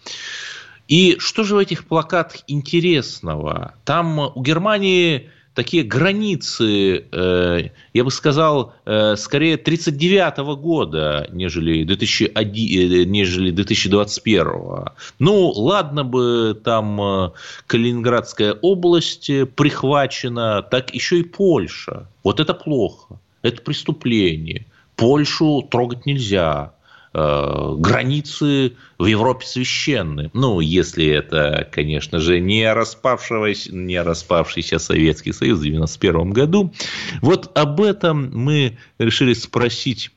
И 0.86 1.16
что 1.18 1.42
же 1.42 1.56
в 1.56 1.58
этих 1.58 1.86
плакатах 1.86 2.42
интересного? 2.46 3.74
Там 3.84 4.18
у 4.20 4.42
Германии 4.42 5.30
такие 5.54 5.84
границы, 5.84 7.06
э, 7.10 7.68
я 7.92 8.04
бы 8.04 8.10
сказал, 8.10 8.74
э, 8.84 9.16
скорее 9.16 9.56
1939 9.56 10.56
года, 10.56 11.28
нежели, 11.32 11.84
2001, 11.84 12.92
э, 12.92 13.04
нежели 13.04 13.50
2021. 13.50 14.92
Ну, 15.18 15.50
ладно 15.50 16.04
бы 16.04 16.60
там 16.62 17.32
Калининградская 17.66 18.52
область 18.52 19.30
прихвачена, 19.54 20.62
так 20.62 20.92
еще 20.92 21.20
и 21.20 21.22
Польша. 21.22 22.08
Вот 22.24 22.40
это 22.40 22.54
плохо, 22.54 23.18
это 23.42 23.62
преступление. 23.62 24.66
Польшу 24.96 25.66
трогать 25.70 26.06
нельзя. 26.06 26.72
Э, 27.16 27.76
границы 27.78 28.76
в 28.98 29.06
Европе 29.06 29.46
священны. 29.46 30.30
Ну, 30.32 30.58
если 30.58 31.06
это, 31.06 31.68
конечно 31.70 32.18
же, 32.18 32.40
не 32.40 32.72
распавшийся, 32.72 33.72
не 33.72 34.02
распавшийся 34.02 34.80
Советский 34.80 35.32
Союз 35.32 35.58
в 35.58 35.62
1991 35.62 36.30
году. 36.30 36.74
Вот 37.22 37.56
об 37.56 37.80
этом 37.80 38.30
мы 38.32 38.78
решили 38.98 39.32
спросить 39.34 40.10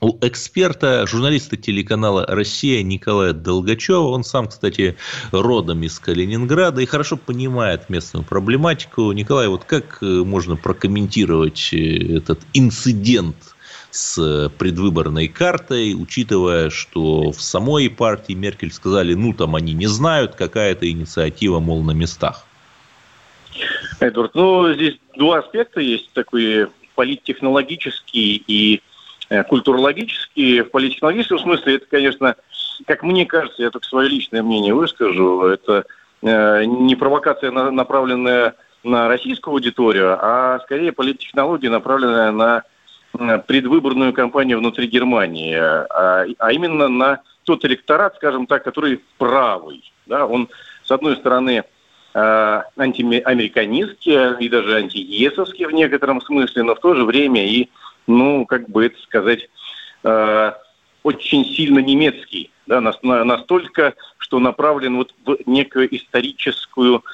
у 0.00 0.18
эксперта, 0.26 1.06
журналиста 1.06 1.56
телеканала 1.56 2.26
«Россия» 2.26 2.82
Николая 2.82 3.32
Долгачева. 3.32 4.08
Он 4.08 4.24
сам, 4.24 4.48
кстати, 4.48 4.96
родом 5.30 5.84
из 5.84 6.00
Калининграда 6.00 6.82
и 6.82 6.86
хорошо 6.86 7.16
понимает 7.16 7.88
местную 7.88 8.24
проблематику. 8.24 9.12
Николай, 9.12 9.46
вот 9.46 9.64
как 9.64 9.98
можно 10.02 10.56
прокомментировать 10.56 11.72
э, 11.72 12.16
этот 12.16 12.40
инцидент 12.54 13.53
с 13.94 14.50
предвыборной 14.58 15.28
картой, 15.28 15.94
учитывая, 15.94 16.70
что 16.70 17.30
в 17.30 17.40
самой 17.40 17.88
партии 17.88 18.32
Меркель 18.32 18.72
сказали, 18.72 19.14
ну 19.14 19.32
там 19.32 19.54
они 19.54 19.72
не 19.72 19.86
знают, 19.86 20.34
какая-то 20.34 20.90
инициатива, 20.90 21.60
мол, 21.60 21.82
на 21.82 21.92
местах. 21.92 22.44
Эдвард, 24.00 24.34
ну 24.34 24.72
здесь 24.74 24.98
два 25.16 25.38
аспекта 25.38 25.80
есть, 25.80 26.12
такой 26.12 26.66
политтехнологический 26.96 28.42
и 28.46 28.82
э, 29.28 29.44
культурологический. 29.44 30.62
В 30.62 30.70
политтехнологическом 30.70 31.38
смысле 31.38 31.76
это, 31.76 31.86
конечно, 31.86 32.34
как 32.86 33.04
мне 33.04 33.26
кажется, 33.26 33.62
я 33.62 33.70
только 33.70 33.86
свое 33.86 34.08
личное 34.08 34.42
мнение 34.42 34.74
выскажу, 34.74 35.46
это 35.46 35.84
э, 36.22 36.64
не 36.64 36.96
провокация, 36.96 37.52
направленная 37.52 38.54
на 38.82 39.06
российскую 39.06 39.52
аудиторию, 39.52 40.18
а 40.20 40.58
скорее 40.64 40.90
политтехнология, 40.92 41.70
направленная 41.70 42.32
на 42.32 42.64
предвыборную 43.46 44.12
кампанию 44.12 44.58
внутри 44.58 44.86
Германии, 44.86 45.54
а, 45.54 46.26
а 46.38 46.52
именно 46.52 46.88
на 46.88 47.20
тот 47.44 47.64
электорат, 47.64 48.16
скажем 48.16 48.46
так, 48.46 48.64
который 48.64 49.00
правый. 49.18 49.82
Да, 50.06 50.26
он, 50.26 50.48
с 50.82 50.90
одной 50.90 51.16
стороны, 51.16 51.64
э, 52.14 52.62
антиамериканистский 52.76 54.44
и 54.44 54.48
даже 54.48 54.76
антиесовский 54.76 55.66
в 55.66 55.72
некотором 55.72 56.20
смысле, 56.20 56.62
но 56.62 56.74
в 56.74 56.80
то 56.80 56.94
же 56.94 57.04
время 57.04 57.46
и, 57.46 57.68
ну, 58.06 58.46
как 58.46 58.68
бы 58.68 58.86
это 58.86 58.98
сказать, 59.02 59.48
э, 60.02 60.52
очень 61.02 61.44
сильно 61.44 61.80
немецкий, 61.80 62.50
да, 62.66 62.80
настолько, 62.80 63.94
что 64.18 64.38
направлен 64.38 64.96
вот 64.96 65.14
в 65.24 65.36
некую 65.46 65.94
историческую 65.94 67.04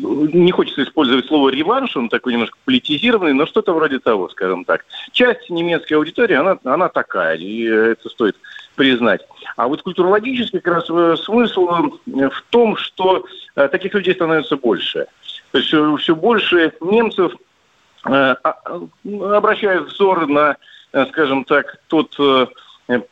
не 0.00 0.50
хочется 0.52 0.82
использовать 0.82 1.26
слово 1.26 1.50
реванш, 1.50 1.96
он 1.96 2.08
такой 2.08 2.32
немножко 2.32 2.56
политизированный, 2.64 3.34
но 3.34 3.46
что-то 3.46 3.72
вроде 3.72 3.98
того, 3.98 4.28
скажем 4.28 4.64
так. 4.64 4.84
Часть 5.12 5.50
немецкой 5.50 5.94
аудитории, 5.94 6.34
она, 6.34 6.58
она 6.64 6.88
такая, 6.88 7.36
и 7.36 7.64
это 7.64 8.08
стоит 8.08 8.36
признать. 8.74 9.20
А 9.56 9.68
вот 9.68 9.82
культурологический 9.82 10.60
как 10.60 10.74
раз 10.74 10.90
э, 10.90 11.16
смысл 11.22 11.66
в 12.06 12.42
том, 12.50 12.76
что 12.76 13.24
э, 13.56 13.68
таких 13.68 13.92
людей 13.94 14.14
становится 14.14 14.56
больше. 14.56 15.06
То 15.52 15.58
есть 15.58 15.68
все, 15.68 15.96
все 15.96 16.14
больше 16.14 16.72
немцев 16.80 17.32
э, 18.06 18.10
а, 18.10 18.80
обращают 19.36 19.88
взор 19.88 20.26
на, 20.26 20.56
скажем 21.10 21.44
так, 21.44 21.80
тот 21.88 22.16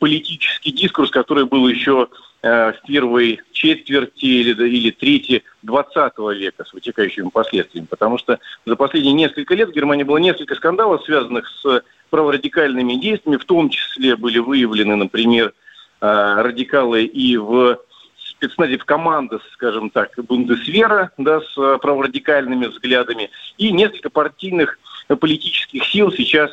политический 0.01 0.73
дискурс, 0.73 1.11
который 1.11 1.45
был 1.45 1.69
еще 1.69 2.09
Э, 2.09 2.28
в 2.41 2.77
первой 2.87 3.41
четверти 3.53 4.25
или, 4.25 4.69
или 4.69 4.91
трети 4.91 5.43
20 5.63 6.13
века 6.37 6.65
с 6.65 6.73
вытекающими 6.73 7.31
последствиями. 7.31 7.87
Потому 7.87 8.17
что 8.19 8.39
за 8.65 8.77
последние 8.77 9.13
несколько 9.13 9.55
лет 9.55 9.71
в 9.71 9.73
Германии 9.73 10.05
было 10.05 10.19
несколько 10.19 10.55
скандалов, 10.55 11.05
связанных 11.05 11.49
с 11.49 11.83
праворадикальными 12.11 12.95
действиями. 12.95 13.39
В 13.39 13.45
том 13.45 13.71
числе 13.71 14.17
были 14.17 14.39
выявлены, 14.39 14.97
например, 14.97 15.53
э, 16.01 16.07
радикалы 16.07 17.05
и 17.05 17.37
в 17.37 17.79
спецназе 18.17 18.79
в 18.79 18.85
командах, 18.85 19.43
скажем 19.53 19.91
так, 19.91 20.13
Бундесвера, 20.17 21.11
да, 21.19 21.41
с 21.41 21.79
праворадикальными 21.79 22.67
взглядами, 22.67 23.31
и 23.57 23.73
несколько 23.73 24.11
партийных 24.11 24.79
политических 25.09 25.85
сил 25.85 26.13
сейчас 26.13 26.51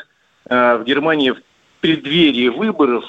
э, 0.49 0.77
в 0.77 0.83
Германии 0.83 1.31
в 1.31 1.41
преддверии 1.81 2.47
выборов 2.47 3.05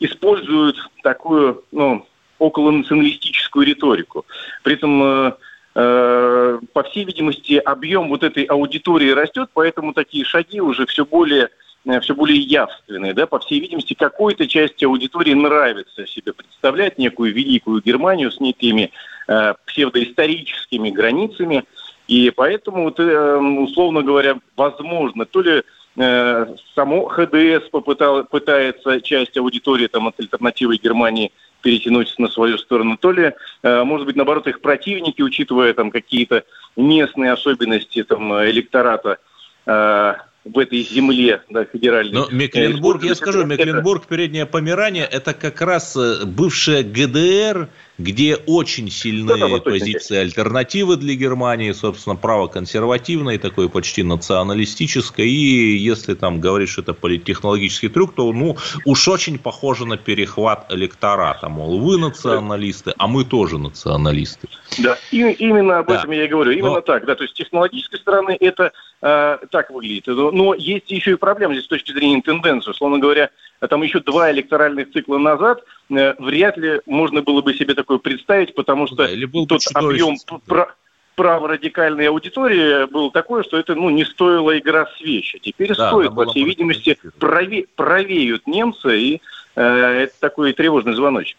используют 0.00 0.76
такую, 1.02 1.64
ну, 1.72 2.06
околонационалистическую 2.38 3.66
риторику. 3.66 4.26
При 4.62 4.74
этом, 4.74 5.02
э, 5.02 5.32
э, 5.74 6.58
по 6.72 6.82
всей 6.84 7.04
видимости, 7.04 7.54
объем 7.54 8.08
вот 8.08 8.22
этой 8.22 8.44
аудитории 8.44 9.10
растет, 9.10 9.50
поэтому 9.54 9.92
такие 9.92 10.24
шаги 10.24 10.60
уже 10.60 10.86
все 10.86 11.04
более 11.04 11.48
э, 11.86 12.00
все 12.00 12.14
более 12.14 12.38
явственные, 12.38 13.14
да, 13.14 13.26
по 13.26 13.38
всей 13.38 13.60
видимости, 13.60 13.94
какой-то 13.94 14.46
части 14.46 14.84
аудитории 14.84 15.34
нравится 15.34 16.06
себе 16.06 16.32
представлять 16.32 16.98
некую 16.98 17.32
великую 17.32 17.82
Германию 17.82 18.30
с 18.30 18.40
некими 18.40 18.90
э, 19.28 19.54
псевдоисторическими 19.66 20.90
границами, 20.90 21.64
и 22.08 22.30
поэтому, 22.30 22.84
вот, 22.84 23.00
э, 23.00 23.36
условно 23.36 24.02
говоря, 24.02 24.38
возможно, 24.56 25.24
то 25.24 25.40
ли 25.40 25.62
само 25.96 27.08
ХДС 27.08 27.68
попытал, 27.70 28.24
пытается 28.24 29.00
часть 29.00 29.36
аудитории 29.36 29.86
там, 29.86 30.08
от 30.08 30.18
альтернативы 30.18 30.76
Германии 30.76 31.30
перетянуть 31.62 32.14
на 32.18 32.28
свою 32.28 32.58
сторону, 32.58 32.96
то 32.98 33.10
ли, 33.10 33.32
э, 33.62 33.84
может 33.84 34.06
быть, 34.06 34.16
наоборот, 34.16 34.46
их 34.46 34.60
противники, 34.60 35.22
учитывая 35.22 35.72
там 35.72 35.90
какие-то 35.90 36.44
местные 36.76 37.32
особенности 37.32 38.02
там, 38.02 38.32
электората, 38.44 39.18
э, 39.66 40.14
в 40.44 40.58
этой 40.58 40.82
земле 40.82 41.40
да, 41.48 41.64
федеральной. 41.64 42.12
Но 42.12 42.28
Мекленбург, 42.30 43.02
я 43.02 43.14
скажу, 43.14 43.46
Мекленбург, 43.46 44.06
переднее 44.06 44.44
Померание, 44.44 45.04
это 45.10 45.32
как 45.32 45.62
раз 45.62 45.96
бывшая 46.26 46.82
ГДР, 46.82 47.68
где 47.98 48.36
очень 48.46 48.90
сильные 48.90 49.60
позиции 49.60 50.16
альтернативы 50.16 50.96
для 50.96 51.14
Германии, 51.14 51.72
собственно, 51.72 52.16
право 52.16 52.48
консервативное, 52.48 53.38
такое 53.38 53.68
почти 53.68 54.02
националистическое, 54.02 55.26
и 55.26 55.76
если 55.76 56.14
там 56.14 56.40
говоришь, 56.40 56.70
что 56.70 56.82
это 56.82 56.94
политтехнологический 56.94 57.88
трюк, 57.88 58.14
то, 58.14 58.32
ну, 58.32 58.56
уж 58.84 59.08
очень 59.08 59.38
похоже 59.38 59.86
на 59.86 59.96
перехват 59.96 60.66
электората, 60.70 61.48
мол, 61.48 61.78
вы 61.78 61.98
националисты, 61.98 62.92
а 62.98 63.06
мы 63.06 63.24
тоже 63.24 63.58
националисты. 63.58 64.48
Да, 64.78 64.98
и, 65.12 65.18
именно 65.18 65.78
об 65.78 65.88
да. 65.88 65.98
этом 65.98 66.10
я 66.10 66.24
и 66.24 66.28
говорю, 66.28 66.50
именно 66.50 66.74
Но... 66.74 66.80
так, 66.80 67.06
да, 67.06 67.14
то 67.14 67.22
есть 67.22 67.34
с 67.34 67.38
технологической 67.38 68.00
стороны 68.00 68.36
это 68.40 68.72
э, 69.02 69.38
так 69.50 69.70
выглядит, 69.70 70.06
но 70.08 70.54
есть 70.54 70.90
еще 70.90 71.12
и 71.12 71.16
проблема 71.16 71.54
здесь 71.54 71.66
с 71.66 71.68
точки 71.68 71.92
зрения 71.92 72.22
тенденции, 72.22 72.70
условно 72.70 72.98
говоря, 72.98 73.30
там 73.68 73.82
еще 73.82 74.00
два 74.00 74.30
электоральных 74.30 74.92
цикла 74.92 75.18
назад 75.18 75.62
вряд 75.88 76.56
ли 76.56 76.80
можно 76.86 77.22
было 77.22 77.42
бы 77.42 77.54
себе 77.54 77.74
такое 77.74 77.98
представить, 77.98 78.54
потому 78.54 78.86
что 78.86 78.96
да, 78.96 79.10
или 79.10 79.24
был 79.24 79.46
тот 79.46 79.60
объем 79.74 80.16
про 80.46 80.74
праворадикальной 81.16 82.08
аудитории 82.08 82.86
был 82.90 83.10
такой, 83.10 83.44
что 83.44 83.56
это 83.56 83.74
ну, 83.74 83.88
не 83.90 84.04
стоило 84.04 84.58
игра 84.58 84.88
свечи. 84.98 85.38
Теперь 85.38 85.74
да, 85.74 85.88
стоит, 85.88 86.14
по 86.14 86.26
всей 86.26 86.44
видимости, 86.44 86.98
праве, 87.18 87.66
правеют 87.76 88.46
немцы, 88.46 88.98
и 88.98 89.22
э, 89.54 89.62
это 89.62 90.14
такой 90.18 90.52
тревожный 90.52 90.94
звоночек. 90.94 91.36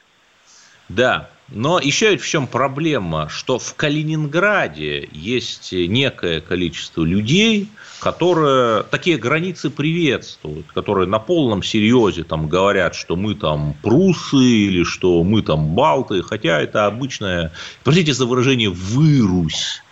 Да, 0.88 1.30
но 1.50 1.80
еще 1.80 2.10
ведь 2.10 2.22
в 2.22 2.28
чем 2.28 2.48
проблема, 2.48 3.30
что 3.30 3.60
в 3.60 3.76
Калининграде 3.76 5.08
есть 5.12 5.72
некое 5.72 6.42
количество 6.42 7.04
людей, 7.04 7.70
которые 8.00 8.84
такие 8.84 9.18
границы 9.18 9.70
приветствуют, 9.70 10.66
которые 10.74 11.08
на 11.08 11.20
полном 11.20 11.62
серьезе 11.62 12.24
там 12.24 12.50
говорят, 12.50 12.96
что 12.96 13.16
мы 13.16 13.36
там 13.36 13.76
прусы 13.84 14.38
или 14.38 14.84
что 14.84 15.24
мы 15.24 15.44
там 15.44 15.76
балты, 15.76 16.24
хотя 16.24 16.60
это 16.62 16.88
обычное, 16.88 17.52
простите 17.84 18.14
за 18.14 18.26
выражение, 18.26 18.72
вырусь. 18.72 19.84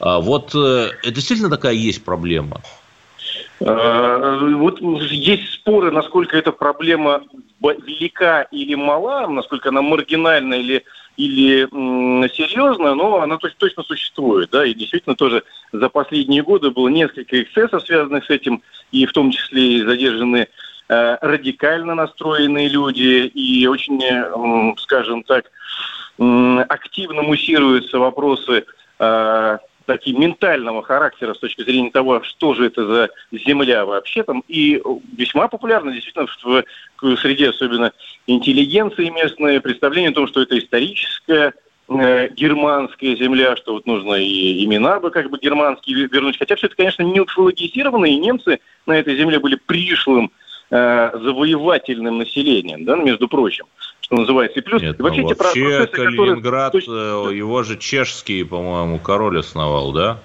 А 0.00 0.20
вот 0.20 0.54
э, 0.54 0.90
это 1.02 1.12
действительно 1.12 1.50
такая 1.50 1.74
есть 1.74 2.04
проблема. 2.04 2.62
А, 3.64 4.38
вот 4.38 4.80
есть 4.80 5.52
споры, 5.52 5.90
насколько 5.90 6.36
эта 6.36 6.52
проблема 6.52 7.22
велика 7.60 8.42
или 8.50 8.74
мала, 8.74 9.26
насколько 9.26 9.70
она 9.70 9.82
маргинальна 9.82 10.54
или, 10.54 10.84
или 11.16 11.66
м, 11.72 12.28
серьезна, 12.30 12.94
но 12.94 13.20
она 13.20 13.38
точно, 13.38 13.56
точно 13.58 13.82
существует. 13.82 14.50
Да, 14.50 14.64
и 14.64 14.74
действительно 14.74 15.16
тоже 15.16 15.42
за 15.72 15.88
последние 15.88 16.42
годы 16.42 16.70
было 16.70 16.88
несколько 16.88 17.42
эксцессов, 17.42 17.82
связанных 17.82 18.24
с 18.24 18.30
этим, 18.30 18.62
и 18.92 19.06
в 19.06 19.12
том 19.12 19.30
числе 19.30 19.78
и 19.78 19.82
задержаны 19.82 20.48
э, 20.88 21.18
радикально 21.20 21.94
настроенные 21.94 22.68
люди, 22.68 23.26
и 23.26 23.66
очень, 23.66 24.02
э, 24.02 24.74
скажем 24.78 25.22
так, 25.22 25.46
э, 26.18 26.64
активно 26.68 27.22
муссируются 27.22 27.98
вопросы 27.98 28.64
э, 28.98 29.58
такие 29.86 30.16
ментального 30.16 30.82
характера 30.82 31.34
с 31.34 31.38
точки 31.38 31.62
зрения 31.62 31.90
того, 31.90 32.22
что 32.22 32.54
же 32.54 32.66
это 32.66 32.86
за 32.86 33.10
земля 33.32 33.86
вообще 33.86 34.22
там. 34.22 34.42
И 34.48 34.82
весьма 35.16 35.48
популярно 35.48 35.92
действительно 35.92 36.26
в, 36.26 36.64
в 37.02 37.16
среде 37.16 37.50
особенно 37.50 37.92
интеллигенции 38.26 39.08
местной 39.08 39.60
представление 39.60 40.10
о 40.10 40.14
том, 40.14 40.26
что 40.26 40.42
это 40.42 40.58
историческая 40.58 41.54
э, 41.88 42.28
германская 42.30 43.16
земля, 43.16 43.56
что 43.56 43.74
вот 43.74 43.86
нужно 43.86 44.14
и 44.14 44.64
имена 44.64 45.00
бы 45.00 45.10
как 45.10 45.30
бы 45.30 45.38
германские 45.38 46.08
вернуть. 46.08 46.38
Хотя 46.38 46.56
все 46.56 46.66
это, 46.66 46.76
конечно, 46.76 47.02
не 47.02 47.20
уфологизировано, 47.20 48.06
и 48.06 48.16
немцы 48.16 48.60
на 48.86 48.92
этой 48.92 49.16
земле 49.16 49.38
были 49.38 49.54
пришлым 49.54 50.32
э, 50.70 51.10
завоевательным 51.14 52.18
населением, 52.18 52.84
да, 52.84 52.96
между 52.96 53.28
прочим 53.28 53.66
что 54.06 54.14
называется. 54.14 54.60
И 54.60 54.62
плюс 54.62 54.82
Нет, 54.82 55.00
вообще, 55.00 55.22
ну, 55.22 55.28
вообще 55.28 55.86
Калининград, 55.88 56.72
которые... 56.72 57.36
его 57.36 57.64
же 57.64 57.76
чешский, 57.76 58.44
по-моему, 58.44 59.00
король 59.00 59.40
основал, 59.40 59.92
да? 59.92 60.20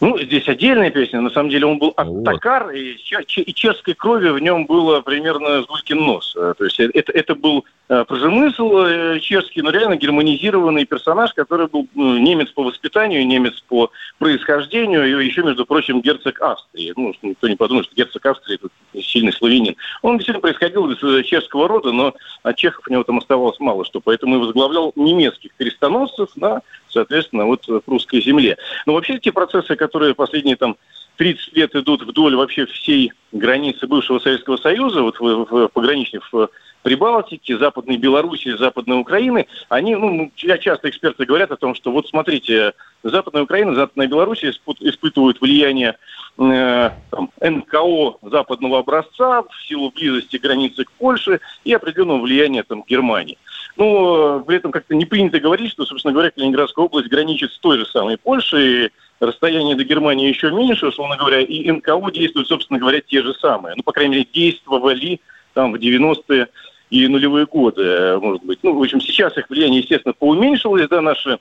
Ну, 0.00 0.16
здесь 0.18 0.48
отдельная 0.48 0.90
песня. 0.90 1.20
На 1.20 1.30
самом 1.30 1.50
деле 1.50 1.66
он 1.66 1.78
был 1.78 1.92
оттакар, 1.96 2.70
и, 2.70 2.96
и 2.96 3.54
чешской 3.54 3.94
крови 3.94 4.28
в 4.28 4.38
нем 4.38 4.66
было 4.66 5.00
примерно 5.00 5.62
Гулькин 5.62 5.98
нос. 5.98 6.34
Э, 6.36 6.54
то 6.56 6.64
есть 6.64 6.78
это, 6.78 7.10
это 7.10 7.34
был 7.34 7.64
э, 7.88 8.04
прожемысл 8.04 8.76
э, 8.78 9.18
чешский, 9.20 9.60
но 9.60 9.70
реально 9.70 9.96
германизированный 9.96 10.84
персонаж, 10.84 11.32
который 11.34 11.66
был 11.66 11.88
ну, 11.94 12.16
немец 12.16 12.48
по 12.50 12.62
воспитанию, 12.62 13.26
немец 13.26 13.60
по 13.66 13.90
происхождению, 14.18 15.20
и 15.20 15.26
еще, 15.26 15.42
между 15.42 15.66
прочим, 15.66 16.00
герцог 16.00 16.40
Австрии. 16.42 16.92
Ну, 16.96 17.12
никто 17.22 17.48
не 17.48 17.56
подумает, 17.56 17.86
что 17.86 17.96
герцог 17.96 18.24
Австрии 18.24 18.56
это 18.56 18.68
сильный 19.02 19.32
славянин. 19.32 19.74
Он 20.02 20.18
действительно 20.18 20.42
происходил 20.42 20.88
из 20.90 21.26
чешского 21.26 21.66
рода, 21.66 21.90
но 21.90 22.14
от 22.44 22.56
чехов 22.56 22.84
у 22.88 22.92
него 22.92 23.02
там 23.02 23.18
оставалось 23.18 23.58
мало 23.58 23.84
что, 23.84 24.00
поэтому 24.00 24.36
и 24.36 24.38
возглавлял 24.38 24.92
немецких 24.94 25.50
крестоносцев 25.56 26.28
на 26.36 26.62
соответственно, 26.90 27.46
вот 27.46 27.64
русской 27.86 28.20
земле. 28.20 28.56
Но 28.86 28.94
вообще 28.94 29.18
те 29.18 29.32
процессы, 29.32 29.76
которые 29.76 29.87
последние 30.14 30.56
там 30.56 30.76
30 31.16 31.56
лет 31.56 31.74
идут 31.74 32.02
вдоль 32.02 32.36
вообще 32.36 32.66
всей 32.66 33.12
границы 33.32 33.86
бывшего 33.86 34.20
Советского 34.20 34.56
Союза, 34.56 35.02
вот 35.02 35.18
в, 35.18 35.44
в 35.44 35.68
пограничных 35.68 36.32
в 36.32 36.48
Прибалтике, 36.82 37.58
Западной 37.58 37.96
Белоруссии, 37.96 38.56
Западной 38.56 39.00
Украины, 39.00 39.46
они, 39.68 39.96
ну, 39.96 40.30
часто 40.36 40.88
эксперты 40.88 41.24
говорят 41.24 41.50
о 41.50 41.56
том, 41.56 41.74
что 41.74 41.90
вот 41.90 42.08
смотрите, 42.08 42.72
Западная 43.02 43.42
Украина, 43.42 43.74
Западная 43.74 44.06
Белоруссия 44.06 44.50
испытывают 44.50 45.40
влияние 45.40 45.96
э, 46.38 46.90
там, 47.10 47.30
НКО 47.40 48.18
западного 48.22 48.78
образца 48.78 49.42
в 49.42 49.66
силу 49.66 49.90
близости 49.90 50.36
границы 50.36 50.84
к 50.84 50.92
Польше 50.92 51.40
и 51.64 51.72
определенного 51.72 52.20
влияния 52.20 52.62
там, 52.62 52.84
Германии. 52.88 53.38
Но 53.78 54.40
при 54.40 54.56
этом 54.56 54.72
как-то 54.72 54.96
не 54.96 55.04
принято 55.04 55.38
говорить, 55.38 55.70
что, 55.70 55.86
собственно 55.86 56.12
говоря, 56.12 56.32
Калининградская 56.32 56.84
область 56.84 57.08
граничит 57.08 57.52
с 57.52 57.58
той 57.60 57.78
же 57.78 57.86
самой 57.86 58.18
Польшей, 58.18 58.90
расстояние 59.20 59.76
до 59.76 59.84
Германии 59.84 60.28
еще 60.28 60.50
меньше, 60.50 60.88
условно 60.88 61.16
говоря, 61.16 61.40
и 61.40 61.70
НКО 61.70 62.10
действуют, 62.10 62.48
собственно 62.48 62.80
говоря, 62.80 63.00
те 63.00 63.22
же 63.22 63.34
самые. 63.34 63.76
Ну, 63.76 63.84
по 63.84 63.92
крайней 63.92 64.16
мере, 64.16 64.28
действовали 64.32 65.20
там 65.54 65.72
в 65.72 65.76
90-е 65.76 66.48
и 66.90 67.06
нулевые 67.06 67.46
годы, 67.46 68.18
может 68.18 68.42
быть. 68.44 68.58
Ну, 68.64 68.76
в 68.76 68.82
общем, 68.82 69.00
сейчас 69.00 69.36
их 69.38 69.48
влияние, 69.48 69.80
естественно, 69.80 70.12
поуменьшилось, 70.12 70.88
да, 70.88 71.00
наши 71.00 71.38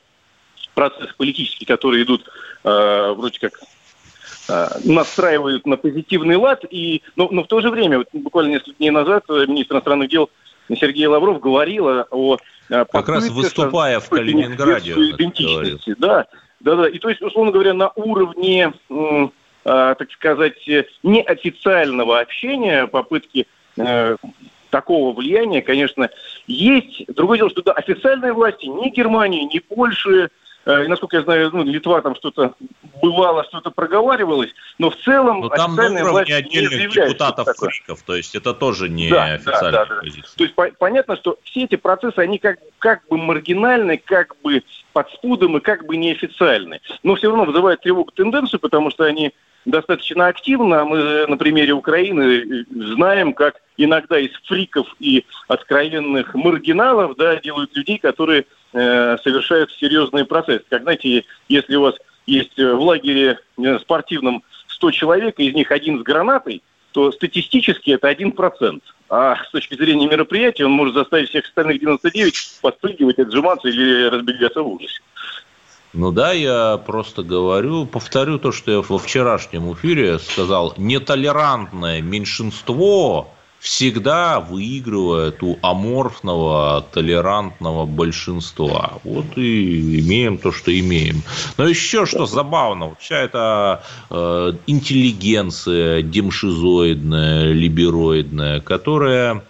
процессы 0.76 1.16
политические, 1.18 1.66
которые 1.66 2.04
идут 2.04 2.24
э, 2.64 3.14
вроде 3.18 3.40
как 3.40 3.54
э, 4.50 4.68
настраивают 4.86 5.66
на 5.66 5.78
позитивный 5.78 6.36
лад, 6.36 6.66
и, 6.70 7.02
но, 7.16 7.30
но 7.32 7.44
в 7.44 7.48
то 7.48 7.62
же 7.62 7.72
время, 7.72 7.98
вот 7.98 8.10
буквально 8.14 8.52
несколько 8.52 8.78
дней 8.78 8.92
назад 8.92 9.24
министр 9.28 9.74
иностранных 9.74 10.10
дел 10.10 10.30
Сергей 10.76 11.08
Лавров 11.08 11.40
говорила 11.40 12.08
о 12.12 12.38
э, 12.70 12.86
как 12.92 13.10
раз 13.10 13.30
выступая 13.30 14.00
в 14.00 14.10
Калининграде. 14.10 14.94
Идентичности, 14.94 15.96
да, 15.98 16.28
да, 16.60 16.76
да. 16.76 16.90
И 16.90 17.00
то 17.00 17.10
есть, 17.10 17.22
условно 17.22 17.52
говоря, 17.52 17.74
на 17.74 17.92
уровне, 17.96 18.74
э, 18.90 19.28
так 19.64 20.12
сказать, 20.12 20.68
неофициального 21.04 22.20
общения, 22.20 22.88
попытки 22.88 23.48
э, 23.78 24.16
такого 24.70 25.16
влияния, 25.16 25.62
конечно, 25.62 26.10
есть. 26.46 27.06
Другое 27.08 27.38
дело, 27.38 27.50
что 27.50 27.62
да, 27.62 27.74
официальные 27.74 28.34
власти 28.34 28.66
ни 28.66 28.90
Германии, 28.90 29.44
ни 29.44 29.60
Польши, 29.60 30.30
Э, 30.30 30.30
и, 30.68 30.88
насколько 30.88 31.18
я 31.18 31.24
знаю, 31.24 31.50
ну, 31.54 31.64
Литва 31.64 32.02
там 32.02 32.16
что-то 32.16 32.54
бывало, 33.02 33.44
что-то 33.46 33.72
проговаривалось, 33.72 34.54
но 34.78 34.90
в 34.90 34.98
целом 34.98 35.42
но 35.42 35.50
там 35.50 35.72
официальная 35.72 36.04
на 36.04 36.12
власть 36.12 36.32
отдельных 36.32 36.74
не 36.74 36.88
депутатов 36.88 37.48
фриков, 37.58 38.02
то 38.02 38.16
есть 38.16 38.36
это 38.36 38.54
тоже 38.54 38.90
не 38.90 39.10
да, 39.10 39.26
официальная 39.26 39.72
да, 39.72 39.86
да, 39.86 39.96
позиция. 40.02 40.38
То 40.38 40.44
есть 40.44 40.56
по- 40.56 40.72
понятно, 40.78 41.16
что 41.16 41.38
все 41.44 41.64
эти 41.64 41.76
процессы, 41.76 42.20
они 42.20 42.38
как, 42.38 42.60
как 42.80 43.08
бы 43.08 43.18
маргинальны, 43.18 43.98
как 43.98 44.36
бы 44.44 44.64
под 44.94 45.10
спудом 45.12 45.58
и 45.58 45.62
как 45.62 45.86
бы 45.86 45.96
неофициальны, 45.96 46.82
но 47.04 47.16
все 47.16 47.28
равно 47.28 47.46
вызывают 47.46 47.82
тревогу 47.82 48.12
тенденцию, 48.12 48.60
потому 48.60 48.92
что 48.92 49.06
они 49.06 49.34
достаточно 49.68 50.28
активно. 50.28 50.86
Мы 50.86 51.28
на 51.28 51.38
примере 51.38 51.74
Украины 51.74 52.66
знаем, 52.70 53.34
как 53.34 53.62
иногда 53.78 54.20
из 54.20 54.32
фриков 54.46 54.88
и 55.00 55.26
откровенных 55.48 56.34
маргиналов 56.34 57.16
да, 57.16 57.36
делают 57.38 57.76
людей, 57.76 58.00
которые 58.00 58.46
Э, 58.74 59.18
совершают 59.24 59.72
серьезные 59.72 60.26
процессы. 60.26 60.64
Как, 60.70 60.84
знаете, 60.84 61.24
если 61.48 61.76
у 61.78 61.82
вас 61.82 61.96
есть 62.26 62.58
в 62.58 62.80
лагере 62.80 63.40
спортивном 63.82 64.44
100 64.68 64.92
человек, 64.92 65.40
из 65.40 65.54
них 65.56 65.72
один 65.72 66.00
с 66.00 66.04
гранатой, 66.04 66.62
то 66.92 67.12
статистически 67.12 67.92
это 67.92 68.12
1%. 68.12 68.82
А 69.10 69.44
с 69.44 69.50
точки 69.52 69.76
зрения 69.76 70.08
мероприятия 70.08 70.66
он 70.66 70.74
может 70.74 70.96
заставить 70.96 71.30
всех 71.30 71.46
остальных 71.46 71.80
99 71.80 72.60
подпрыгивать, 72.62 73.20
отжиматься 73.20 73.70
или 73.70 74.10
разбегаться 74.10 74.62
в 74.62 74.68
ужасе. 74.68 75.00
Ну 75.94 76.12
да, 76.12 76.34
я 76.34 76.78
просто 76.78 77.24
говорю, 77.24 77.86
повторю 77.86 78.40
то, 78.40 78.52
что 78.52 78.72
я 78.72 78.82
во 78.82 78.98
вчерашнем 78.98 79.74
эфире 79.74 80.20
сказал. 80.20 80.74
Нетолерантное 80.78 82.02
меньшинство 82.02 83.30
всегда 83.60 84.40
выигрывает 84.40 85.42
у 85.42 85.58
аморфного, 85.62 86.86
толерантного 86.94 87.86
большинства. 87.86 89.00
Вот 89.04 89.26
и 89.38 90.00
имеем 90.00 90.38
то, 90.38 90.52
что 90.52 90.78
имеем. 90.78 91.24
Но 91.58 91.68
еще 91.68 92.06
что 92.06 92.26
забавно, 92.26 92.96
вся 93.00 93.18
эта 93.18 93.84
э, 94.10 94.54
интеллигенция 94.68 96.02
демшизоидная, 96.02 97.52
либероидная, 97.52 98.60
которая 98.62 99.44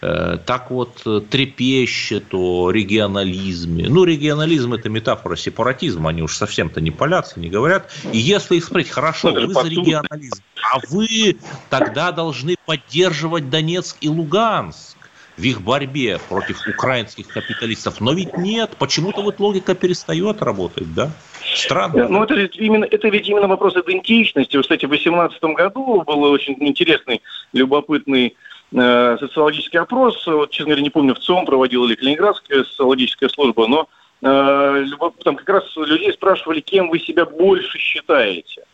так 0.00 0.70
вот 0.70 1.02
э, 1.06 1.20
трепещет 1.28 2.26
о 2.32 2.70
регионализме. 2.70 3.88
Ну, 3.88 4.04
регионализм– 4.04 4.72
это 4.74 4.88
метафора 4.88 5.36
сепаратизма, 5.36 6.10
они 6.10 6.22
уж 6.22 6.36
совсем-то 6.36 6.80
не 6.80 6.90
полятся, 6.90 7.40
не 7.40 7.48
говорят. 7.48 7.90
И 8.12 8.18
если 8.18 8.56
их 8.56 8.64
спросить, 8.64 8.90
хорошо, 8.90 9.32
вы 9.32 9.52
за 9.52 9.68
регионализм, 9.68 10.42
а 10.72 10.78
вы 10.90 11.36
тогда 11.70 12.12
должны 12.12 12.56
поддерживать 12.66 13.48
Донецк 13.48 13.96
и 14.00 14.08
Луганск 14.08 14.96
в 15.36 15.42
их 15.42 15.60
борьбе 15.62 16.18
против 16.28 16.66
украинских 16.66 17.28
капиталистов. 17.28 18.00
Но 18.00 18.12
ведь 18.12 18.36
нет, 18.36 18.70
почему-то 18.78 19.22
вот 19.22 19.38
логика 19.38 19.74
перестает 19.74 20.42
работать, 20.42 20.92
да? 20.94 21.10
Странно. 21.54 22.08
Ну, 22.08 22.22
это 22.22 22.34
ведь 22.34 22.56
именно, 22.56 22.84
это 22.84 23.08
ведь 23.08 23.28
именно 23.28 23.46
вопрос 23.46 23.76
идентичности. 23.76 24.60
Кстати, 24.60 24.86
в 24.86 24.88
2018 24.88 25.42
году 25.56 26.02
был 26.02 26.22
очень 26.22 26.56
интересный, 26.60 27.22
любопытный 27.52 28.34
Э, 28.72 29.16
социологический 29.20 29.78
опрос, 29.78 30.26
вот, 30.26 30.50
честно 30.50 30.70
говоря, 30.70 30.82
не 30.82 30.90
помню, 30.90 31.14
в 31.14 31.20
ЦОМ 31.20 31.46
проводила 31.46 31.86
или 31.86 31.94
Калининградская 31.94 32.64
социологическая 32.64 33.28
служба, 33.28 33.68
но 33.68 33.88
э, 34.22 34.86
там 35.22 35.36
как 35.36 35.48
раз 35.48 35.76
людей 35.76 36.12
спрашивали, 36.12 36.60
кем 36.60 36.90
вы 36.90 36.98
себя 36.98 37.26
больше 37.26 37.78
считаете. 37.78 38.64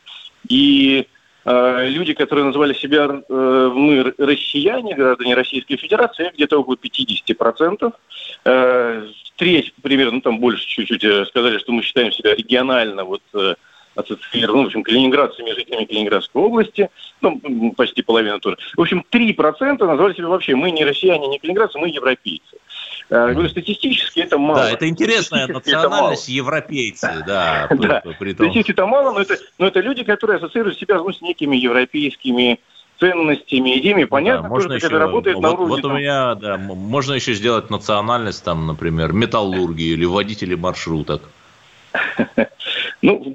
И 0.48 1.06
э, 1.44 1.88
люди, 1.90 2.14
которые 2.14 2.46
называли 2.46 2.72
себя 2.72 3.22
мы 3.28 4.14
россияне, 4.16 4.94
граждане 4.94 5.34
Российской 5.34 5.76
Федерации, 5.76 6.32
где-то 6.34 6.60
около 6.60 6.76
50%. 6.76 7.92
Э, 8.44 9.06
треть 9.36 9.74
примерно, 9.82 10.12
ну 10.12 10.20
там 10.22 10.38
больше 10.38 10.66
чуть-чуть, 10.66 11.28
сказали, 11.28 11.58
что 11.58 11.72
мы 11.72 11.82
считаем 11.82 12.12
себя 12.12 12.34
регионально 12.34 13.04
вот 13.04 13.22
э, 13.34 13.56
ассоциирован, 13.94 14.58
ну, 14.58 14.62
в 14.64 14.66
общем, 14.66 14.82
калининградцами, 14.82 15.52
жителями 15.52 15.84
Калининградской 15.84 16.42
области, 16.42 16.90
ну, 17.20 17.72
почти 17.76 18.02
половина 18.02 18.38
тоже. 18.40 18.56
В 18.76 18.80
общем, 18.80 19.04
3% 19.10 19.84
назвали 19.84 20.14
себя 20.14 20.28
вообще, 20.28 20.54
мы 20.54 20.70
не 20.70 20.84
россияне, 20.84 21.28
не 21.28 21.38
калининградцы, 21.38 21.78
мы 21.78 21.88
европейцы. 21.88 22.56
Mm. 23.10 23.32
Говорю, 23.32 23.48
статистически 23.50 24.20
это 24.20 24.38
мало. 24.38 24.60
Да, 24.60 24.70
это 24.70 24.88
интересная 24.88 25.46
национальность, 25.46 26.28
европейцы, 26.28 27.10
да. 27.26 27.68
да. 27.70 28.02
При 28.18 28.32
том... 28.32 28.46
Статистически 28.46 28.72
это 28.72 28.86
мало, 28.86 29.12
но 29.12 29.20
это, 29.20 29.36
но 29.58 29.66
это 29.66 29.80
люди, 29.80 30.02
которые 30.02 30.38
ассоциируют 30.38 30.78
себя 30.78 30.96
ну, 30.96 31.12
с 31.12 31.20
некими 31.20 31.56
европейскими 31.56 32.58
ценностями, 32.98 33.78
идеями. 33.78 34.04
Понятно, 34.04 34.44
да, 34.44 34.48
можно 34.48 34.68
тоже, 34.68 34.78
еще, 34.78 34.86
это 34.86 34.98
работает 34.98 35.36
вот, 35.36 35.42
на 35.42 35.50
уровне... 35.50 35.68
Вот 35.68 35.84
у 35.84 35.90
меня, 35.90 36.34
да, 36.36 36.56
можно 36.56 37.14
еще 37.14 37.34
сделать 37.34 37.68
национальность, 37.68 38.44
там, 38.44 38.66
например, 38.66 39.12
металлургии 39.12 39.92
или 39.92 40.04
водители 40.04 40.54
маршруток. 40.54 41.28
Ну, 43.04 43.34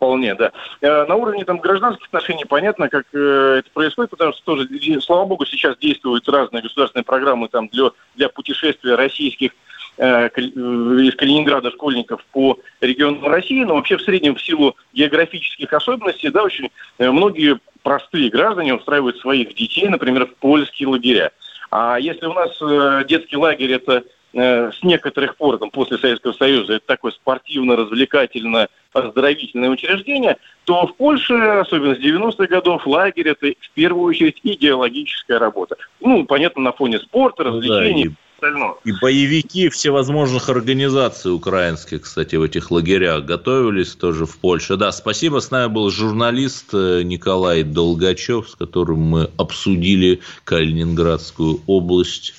вполне, 0.00 0.34
да. 0.34 0.52
Э, 0.80 1.04
на 1.04 1.14
уровне 1.14 1.44
там 1.44 1.58
гражданских 1.58 2.06
отношений 2.06 2.46
понятно, 2.46 2.88
как 2.88 3.04
э, 3.12 3.56
это 3.58 3.70
происходит, 3.74 4.10
потому 4.10 4.32
что 4.32 4.42
тоже, 4.56 4.66
слава 5.02 5.26
богу, 5.26 5.44
сейчас 5.44 5.76
действуют 5.76 6.26
разные 6.26 6.62
государственные 6.62 7.04
программы 7.04 7.48
там 7.48 7.68
для, 7.68 7.90
для 8.16 8.30
путешествия 8.30 8.94
российских 8.94 9.50
э, 9.98 10.28
из 10.28 11.14
Калининграда 11.16 11.70
школьников 11.70 12.24
по 12.32 12.58
регионам 12.80 13.26
России, 13.26 13.62
но 13.62 13.74
вообще 13.74 13.98
в 13.98 14.02
среднем 14.02 14.36
в 14.36 14.42
силу 14.42 14.74
географических 14.94 15.70
особенностей, 15.70 16.30
да, 16.30 16.44
очень 16.44 16.70
многие 16.98 17.60
простые 17.82 18.30
граждане 18.30 18.74
устраивают 18.74 19.18
своих 19.18 19.54
детей, 19.54 19.86
например, 19.88 20.26
в 20.26 20.34
польские 20.36 20.88
лагеря. 20.88 21.30
А 21.70 21.98
если 22.00 22.24
у 22.24 22.32
нас 22.32 23.06
детский 23.06 23.36
лагерь 23.36 23.72
это 23.72 24.04
Э, 24.32 24.70
с 24.72 24.82
некоторых 24.84 25.36
пор, 25.36 25.58
там, 25.58 25.70
после 25.70 25.98
Советского 25.98 26.32
Союза, 26.32 26.74
это 26.74 26.86
такое 26.86 27.12
спортивно-развлекательное 27.12 28.68
оздоровительное 28.92 29.70
учреждение, 29.70 30.36
то 30.64 30.86
в 30.86 30.96
Польше, 30.96 31.34
особенно 31.34 31.94
с 31.94 31.98
90-х 31.98 32.46
годов, 32.46 32.86
лагерь– 32.86 33.28
это 33.30 33.46
в 33.48 33.70
первую 33.74 34.04
очередь 34.04 34.40
идеологическая 34.42 35.38
работа. 35.38 35.76
Ну, 36.00 36.24
понятно, 36.26 36.62
на 36.62 36.72
фоне 36.72 36.98
спорта, 37.00 37.44
развлечений. 37.44 38.04
Ну, 38.04 38.10
да, 38.10 38.16
остального. 38.40 38.78
И 38.84 38.92
боевики 39.00 39.68
всевозможных 39.68 40.48
организаций 40.48 41.32
украинских, 41.32 42.02
кстати, 42.02 42.36
в 42.36 42.42
этих 42.42 42.70
лагерях 42.70 43.24
готовились 43.24 43.94
тоже 43.94 44.26
в 44.26 44.38
Польше. 44.38 44.76
Да, 44.76 44.92
спасибо. 44.92 45.40
С 45.40 45.50
нами 45.50 45.70
был 45.70 45.90
журналист 45.90 46.70
э, 46.72 47.02
Николай 47.02 47.62
Долгачев, 47.62 48.48
с 48.48 48.54
которым 48.54 49.00
мы 49.00 49.30
обсудили 49.36 50.20
Калининградскую 50.44 51.60
область. 51.66 52.34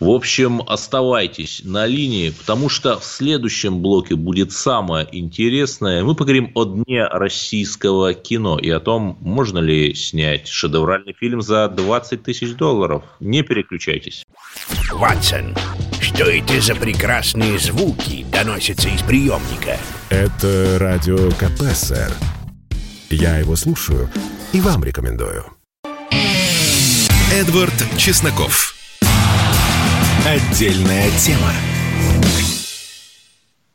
В 0.00 0.10
общем, 0.10 0.62
оставайтесь 0.64 1.62
на 1.64 1.84
линии, 1.86 2.30
потому 2.30 2.68
что 2.68 3.00
в 3.00 3.04
следующем 3.04 3.80
блоке 3.80 4.14
будет 4.14 4.52
самое 4.52 5.08
интересное. 5.10 6.04
Мы 6.04 6.14
поговорим 6.14 6.52
о 6.54 6.64
дне 6.64 7.04
российского 7.04 8.14
кино 8.14 8.58
и 8.58 8.70
о 8.70 8.78
том, 8.78 9.18
можно 9.20 9.58
ли 9.58 9.94
снять 9.94 10.46
шедевральный 10.46 11.14
фильм 11.14 11.42
за 11.42 11.68
20 11.68 12.22
тысяч 12.22 12.54
долларов. 12.54 13.02
Не 13.18 13.42
переключайтесь. 13.42 14.24
Ватсон, 14.92 15.56
что 16.00 16.24
это 16.24 16.60
за 16.60 16.76
прекрасные 16.76 17.58
звуки 17.58 18.24
доносятся 18.30 18.88
из 18.88 19.02
приемника? 19.02 19.78
Это 20.10 20.76
радио 20.78 21.30
КП, 21.32 21.74
сэр. 21.74 22.12
Я 23.10 23.38
его 23.38 23.56
слушаю 23.56 24.08
и 24.52 24.60
вам 24.60 24.84
рекомендую. 24.84 25.44
Эдвард 27.32 27.74
Чесноков. 27.96 28.77
Отдельная 30.28 31.08
тема. 31.12 31.54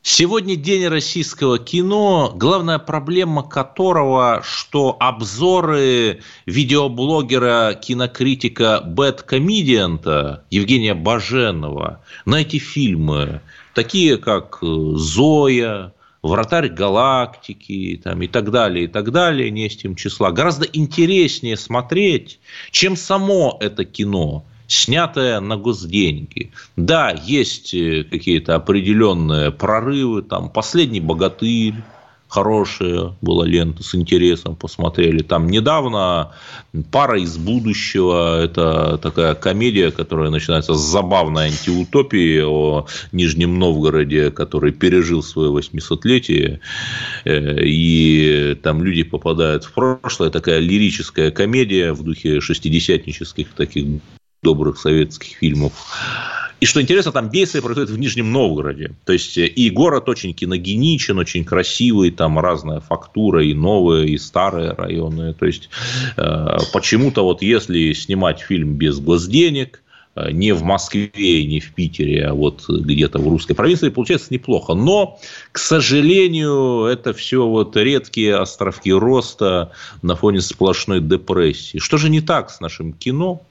Сегодня 0.02 0.54
день 0.54 0.86
российского 0.86 1.58
кино, 1.58 2.32
главная 2.32 2.78
проблема 2.78 3.42
которого, 3.42 4.40
что 4.44 4.96
обзоры 5.00 6.20
видеоблогера, 6.46 7.74
кинокритика 7.74 8.80
Бэт 8.86 9.22
Комедианта 9.22 10.44
Евгения 10.48 10.94
Баженова 10.94 12.04
на 12.24 12.42
эти 12.42 12.58
фильмы, 12.58 13.40
такие 13.74 14.16
как 14.16 14.58
«Зоя», 14.62 15.92
вратарь 16.22 16.68
галактики 16.68 18.00
там, 18.04 18.22
и 18.22 18.28
так 18.28 18.52
далее, 18.52 18.84
и 18.84 18.86
так 18.86 19.10
далее, 19.10 19.50
не 19.50 19.68
с 19.68 19.76
тем 19.76 19.96
числа, 19.96 20.30
гораздо 20.30 20.66
интереснее 20.66 21.56
смотреть, 21.56 22.38
чем 22.70 22.94
само 22.94 23.58
это 23.60 23.84
кино 23.84 24.44
снятое 24.66 25.40
на 25.40 25.56
госденьги. 25.56 26.52
Да, 26.76 27.10
есть 27.10 27.74
э, 27.74 28.04
какие-то 28.04 28.54
определенные 28.54 29.50
прорывы, 29.50 30.22
там 30.22 30.50
«Последний 30.50 31.00
богатырь», 31.00 31.74
хорошая 32.34 33.16
была 33.20 33.46
лента, 33.46 33.84
с 33.84 33.94
интересом 33.94 34.56
посмотрели. 34.56 35.22
Там 35.22 35.46
недавно 35.46 36.32
«Пара 36.90 37.20
из 37.20 37.36
будущего», 37.36 38.42
это 38.42 38.98
такая 38.98 39.34
комедия, 39.36 39.92
которая 39.92 40.30
начинается 40.30 40.74
с 40.74 40.80
забавной 40.80 41.46
антиутопии 41.46 42.42
о 42.42 42.86
Нижнем 43.12 43.60
Новгороде, 43.60 44.32
который 44.32 44.72
пережил 44.72 45.22
свое 45.22 45.52
800-летие, 45.52 46.58
э, 47.24 47.64
и 47.64 48.58
там 48.60 48.82
люди 48.82 49.04
попадают 49.04 49.64
в 49.64 49.72
прошлое, 49.72 50.30
такая 50.30 50.58
лирическая 50.58 51.30
комедия 51.30 51.92
в 51.92 52.02
духе 52.02 52.40
шестидесятнических 52.40 53.52
таких 53.52 54.00
добрых 54.44 54.78
советских 54.78 55.38
фильмов. 55.38 55.72
И 56.60 56.66
что 56.66 56.80
интересно, 56.80 57.12
там 57.12 57.30
действие 57.30 57.62
происходит 57.62 57.90
в 57.90 57.98
Нижнем 57.98 58.32
Новгороде. 58.32 58.92
То 59.04 59.12
есть, 59.12 59.36
э, 59.36 59.46
и 59.46 59.70
город 59.70 60.08
очень 60.08 60.32
киногеничен, 60.32 61.18
очень 61.18 61.44
красивый, 61.44 62.10
там 62.10 62.38
разная 62.38 62.80
фактура, 62.80 63.44
и 63.44 63.52
новые, 63.54 64.08
и 64.08 64.18
старые 64.18 64.72
районы. 64.72 65.34
То 65.34 65.46
есть, 65.46 65.68
э, 66.16 66.56
почему-то 66.72 67.22
вот 67.24 67.42
если 67.42 67.92
снимать 67.92 68.40
фильм 68.40 68.74
без 68.74 68.98
госденег, 68.98 69.82
не 70.16 70.52
в 70.52 70.62
Москве 70.62 71.44
не 71.44 71.60
в 71.60 71.72
Питере, 71.72 72.26
а 72.26 72.34
вот 72.34 72.64
где-то 72.68 73.18
в 73.18 73.28
русской 73.28 73.54
провинции, 73.54 73.88
получается 73.88 74.32
неплохо. 74.32 74.74
Но, 74.74 75.18
к 75.52 75.58
сожалению, 75.58 76.84
это 76.84 77.12
все 77.12 77.46
вот 77.46 77.76
редкие 77.76 78.36
островки 78.36 78.92
роста 78.92 79.72
на 80.02 80.14
фоне 80.16 80.40
сплошной 80.40 81.00
депрессии. 81.00 81.78
Что 81.78 81.96
же 81.96 82.10
не 82.10 82.20
так 82.20 82.50
с 82.50 82.60
нашим 82.60 82.92
кино? 82.92 83.42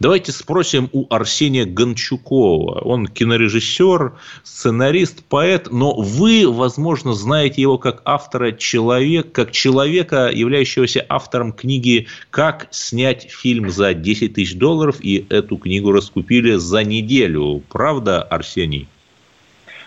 Давайте 0.00 0.32
спросим 0.32 0.88
у 0.92 1.06
Арсения 1.10 1.66
Гончукова. 1.66 2.80
Он 2.80 3.06
кинорежиссер, 3.06 4.14
сценарист, 4.42 5.24
поэт, 5.24 5.68
но 5.70 5.94
вы, 5.94 6.50
возможно, 6.50 7.14
знаете 7.14 7.62
его 7.62 7.78
как 7.78 8.02
автора 8.04 8.52
человек, 8.52 9.32
как 9.32 9.52
человека, 9.52 10.30
являющегося 10.32 11.04
автором 11.08 11.52
книги 11.52 12.06
«Как 12.30 12.68
снять 12.70 13.30
фильм 13.30 13.70
за 13.70 13.94
10 13.94 14.34
тысяч 14.34 14.54
долларов» 14.54 14.96
и 15.00 15.26
эту 15.28 15.56
книгу 15.56 15.92
раскупили 16.06 16.52
за 16.52 16.84
неделю. 16.84 17.62
Правда, 17.68 18.22
Арсений? 18.22 18.88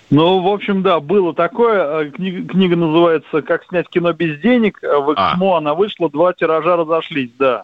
Ну, 0.09 0.41
в 0.41 0.47
общем, 0.47 0.81
да, 0.81 0.99
было 0.99 1.33
такое. 1.33 2.07
Э, 2.07 2.09
книга, 2.09 2.47
книга 2.47 2.75
называется 2.75 3.41
«Как 3.41 3.63
снять 3.65 3.87
кино 3.89 4.11
без 4.11 4.39
денег». 4.41 4.79
Э, 4.83 4.97
в 4.97 5.11
а. 5.11 5.33
Эксмо 5.33 5.55
а. 5.55 5.57
она 5.59 5.75
вышла, 5.75 6.09
два 6.09 6.33
тиража 6.33 6.75
разошлись, 6.75 7.29
да. 7.37 7.63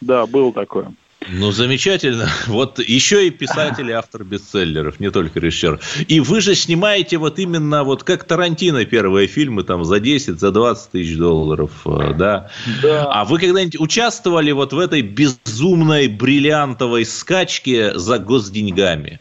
Да, 0.00 0.26
было 0.26 0.52
такое. 0.52 0.92
Ну, 1.28 1.50
замечательно. 1.50 2.28
Вот 2.46 2.78
еще 2.78 3.26
и 3.26 3.30
писатель 3.30 3.90
и 3.90 3.92
автор 3.92 4.24
бестселлеров, 4.24 5.00
не 5.00 5.10
только 5.10 5.40
режиссер. 5.40 5.80
И 6.08 6.20
вы 6.20 6.40
же 6.40 6.54
снимаете 6.54 7.16
вот 7.16 7.38
именно 7.38 7.84
вот 7.84 8.04
как 8.04 8.24
Тарантино 8.24 8.84
первые 8.84 9.26
фильмы 9.26 9.64
там 9.64 9.84
за 9.84 10.00
10, 10.00 10.38
за 10.38 10.50
20 10.50 10.90
тысяч 10.90 11.16
долларов, 11.16 11.70
э, 11.86 12.14
да? 12.14 12.50
Да. 12.82 13.04
А 13.10 13.24
вы 13.24 13.38
когда-нибудь 13.38 13.80
участвовали 13.80 14.52
вот 14.52 14.72
в 14.72 14.78
этой 14.78 15.02
безумной 15.02 16.08
бриллиантовой 16.08 17.04
скачке 17.04 17.98
за 17.98 18.18
госденьгами? 18.18 19.20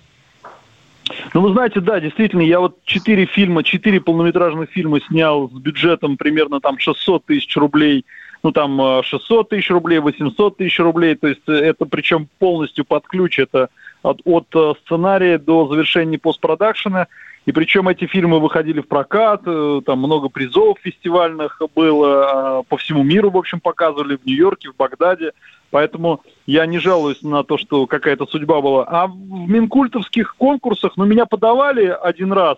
Ну, 1.34 1.42
вы 1.42 1.54
знаете, 1.54 1.80
да, 1.80 2.00
действительно, 2.00 2.42
я 2.42 2.60
вот 2.60 2.78
четыре 2.86 3.26
фильма, 3.26 3.64
четыре 3.64 4.00
полнометражных 4.00 4.70
фильма 4.70 5.00
снял 5.02 5.50
с 5.50 5.54
бюджетом 5.54 6.18
примерно 6.18 6.60
там 6.60 6.78
600 6.80 7.26
тысяч 7.26 7.56
рублей– 7.56 8.06
ну 8.44 8.52
там 8.52 9.04
600 9.04 9.48
э, 9.54 9.56
тысяч 9.56 9.70
рублей, 9.72 10.00
800 10.00 10.58
тысяч 10.58 10.80
рублей, 10.80 11.16
то 11.16 11.28
есть 11.28 11.48
э, 11.48 11.54
это 11.54 11.86
причем 11.86 12.28
полностью 12.40 12.86
под 12.86 13.08
ключ, 13.08 13.40
это 13.40 13.70
от, 14.04 14.20
от 14.26 14.48
э, 14.54 14.74
сценария 14.84 15.38
до 15.38 15.68
завершения 15.68 16.20
постпродакшена, 16.20 17.08
и 17.46 17.52
причем 17.52 17.88
эти 17.88 18.06
фильмы 18.06 18.40
выходили 18.40 18.82
в 18.82 18.88
прокат, 18.88 19.44
там 19.44 20.00
много 20.00 20.30
призов 20.30 20.78
фестивальных 20.82 21.62
было, 21.76 22.64
по 22.70 22.78
всему 22.78 23.04
миру, 23.04 23.32
в 23.32 23.38
общем, 23.38 23.60
показывали 23.60 24.16
в 24.16 24.26
Нью-Йорке, 24.26 24.70
в 24.70 24.78
Багдаде. 24.78 25.34
Поэтому 25.70 26.22
я 26.46 26.66
не 26.66 26.80
жалуюсь 26.80 27.22
на 27.22 27.44
то, 27.44 27.58
что 27.58 27.86
какая-то 27.86 28.28
судьба 28.28 28.62
была. 28.62 28.86
А 28.88 29.08
в 29.08 29.18
Минкультовских 29.50 30.38
конкурсах, 30.38 30.94
ну, 30.96 31.04
меня 31.04 31.26
подавали 31.26 31.88
один 31.88 32.32
раз 32.32 32.58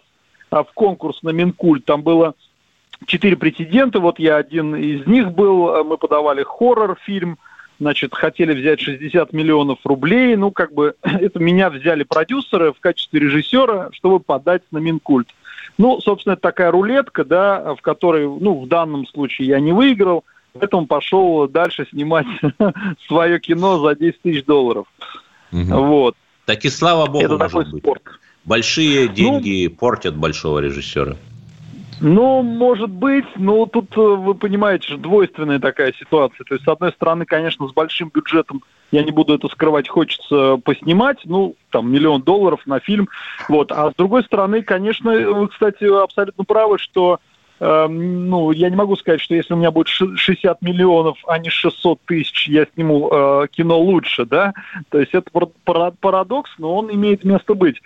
а 0.56 0.64
в 0.64 0.72
конкурс 0.74 1.22
на 1.22 1.30
Минкульт. 1.30 1.86
Там 1.86 2.02
было 2.02 2.36
четыре 3.06 3.36
претендента, 3.36 4.00
вот 4.00 4.20
я 4.20 4.38
один 4.38 4.76
из 4.76 5.06
них 5.06 5.32
был, 5.32 5.84
мы 5.84 5.98
подавали 5.98 6.44
хоррор-фильм, 6.44 7.38
значит, 7.80 8.14
хотели 8.14 8.54
взять 8.54 8.80
60 8.82 9.34
миллионов 9.34 9.80
рублей, 9.84 10.36
ну, 10.36 10.52
как 10.52 10.74
бы, 10.74 10.96
это 11.02 11.40
меня 11.40 11.70
взяли 11.70 12.04
продюсеры 12.04 12.74
в 12.74 12.80
качестве 12.80 13.20
режиссера, 13.20 13.90
чтобы 13.94 14.20
подать 14.20 14.64
на 14.72 14.78
Минкульт. 14.78 15.28
Ну, 15.78 16.00
собственно, 16.00 16.34
это 16.34 16.44
такая 16.44 16.72
рулетка, 16.72 17.26
да, 17.26 17.76
в 17.76 17.82
которой, 17.82 18.28
ну, 18.28 18.62
в 18.62 18.68
данном 18.68 19.06
случае 19.08 19.50
я 19.50 19.60
не 19.60 19.74
выиграл, 19.74 20.24
поэтому 20.54 20.88
пошел 20.88 21.48
дальше 21.48 21.86
снимать 21.90 22.28
свое 23.08 23.40
кино 23.40 23.80
за 23.80 23.96
10 23.96 24.22
тысяч 24.22 24.46
долларов. 24.46 24.88
Угу. 25.52 25.64
Вот. 25.64 26.16
Так 26.46 26.64
и 26.64 26.70
слава 26.70 27.08
богу, 27.08 27.26
это 27.26 27.38
такой 27.38 27.66
быть. 27.66 27.82
спорт. 27.82 28.04
Большие 28.46 29.08
ну, 29.08 29.14
деньги 29.14 29.68
ну, 29.68 29.76
портят 29.76 30.16
большого 30.16 30.60
режиссера. 30.60 31.18
Ну, 32.02 32.42
может 32.42 32.90
быть, 32.90 33.26
но 33.36 33.66
тут, 33.66 33.96
э, 33.96 34.02
вы 34.02 34.36
понимаете, 34.36 34.98
двойственная 34.98 35.60
такая 35.60 35.94
ситуация. 35.94 36.44
То 36.44 36.56
есть, 36.56 36.66
с 36.66 36.68
одной 36.68 36.92
стороны, 36.92 37.26
конечно, 37.26 37.68
с 37.68 37.74
большим 37.74 38.12
бюджетом, 38.14 38.64
я 38.92 39.04
не 39.04 39.12
буду 39.12 39.34
это 39.34 39.48
скрывать, 39.48 39.88
хочется 39.88 40.58
поснимать, 40.58 41.20
ну, 41.26 41.56
там, 41.72 41.92
миллион 41.92 42.22
долларов 42.22 42.62
на 42.66 42.80
фильм, 42.80 43.08
вот. 43.50 43.72
А 43.72 43.92
с 43.92 43.96
другой 43.96 44.24
стороны, 44.24 44.62
конечно, 44.62 45.12
вы, 45.12 45.48
кстати, 45.48 45.84
абсолютно 45.86 46.44
правы, 46.44 46.78
что 46.80 47.20
э, 47.60 47.88
ну, 47.88 48.52
я 48.52 48.70
не 48.70 48.76
могу 48.76 48.96
сказать, 48.98 49.22
что 49.22 49.34
если 49.34 49.54
у 49.54 49.58
меня 49.58 49.72
будет 49.72 49.88
60 49.88 50.62
миллионов, 50.62 51.18
а 51.28 51.40
не 51.40 51.50
600 51.50 52.00
тысяч, 52.06 52.48
я 52.50 52.68
сниму 52.74 53.10
э, 53.12 53.48
кино 53.52 53.80
лучше, 53.80 54.26
да? 54.26 54.54
То 54.90 55.00
есть 55.00 55.14
это 55.14 55.30
парадокс, 56.00 56.52
но 56.58 56.76
он 56.76 56.94
имеет 56.94 57.24
место 57.24 57.54
быть. 57.54 57.82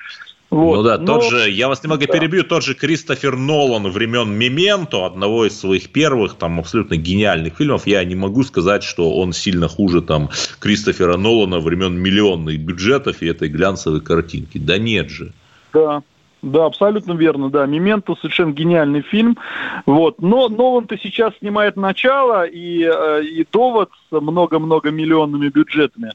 Вот. 0.49 0.77
Ну 0.77 0.83
да, 0.83 0.97
Но... 0.97 1.05
тот 1.05 1.23
же, 1.25 1.49
я 1.49 1.67
вас 1.67 1.83
немного 1.83 2.07
да. 2.07 2.13
перебью, 2.13 2.43
тот 2.43 2.63
же 2.63 2.73
Кристофер 2.73 3.35
Нолан 3.35 3.87
времен 3.89 4.31
Мементо, 4.31 5.05
одного 5.05 5.45
из 5.45 5.59
своих 5.59 5.89
первых, 5.91 6.35
там, 6.35 6.59
абсолютно 6.59 6.95
гениальных 6.95 7.57
фильмов, 7.57 7.85
я 7.85 8.03
не 8.03 8.15
могу 8.15 8.43
сказать, 8.43 8.83
что 8.83 9.15
он 9.15 9.33
сильно 9.33 9.67
хуже, 9.67 10.01
там, 10.01 10.29
Кристофера 10.59 11.17
Нолана 11.17 11.59
времен 11.59 11.95
миллионных 11.95 12.59
бюджетов 12.59 13.21
и 13.21 13.27
этой 13.27 13.49
глянцевой 13.49 14.01
картинки. 14.01 14.57
Да 14.57 14.79
нет 14.79 15.09
же. 15.09 15.33
Да, 15.71 16.01
да, 16.41 16.65
абсолютно 16.65 17.13
верно, 17.13 17.49
да. 17.49 17.65
«Мементо» 17.65 18.15
совершенно 18.15 18.51
гениальный 18.51 19.01
фильм. 19.01 19.37
Вот. 19.85 20.21
Но 20.21 20.47
Нолан-то 20.47 20.97
сейчас 20.97 21.33
снимает 21.39 21.75
начало 21.75 22.45
и, 22.45 22.83
э, 22.83 23.23
и 23.23 23.45
«Довод» 23.51 23.89
с 24.09 24.19
много-много 24.19 24.89
миллионными 24.89 25.49
бюджетами. 25.49 26.13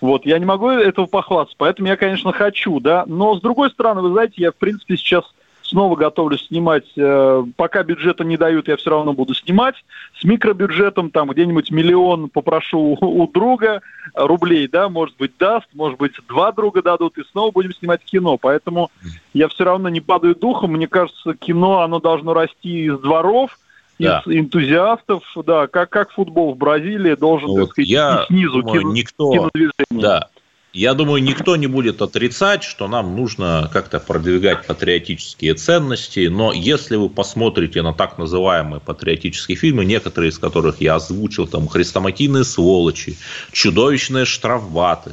Вот, 0.00 0.26
я 0.26 0.38
не 0.38 0.44
могу 0.44 0.68
этого 0.68 1.06
похвастаться, 1.06 1.56
поэтому 1.58 1.88
я, 1.88 1.96
конечно, 1.96 2.32
хочу, 2.32 2.80
да. 2.80 3.04
Но, 3.06 3.36
с 3.36 3.40
другой 3.40 3.70
стороны, 3.70 4.02
вы 4.02 4.10
знаете, 4.10 4.34
я, 4.36 4.52
в 4.52 4.56
принципе, 4.56 4.96
сейчас 4.96 5.24
снова 5.66 5.96
готовлюсь 5.96 6.46
снимать. 6.46 6.86
Э, 6.96 7.44
пока 7.56 7.82
бюджета 7.82 8.24
не 8.24 8.36
дают, 8.36 8.68
я 8.68 8.76
все 8.76 8.90
равно 8.90 9.12
буду 9.12 9.34
снимать. 9.34 9.74
С 10.18 10.24
микробюджетом 10.24 11.10
там 11.10 11.30
где-нибудь 11.30 11.70
миллион 11.70 12.28
попрошу 12.28 12.78
у, 12.78 13.22
у 13.22 13.28
друга 13.28 13.82
рублей, 14.14 14.68
да, 14.68 14.88
может 14.88 15.16
быть, 15.16 15.32
даст, 15.38 15.66
может 15.74 15.98
быть, 15.98 16.12
два 16.28 16.52
друга 16.52 16.82
дадут, 16.82 17.18
и 17.18 17.24
снова 17.24 17.50
будем 17.50 17.72
снимать 17.74 18.02
кино. 18.04 18.38
Поэтому 18.38 18.90
я 19.32 19.48
все 19.48 19.64
равно 19.64 19.88
не 19.88 20.00
падаю 20.00 20.36
духом. 20.36 20.72
Мне 20.72 20.88
кажется, 20.88 21.34
кино, 21.34 21.80
оно 21.80 22.00
должно 22.00 22.32
расти 22.34 22.86
из 22.86 22.98
дворов, 22.98 23.58
да. 23.98 24.22
энтузиастов, 24.26 25.22
да, 25.44 25.66
как, 25.66 25.90
как 25.90 26.12
футбол 26.12 26.54
в 26.54 26.58
Бразилии 26.58 27.14
должен, 27.14 27.48
вот 27.48 27.60
так 27.60 27.70
сказать, 27.70 27.88
я 27.88 28.24
снизу 28.28 28.62
думаю, 28.62 28.80
кино, 28.80 28.92
никто, 28.92 29.32
кинодвижение. 29.32 29.72
Да, 29.90 30.28
я 30.76 30.92
думаю, 30.92 31.22
никто 31.22 31.56
не 31.56 31.66
будет 31.66 32.02
отрицать, 32.02 32.62
что 32.62 32.86
нам 32.86 33.16
нужно 33.16 33.70
как-то 33.72 33.98
продвигать 33.98 34.66
патриотические 34.66 35.54
ценности, 35.54 36.26
но 36.26 36.52
если 36.52 36.96
вы 36.96 37.08
посмотрите 37.08 37.80
на 37.80 37.94
так 37.94 38.18
называемые 38.18 38.80
патриотические 38.80 39.56
фильмы, 39.56 39.86
некоторые 39.86 40.28
из 40.28 40.38
которых 40.38 40.82
я 40.82 40.96
озвучил, 40.96 41.46
там 41.46 41.66
«Хрестоматийные 41.66 42.44
сволочи», 42.44 43.16
«Чудовищные 43.52 44.26
штрафбаты», 44.26 45.12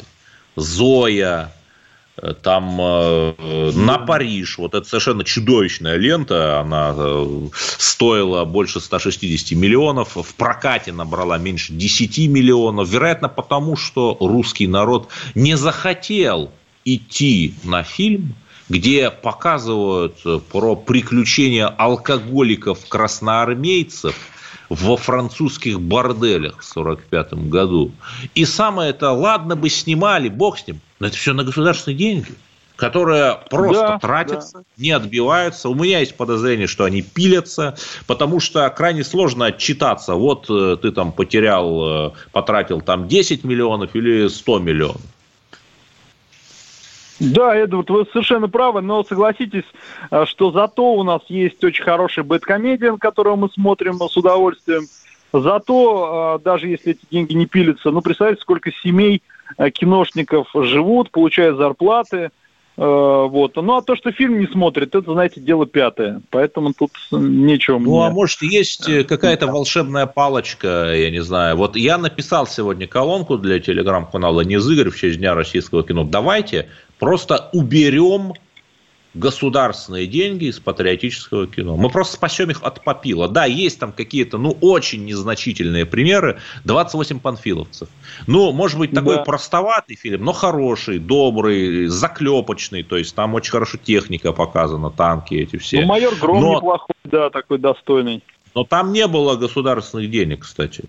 «Зоя», 0.57 1.53
там 2.43 2.79
э, 2.79 3.71
на 3.73 3.97
Париж, 3.97 4.59
вот 4.59 4.75
это 4.75 4.87
совершенно 4.87 5.23
чудовищная 5.23 5.97
лента, 5.97 6.59
она 6.59 6.93
э, 6.95 7.47
стоила 7.55 8.45
больше 8.45 8.79
160 8.79 9.57
миллионов, 9.57 10.15
в 10.15 10.35
прокате 10.35 10.91
набрала 10.91 11.39
меньше 11.39 11.73
10 11.73 12.29
миллионов, 12.29 12.87
вероятно 12.87 13.29
потому, 13.29 13.75
что 13.75 14.15
русский 14.19 14.67
народ 14.67 15.09
не 15.33 15.57
захотел 15.57 16.51
идти 16.85 17.55
на 17.63 17.81
фильм, 17.81 18.35
где 18.69 19.09
показывают 19.09 20.21
про 20.51 20.75
приключения 20.75 21.65
алкоголиков-красноармейцев– 21.67 24.15
во 24.73 24.97
французских 24.97 25.79
борделях 25.79 26.61
в 26.61 26.71
1945 26.71 27.33
году. 27.49 27.91
И 28.35 28.45
самое 28.45 28.89
это, 28.89 29.11
ладно 29.11 29.55
бы 29.55 29.69
снимали, 29.69 30.29
бог 30.29 30.57
с 30.57 30.67
ним, 30.67 30.79
но 30.99 31.07
это 31.07 31.15
все 31.15 31.33
на 31.33 31.43
государственные 31.43 31.97
деньги 31.97 32.35
которые 32.75 33.37
просто 33.49 33.87
да, 33.87 33.99
тратятся, 33.99 34.57
да. 34.57 34.63
не 34.77 34.91
отбиваются. 34.91 35.69
У 35.69 35.75
меня 35.75 35.99
есть 35.99 36.17
подозрение, 36.17 36.67
что 36.67 36.85
они 36.85 37.01
пилятся, 37.01 37.77
потому 38.07 38.39
что 38.39 38.67
крайне 38.71 39.03
сложно 39.03 39.45
отчитаться. 39.45 40.15
Вот 40.15 40.47
э, 40.49 40.77
ты 40.81 40.91
там 40.91 41.11
потерял, 41.11 42.07
э, 42.07 42.11
потратил 42.31 42.81
там 42.81 43.07
10 43.07 43.43
миллионов 43.43 43.95
или 43.95 44.27
100 44.27 44.59
миллионов. 44.59 45.01
Да, 47.31 47.55
Эдвард, 47.55 47.89
вы 47.89 48.05
совершенно 48.11 48.49
правы, 48.49 48.81
но 48.81 49.03
согласитесь, 49.03 49.63
э, 50.11 50.25
что 50.25 50.51
зато 50.51 50.93
у 50.93 51.03
нас 51.03 51.21
есть 51.29 51.63
очень 51.63 51.83
хороший 51.83 52.23
бэткомедиан, 52.23 52.97
которого 52.97 53.35
мы 53.35 53.49
смотрим 53.49 53.99
с 53.99 54.17
удовольствием. 54.17 54.87
Зато, 55.31 56.37
э, 56.39 56.43
даже 56.43 56.67
если 56.67 56.91
эти 56.91 57.05
деньги 57.09 57.33
не 57.33 57.45
пилятся, 57.45 57.91
ну, 57.91 58.01
представьте, 58.01 58.41
сколько 58.41 58.71
семей 58.71 59.21
э, 59.57 59.69
киношников 59.69 60.49
живут, 60.53 61.11
получают 61.11 61.57
зарплаты. 61.57 62.31
Вот. 62.75 63.55
Ну, 63.55 63.75
а 63.75 63.83
то, 63.83 63.95
что 63.95 64.11
фильм 64.11 64.39
не 64.39 64.47
смотрит, 64.47 64.95
это, 64.95 65.13
знаете, 65.13 65.39
дело 65.39 65.67
пятое. 65.67 66.23
Поэтому 66.31 66.73
тут 66.73 66.89
нечего 67.11 67.77
Ну, 67.77 67.97
мне... 67.97 68.07
а 68.07 68.09
может, 68.09 68.41
есть 68.41 69.05
какая-то 69.05 69.45
волшебная 69.45 70.07
палочка, 70.07 70.91
я 70.91 71.11
не 71.11 71.21
знаю. 71.21 71.55
Вот 71.55 71.75
я 71.75 71.99
написал 71.99 72.47
сегодня 72.47 72.87
колонку 72.87 73.37
для 73.37 73.59
телеграм-канала 73.59 74.41
«Низ 74.41 74.67
Игорь» 74.67 74.89
в 74.89 74.97
честь 74.97 75.19
Дня 75.19 75.35
российского 75.35 75.83
кино. 75.83 76.03
Давайте 76.03 76.67
Просто 76.99 77.49
уберем 77.53 78.33
государственные 79.13 80.07
деньги 80.07 80.45
из 80.45 80.59
патриотического 80.59 81.47
кино. 81.47 81.77
Мы 81.77 81.89
просто 81.89 82.15
спасем 82.15 82.49
их 82.49 82.63
от 82.63 82.83
попила. 82.83 83.27
Да, 83.27 83.45
есть 83.45 83.79
там 83.79 83.91
какие-то, 83.91 84.37
ну, 84.37 84.57
очень 84.61 85.05
незначительные 85.05 85.85
примеры. 85.85 86.39
28 86.65 87.19
панфиловцев. 87.19 87.89
Ну, 88.27 88.51
может 88.51 88.79
быть, 88.79 88.91
такой 88.91 89.17
да. 89.17 89.23
простоватый 89.23 89.95
фильм, 89.95 90.25
но 90.25 90.33
хороший, 90.33 90.99
добрый, 90.99 91.87
заклепочный. 91.87 92.83
То 92.83 92.97
есть, 92.97 93.13
там 93.15 93.35
очень 93.35 93.51
хорошо 93.51 93.77
техника 93.77 94.31
показана, 94.31 94.89
танки 94.89 95.35
эти 95.35 95.57
все. 95.57 95.81
Ну, 95.81 95.87
майор 95.87 96.15
Гром 96.15 96.41
но... 96.41 96.55
неплохой, 96.55 96.95
да, 97.03 97.29
такой 97.29 97.59
достойный. 97.59 98.23
Но 98.55 98.63
там 98.63 98.93
не 98.93 99.07
было 99.07 99.35
государственных 99.35 100.09
денег, 100.11 100.41
кстати. 100.41 100.85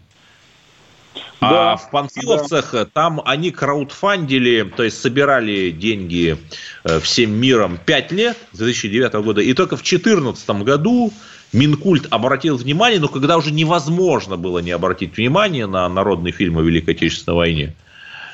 Да, 1.50 1.72
а 1.72 1.76
в 1.76 1.90
Панфиловцах 1.90 2.72
да. 2.72 2.84
там 2.86 3.22
они 3.24 3.50
краудфандили, 3.50 4.62
то 4.76 4.82
есть 4.82 5.00
собирали 5.00 5.70
деньги 5.70 6.36
э, 6.84 7.00
всем 7.00 7.32
миром 7.32 7.78
5 7.84 8.12
лет, 8.12 8.36
с 8.52 8.58
2009 8.58 9.12
года, 9.14 9.40
и 9.40 9.52
только 9.54 9.76
в 9.76 9.82
2014 9.82 10.50
году 10.62 11.12
Минкульт 11.52 12.08
обратил 12.10 12.56
внимание, 12.56 12.98
но 12.98 13.08
когда 13.08 13.36
уже 13.36 13.52
невозможно 13.52 14.36
было 14.36 14.58
не 14.58 14.72
обратить 14.72 15.16
внимание 15.16 15.66
на 15.66 15.88
народный 15.88 16.32
фильм 16.32 16.58
о 16.58 16.62
Великой 16.62 16.94
Отечественной 16.94 17.36
войне. 17.36 17.74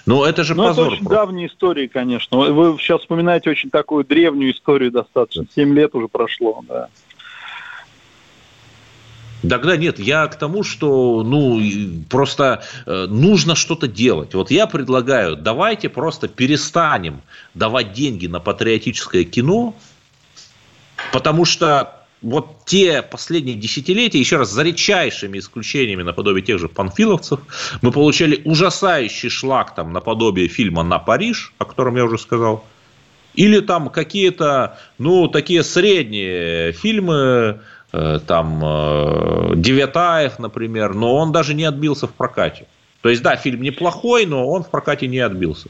Ну, 0.07 0.25
это 0.25 0.43
же 0.45 0.55
ну, 0.55 0.65
позор. 0.65 0.87
Это 0.87 0.95
очень 0.95 1.05
просто. 1.05 1.27
давняя 1.27 1.47
история, 1.47 1.89
конечно. 1.89 2.39
Вы 2.39 2.79
сейчас 2.79 3.01
вспоминаете 3.01 3.51
очень 3.51 3.71
такую 3.71 4.05
древнюю 4.05 4.53
историю 4.53 4.91
достаточно. 4.91 5.45
Семь 5.55 5.75
лет 5.75 5.95
уже 5.95 6.09
прошло, 6.09 6.65
да. 6.67 6.89
Тогда 9.49 9.77
нет, 9.77 9.99
я 9.99 10.27
к 10.27 10.39
тому, 10.39 10.63
что 10.63 11.23
ну, 11.23 11.61
просто 12.11 12.63
э, 12.87 13.07
нужно 13.07 13.55
что-то 13.55 13.89
делать. 13.89 14.35
Вот 14.35 14.51
я 14.51 14.67
предлагаю, 14.67 15.37
давайте 15.37 15.89
просто 15.89 16.29
перестанем 16.29 17.23
давать 17.55 17.93
деньги 17.93 18.27
на 18.27 18.41
патриотическое 18.41 19.25
кино, 19.25 19.75
потому 21.13 21.45
что 21.47 21.97
вот 22.23 22.65
те 22.67 23.01
последние 23.01 23.57
десятилетия, 23.57 24.19
еще 24.19 24.37
раз, 24.37 24.51
за 24.51 24.63
редчайшими 24.63 25.39
исключениями 25.39 26.03
наподобие 26.03 26.45
тех 26.45 26.59
же 26.59 26.69
панфиловцев, 26.69 27.41
мы 27.81 27.93
получали 27.93 28.43
ужасающий 28.45 29.31
шлак 29.31 29.75
там 29.75 29.93
наподобие 29.93 30.49
фильма 30.49 30.83
«На 30.83 30.99
Париж», 30.99 31.55
о 31.57 31.65
котором 31.65 31.97
я 31.97 32.05
уже 32.05 32.19
сказал, 32.19 32.65
или 33.35 33.61
там 33.61 33.89
какие-то, 33.89 34.79
ну, 34.99 35.29
такие 35.29 35.63
средние 35.63 36.73
фильмы, 36.73 37.61
там 37.93 38.61
э, 38.63 39.53
Девятаев, 39.57 40.39
например, 40.39 40.95
но 40.95 41.17
он 41.17 41.33
даже 41.33 41.55
не 41.55 41.65
отбился 41.65 42.07
в 42.07 42.13
прокате. 42.13 42.67
То 43.03 43.09
есть, 43.09 43.23
да, 43.23 43.37
фильм 43.37 43.63
неплохой, 43.63 44.27
но 44.27 44.49
он 44.49 44.63
в 44.63 44.71
прокате 44.71 45.07
не 45.07 45.19
отбился. 45.19 45.69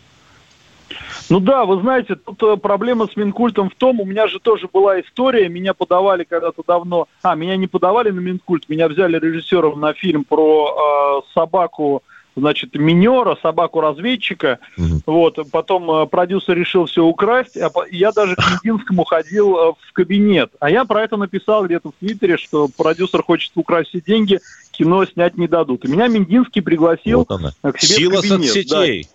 Ну 1.30 1.38
да, 1.38 1.64
вы 1.64 1.80
знаете, 1.80 2.16
тут 2.16 2.42
э, 2.42 2.56
проблема 2.56 3.06
с 3.06 3.14
Минкультом 3.14 3.70
в 3.70 3.74
том, 3.76 4.00
у 4.00 4.04
меня 4.04 4.26
же 4.26 4.40
тоже 4.40 4.68
была 4.72 5.00
история, 5.00 5.48
меня 5.48 5.74
подавали 5.74 6.24
когда-то 6.24 6.64
давно, 6.66 7.06
а, 7.22 7.36
меня 7.36 7.56
не 7.56 7.68
подавали 7.68 8.10
на 8.10 8.18
Минкульт, 8.18 8.68
меня 8.68 8.88
взяли 8.88 9.16
режиссером 9.16 9.78
на 9.78 9.92
фильм 9.92 10.24
про 10.24 11.22
э, 11.22 11.32
собаку 11.32 12.02
значит, 12.36 12.74
минера, 12.74 13.36
собаку-разведчика. 13.42 14.58
Угу. 14.76 15.00
Вот, 15.06 15.38
потом 15.50 15.90
э, 15.90 16.06
продюсер 16.06 16.56
решил 16.56 16.86
все 16.86 17.04
украсть, 17.04 17.56
а 17.56 17.70
я 17.90 18.12
даже 18.12 18.36
к 18.36 18.38
Мединскому 18.38 19.04
ходил 19.04 19.56
э, 19.56 19.72
в 19.80 19.92
кабинет. 19.92 20.52
А 20.60 20.70
я 20.70 20.84
про 20.84 21.02
это 21.02 21.16
написал 21.16 21.66
где-то 21.66 21.90
в 21.90 21.94
Твиттере, 22.00 22.36
что 22.36 22.68
продюсер 22.68 23.22
хочет 23.22 23.52
украсть 23.54 23.90
все 23.90 24.00
деньги, 24.00 24.40
кино 24.72 25.04
снять 25.04 25.36
не 25.36 25.48
дадут. 25.48 25.84
И 25.84 25.88
меня 25.88 26.08
Миндинский 26.08 26.62
пригласил 26.62 27.26
вот 27.28 27.74
к 27.74 27.78
себе 27.80 27.96
Сила 27.96 28.18
в 28.18 28.22
кабинет. 28.22 28.50
соцсетей. 28.50 29.02
Да. 29.04 29.08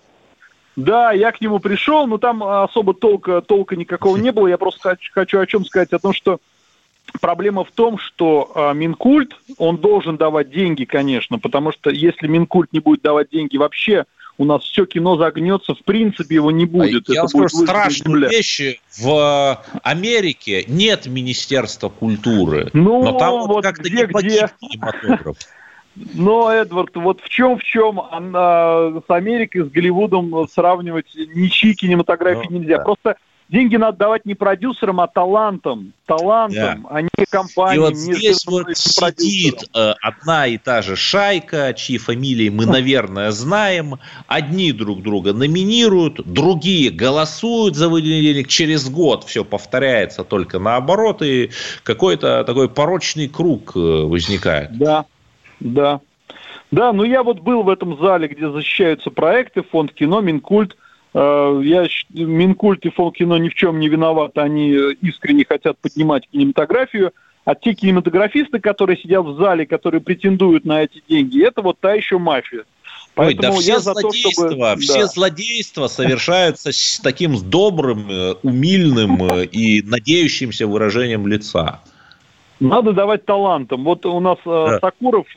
Да, 0.76 1.12
я 1.14 1.32
к 1.32 1.40
нему 1.40 1.60
пришел, 1.60 2.06
но 2.06 2.18
там 2.18 2.44
особо 2.44 2.94
толка, 2.94 3.42
толка 3.42 3.76
никакого 3.76 4.18
не 4.26 4.32
было. 4.32 4.48
Я 4.48 4.58
просто 4.58 4.90
хочу, 4.90 5.12
хочу 5.14 5.40
о 5.40 5.46
чем 5.46 5.66
сказать, 5.66 5.94
о 5.94 6.00
том, 6.00 6.14
что 6.14 6.40
Проблема 7.22 7.64
в 7.64 7.72
том, 7.72 7.98
что 7.98 8.52
э, 8.54 8.74
Минкульт, 8.74 9.36
он 9.58 9.78
должен 9.78 10.18
давать 10.18 10.50
деньги, 10.50 10.86
конечно, 10.86 11.40
потому 11.40 11.72
что 11.72 11.90
если 11.90 12.28
Минкульт 12.28 12.74
не 12.74 12.80
будет 12.80 13.02
давать 13.02 13.30
деньги 13.30 13.58
вообще, 13.58 14.06
у 14.38 14.46
нас 14.46 14.64
все 14.64 14.86
кино 14.86 15.16
загнется, 15.16 15.76
в 15.76 15.84
принципе 15.84 16.36
его 16.36 16.52
не 16.52 16.66
будет. 16.66 17.10
А 17.10 17.14
я 17.14 17.22
вам 17.22 17.30
скажу 17.30 17.48
страшную 17.48 18.30
вещь. 18.30 18.80
В 18.98 19.64
Америке 19.82 20.66
нет 20.68 21.06
Министерства 21.06 21.90
культуры. 21.90 22.70
Ну, 22.74 23.04
но 23.04 23.18
там 23.18 23.32
вот, 23.32 23.48
вот 23.48 23.64
как-то 23.64 23.84
где, 23.84 24.06
не 24.06 24.06
где... 24.06 24.50
кинематограф. 24.60 25.38
Но, 26.14 26.52
Эдвард, 26.52 26.96
вот 26.96 27.22
в 27.22 27.30
чем 27.30 27.58
в 27.58 27.64
чем 27.64 28.02
она, 28.02 29.02
с 29.08 29.10
Америкой, 29.10 29.64
с 29.64 29.70
Голливудом 29.70 30.48
сравнивать 30.50 31.16
ничьи 31.16 31.74
кинематографии 31.74 32.48
ну, 32.50 32.60
нельзя. 32.60 32.80
Да. 32.80 32.84
Просто 32.84 33.16
деньги 33.50 33.76
надо 33.76 33.98
давать 33.98 34.26
не 34.26 34.34
продюсерам, 34.34 35.00
а 35.02 35.08
талантам. 35.08 35.94
Талантам, 36.06 36.84
да. 36.84 36.90
а 36.90 37.02
не 37.02 37.26
компаниям. 37.30 37.76
И 37.76 37.80
вот 37.80 37.94
не 37.94 38.14
здесь 38.14 38.46
вот 38.46 38.76
сидит 38.76 39.70
э, 39.74 39.94
одна 40.02 40.48
и 40.48 40.58
та 40.58 40.82
же 40.82 40.96
шайка, 40.96 41.74
чьи 41.74 41.98
фамилии 41.98 42.50
мы, 42.50 42.66
наверное, 42.66 43.32
знаем. 43.32 43.96
Одни 44.28 44.72
друг 44.72 45.02
друга 45.02 45.34
номинируют, 45.34 46.26
другие 46.26 46.90
голосуют 46.92 47.76
за 47.76 47.90
выделение 47.90 48.34
денег. 48.34 48.48
Через 48.48 48.90
год 48.90 49.24
все 49.24 49.44
повторяется 49.44 50.24
только 50.24 50.60
наоборот, 50.60 51.22
и 51.22 51.52
какой-то 51.84 52.44
такой 52.44 52.70
порочный 52.70 53.28
круг 53.28 53.76
э, 53.76 53.80
возникает. 53.80 54.78
Да, 54.78 55.06
да. 55.60 56.02
Да, 56.72 56.92
ну 56.92 57.04
я 57.04 57.24
вот 57.24 57.40
был 57.40 57.64
в 57.64 57.70
этом 57.70 57.98
зале, 57.98 58.28
где 58.28 58.50
защищаются 58.50 59.10
проекты, 59.12 59.62
фонд 59.62 59.94
кино, 59.94 60.20
Минкульт. 60.20 60.76
Э, 61.16 61.62
я, 61.64 61.88
Минкульт 62.10 62.86
и 62.86 62.90
фонд 62.90 63.16
кино 63.16 63.38
ни 63.38 63.48
в 63.48 63.56
чем 63.56 63.80
не 63.80 63.88
виноваты, 63.88 64.42
они 64.42 64.72
искренне 65.02 65.46
хотят 65.46 65.78
поднимать 65.78 66.28
кинематографию. 66.30 67.14
А 67.46 67.56
те 67.56 67.74
кинематографисты, 67.74 68.60
которые 68.60 68.98
сидят 68.98 69.24
в 69.24 69.38
зале, 69.38 69.66
которые 69.66 70.02
претендуют 70.02 70.66
на 70.66 70.82
эти 70.84 71.02
деньги, 71.08 71.46
это 71.46 71.62
вот 71.62 71.80
та 71.80 71.94
еще 71.94 72.18
мафия. 72.18 72.66
Поэтому 73.14 73.54
Ой, 73.54 73.56
да 73.56 73.62
все 73.62 73.80
злодейства, 73.80 74.50
то, 74.50 74.52
чтобы... 74.52 74.82
все 74.82 75.00
да. 75.02 75.08
злодейства 75.08 75.88
совершаются 75.88 76.74
с 76.74 77.00
таким 77.02 77.38
добрым, 77.50 78.12
э, 78.12 78.34
умильным 78.44 79.24
э, 79.24 79.46
и 79.46 79.82
надеющимся 79.84 80.68
выражением 80.68 81.28
лица. 81.28 81.80
Надо 82.60 82.94
давать 82.94 83.26
талантам. 83.26 83.84
Вот 83.84 84.06
у 84.06 84.20
нас 84.20 84.38
э, 84.46 84.50
да. 84.50 84.80
Сакуров 84.80 85.28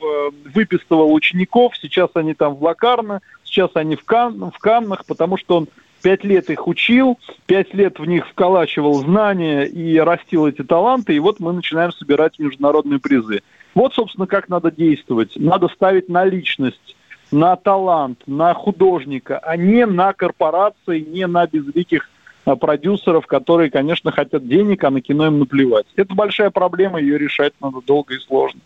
выписывал 0.53 1.13
учеников, 1.13 1.73
сейчас 1.77 2.09
они 2.13 2.33
там 2.33 2.55
в 2.55 2.63
Лакарно, 2.63 3.21
сейчас 3.43 3.71
они 3.73 3.95
в, 3.95 4.05
Кан, 4.05 4.51
в 4.51 4.57
Каннах, 4.59 5.05
потому 5.05 5.37
что 5.37 5.57
он 5.57 5.67
пять 6.01 6.23
лет 6.23 6.49
их 6.49 6.67
учил, 6.67 7.19
пять 7.45 7.73
лет 7.73 7.99
в 7.99 8.05
них 8.05 8.27
вколачивал 8.27 8.95
знания 8.95 9.65
и 9.65 9.97
растил 9.99 10.47
эти 10.47 10.63
таланты, 10.63 11.15
и 11.15 11.19
вот 11.19 11.39
мы 11.39 11.51
начинаем 11.51 11.91
собирать 11.91 12.39
международные 12.39 12.99
призы. 12.99 13.41
Вот, 13.75 13.93
собственно, 13.93 14.25
как 14.25 14.49
надо 14.49 14.71
действовать. 14.71 15.33
Надо 15.35 15.67
ставить 15.67 16.09
на 16.09 16.25
личность 16.25 16.95
на 17.31 17.55
талант, 17.55 18.23
на 18.25 18.53
художника, 18.53 19.37
а 19.39 19.55
не 19.55 19.85
на 19.85 20.13
корпорации, 20.13 20.99
не 20.99 21.27
на 21.27 21.45
безликих 21.45 22.09
продюсеров, 22.45 23.27
которые, 23.27 23.69
конечно, 23.69 24.11
хотят 24.11 24.47
денег, 24.47 24.83
а 24.83 24.89
на 24.89 25.01
кино 25.01 25.27
им 25.27 25.39
наплевать. 25.39 25.85
Это 25.95 26.13
большая 26.13 26.49
проблема, 26.49 26.99
ее 26.99 27.17
решать 27.17 27.53
надо 27.61 27.81
долго 27.81 28.15
и 28.15 28.19
сложно. 28.19 28.61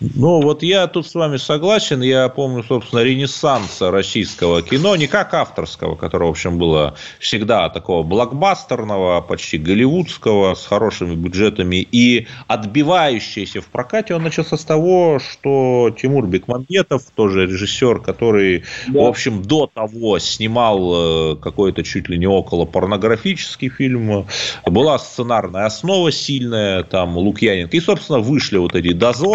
Ну, 0.00 0.42
вот 0.42 0.62
я 0.62 0.86
тут 0.86 1.06
с 1.06 1.14
вами 1.14 1.38
согласен. 1.38 2.02
Я 2.02 2.28
помню, 2.28 2.62
собственно, 2.62 3.00
ренессанса 3.00 3.90
российского 3.90 4.62
кино, 4.62 4.94
не 4.96 5.06
как 5.06 5.32
авторского, 5.32 5.94
которое, 5.96 6.26
в 6.26 6.30
общем, 6.30 6.58
было 6.58 6.94
всегда 7.18 7.68
такого 7.70 8.02
блокбастерного, 8.02 9.20
почти 9.22 9.58
голливудского, 9.58 10.54
с 10.54 10.66
хорошими 10.66 11.14
бюджетами 11.14 11.76
и 11.76 12.26
отбивающийся 12.46 13.60
в 13.60 13.66
прокате. 13.66 14.14
Он 14.14 14.22
начался 14.22 14.56
с 14.56 14.64
того, 14.64 15.18
что 15.18 15.94
Тимур 16.00 16.26
Бекмамбетов, 16.26 17.02
тоже 17.14 17.46
режиссер, 17.46 18.00
который, 18.00 18.64
да. 18.88 19.00
в 19.00 19.04
общем, 19.06 19.42
до 19.42 19.66
того 19.66 20.18
снимал 20.18 21.32
э, 21.32 21.36
какой-то 21.36 21.82
чуть 21.82 22.08
ли 22.08 22.18
не 22.18 22.26
около 22.26 22.66
порнографический 22.66 23.70
фильм. 23.70 24.26
Была 24.66 24.98
сценарная 24.98 25.66
основа 25.66 26.12
сильная, 26.12 26.82
там 26.82 27.16
Лукьяненко. 27.16 27.76
И, 27.76 27.80
собственно, 27.80 28.18
вышли 28.18 28.58
вот 28.58 28.74
эти 28.74 28.92
дозоры, 28.92 29.25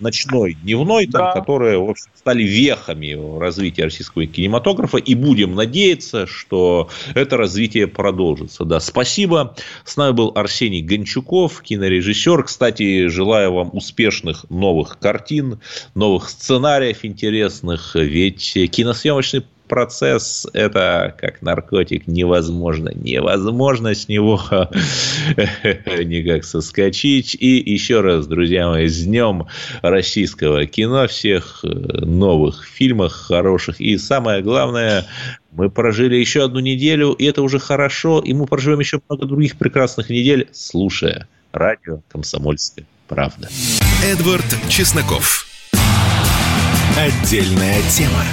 ночной, 0.00 0.54
дневной, 0.54 1.06
там, 1.06 1.22
да. 1.22 1.32
которые, 1.32 1.78
в 1.78 1.90
общем, 1.90 2.06
стали 2.14 2.42
вехами 2.42 3.38
развития 3.38 3.84
российского 3.84 4.26
кинематографа, 4.26 4.98
и 4.98 5.14
будем 5.14 5.54
надеяться, 5.54 6.26
что 6.26 6.88
это 7.14 7.36
развитие 7.36 7.86
продолжится. 7.86 8.64
Да, 8.64 8.80
спасибо. 8.80 9.56
С 9.84 9.96
нами 9.96 10.12
был 10.12 10.32
Арсений 10.34 10.82
Гончуков, 10.82 11.62
кинорежиссер. 11.62 12.44
Кстати, 12.44 13.08
желаю 13.08 13.52
вам 13.54 13.70
успешных 13.72 14.48
новых 14.50 14.98
картин, 14.98 15.60
новых 15.94 16.28
сценариев 16.28 17.04
интересных, 17.04 17.94
ведь 17.94 18.52
киносъемочный 18.70 19.44
процесс– 19.68 20.46
это 20.52 21.14
как 21.18 21.42
наркотик, 21.42 22.06
невозможно, 22.06 22.90
невозможно 22.94 23.94
с 23.94 24.08
него 24.08 24.40
никак 25.36 26.44
соскочить. 26.44 27.36
И 27.38 27.58
еще 27.70 28.00
раз, 28.00 28.26
друзья 28.26 28.68
мои, 28.68 28.88
с 28.88 29.04
днем 29.04 29.46
российского 29.82 30.66
кино, 30.66 31.06
всех 31.06 31.60
э, 31.62 31.68
новых 31.68 32.64
фильмах 32.64 33.12
хороших. 33.12 33.80
И 33.80 33.96
самое 33.98 34.42
главное, 34.42 35.06
мы 35.52 35.70
прожили 35.70 36.16
еще 36.16 36.44
одну 36.44 36.60
неделю, 36.60 37.12
и 37.12 37.24
это 37.24 37.42
уже 37.42 37.58
хорошо, 37.58 38.20
и 38.20 38.32
мы 38.32 38.46
проживем 38.46 38.80
еще 38.80 39.00
много 39.08 39.26
других 39.26 39.56
прекрасных 39.56 40.10
недель, 40.10 40.48
слушая 40.52 41.28
радио 41.52 42.00
«Комсомольская 42.08 42.86
правда». 43.06 43.48
Эдвард 44.04 44.46
Чесноков. 44.68 45.46
Отдельная 46.96 47.80
тема. 47.90 48.24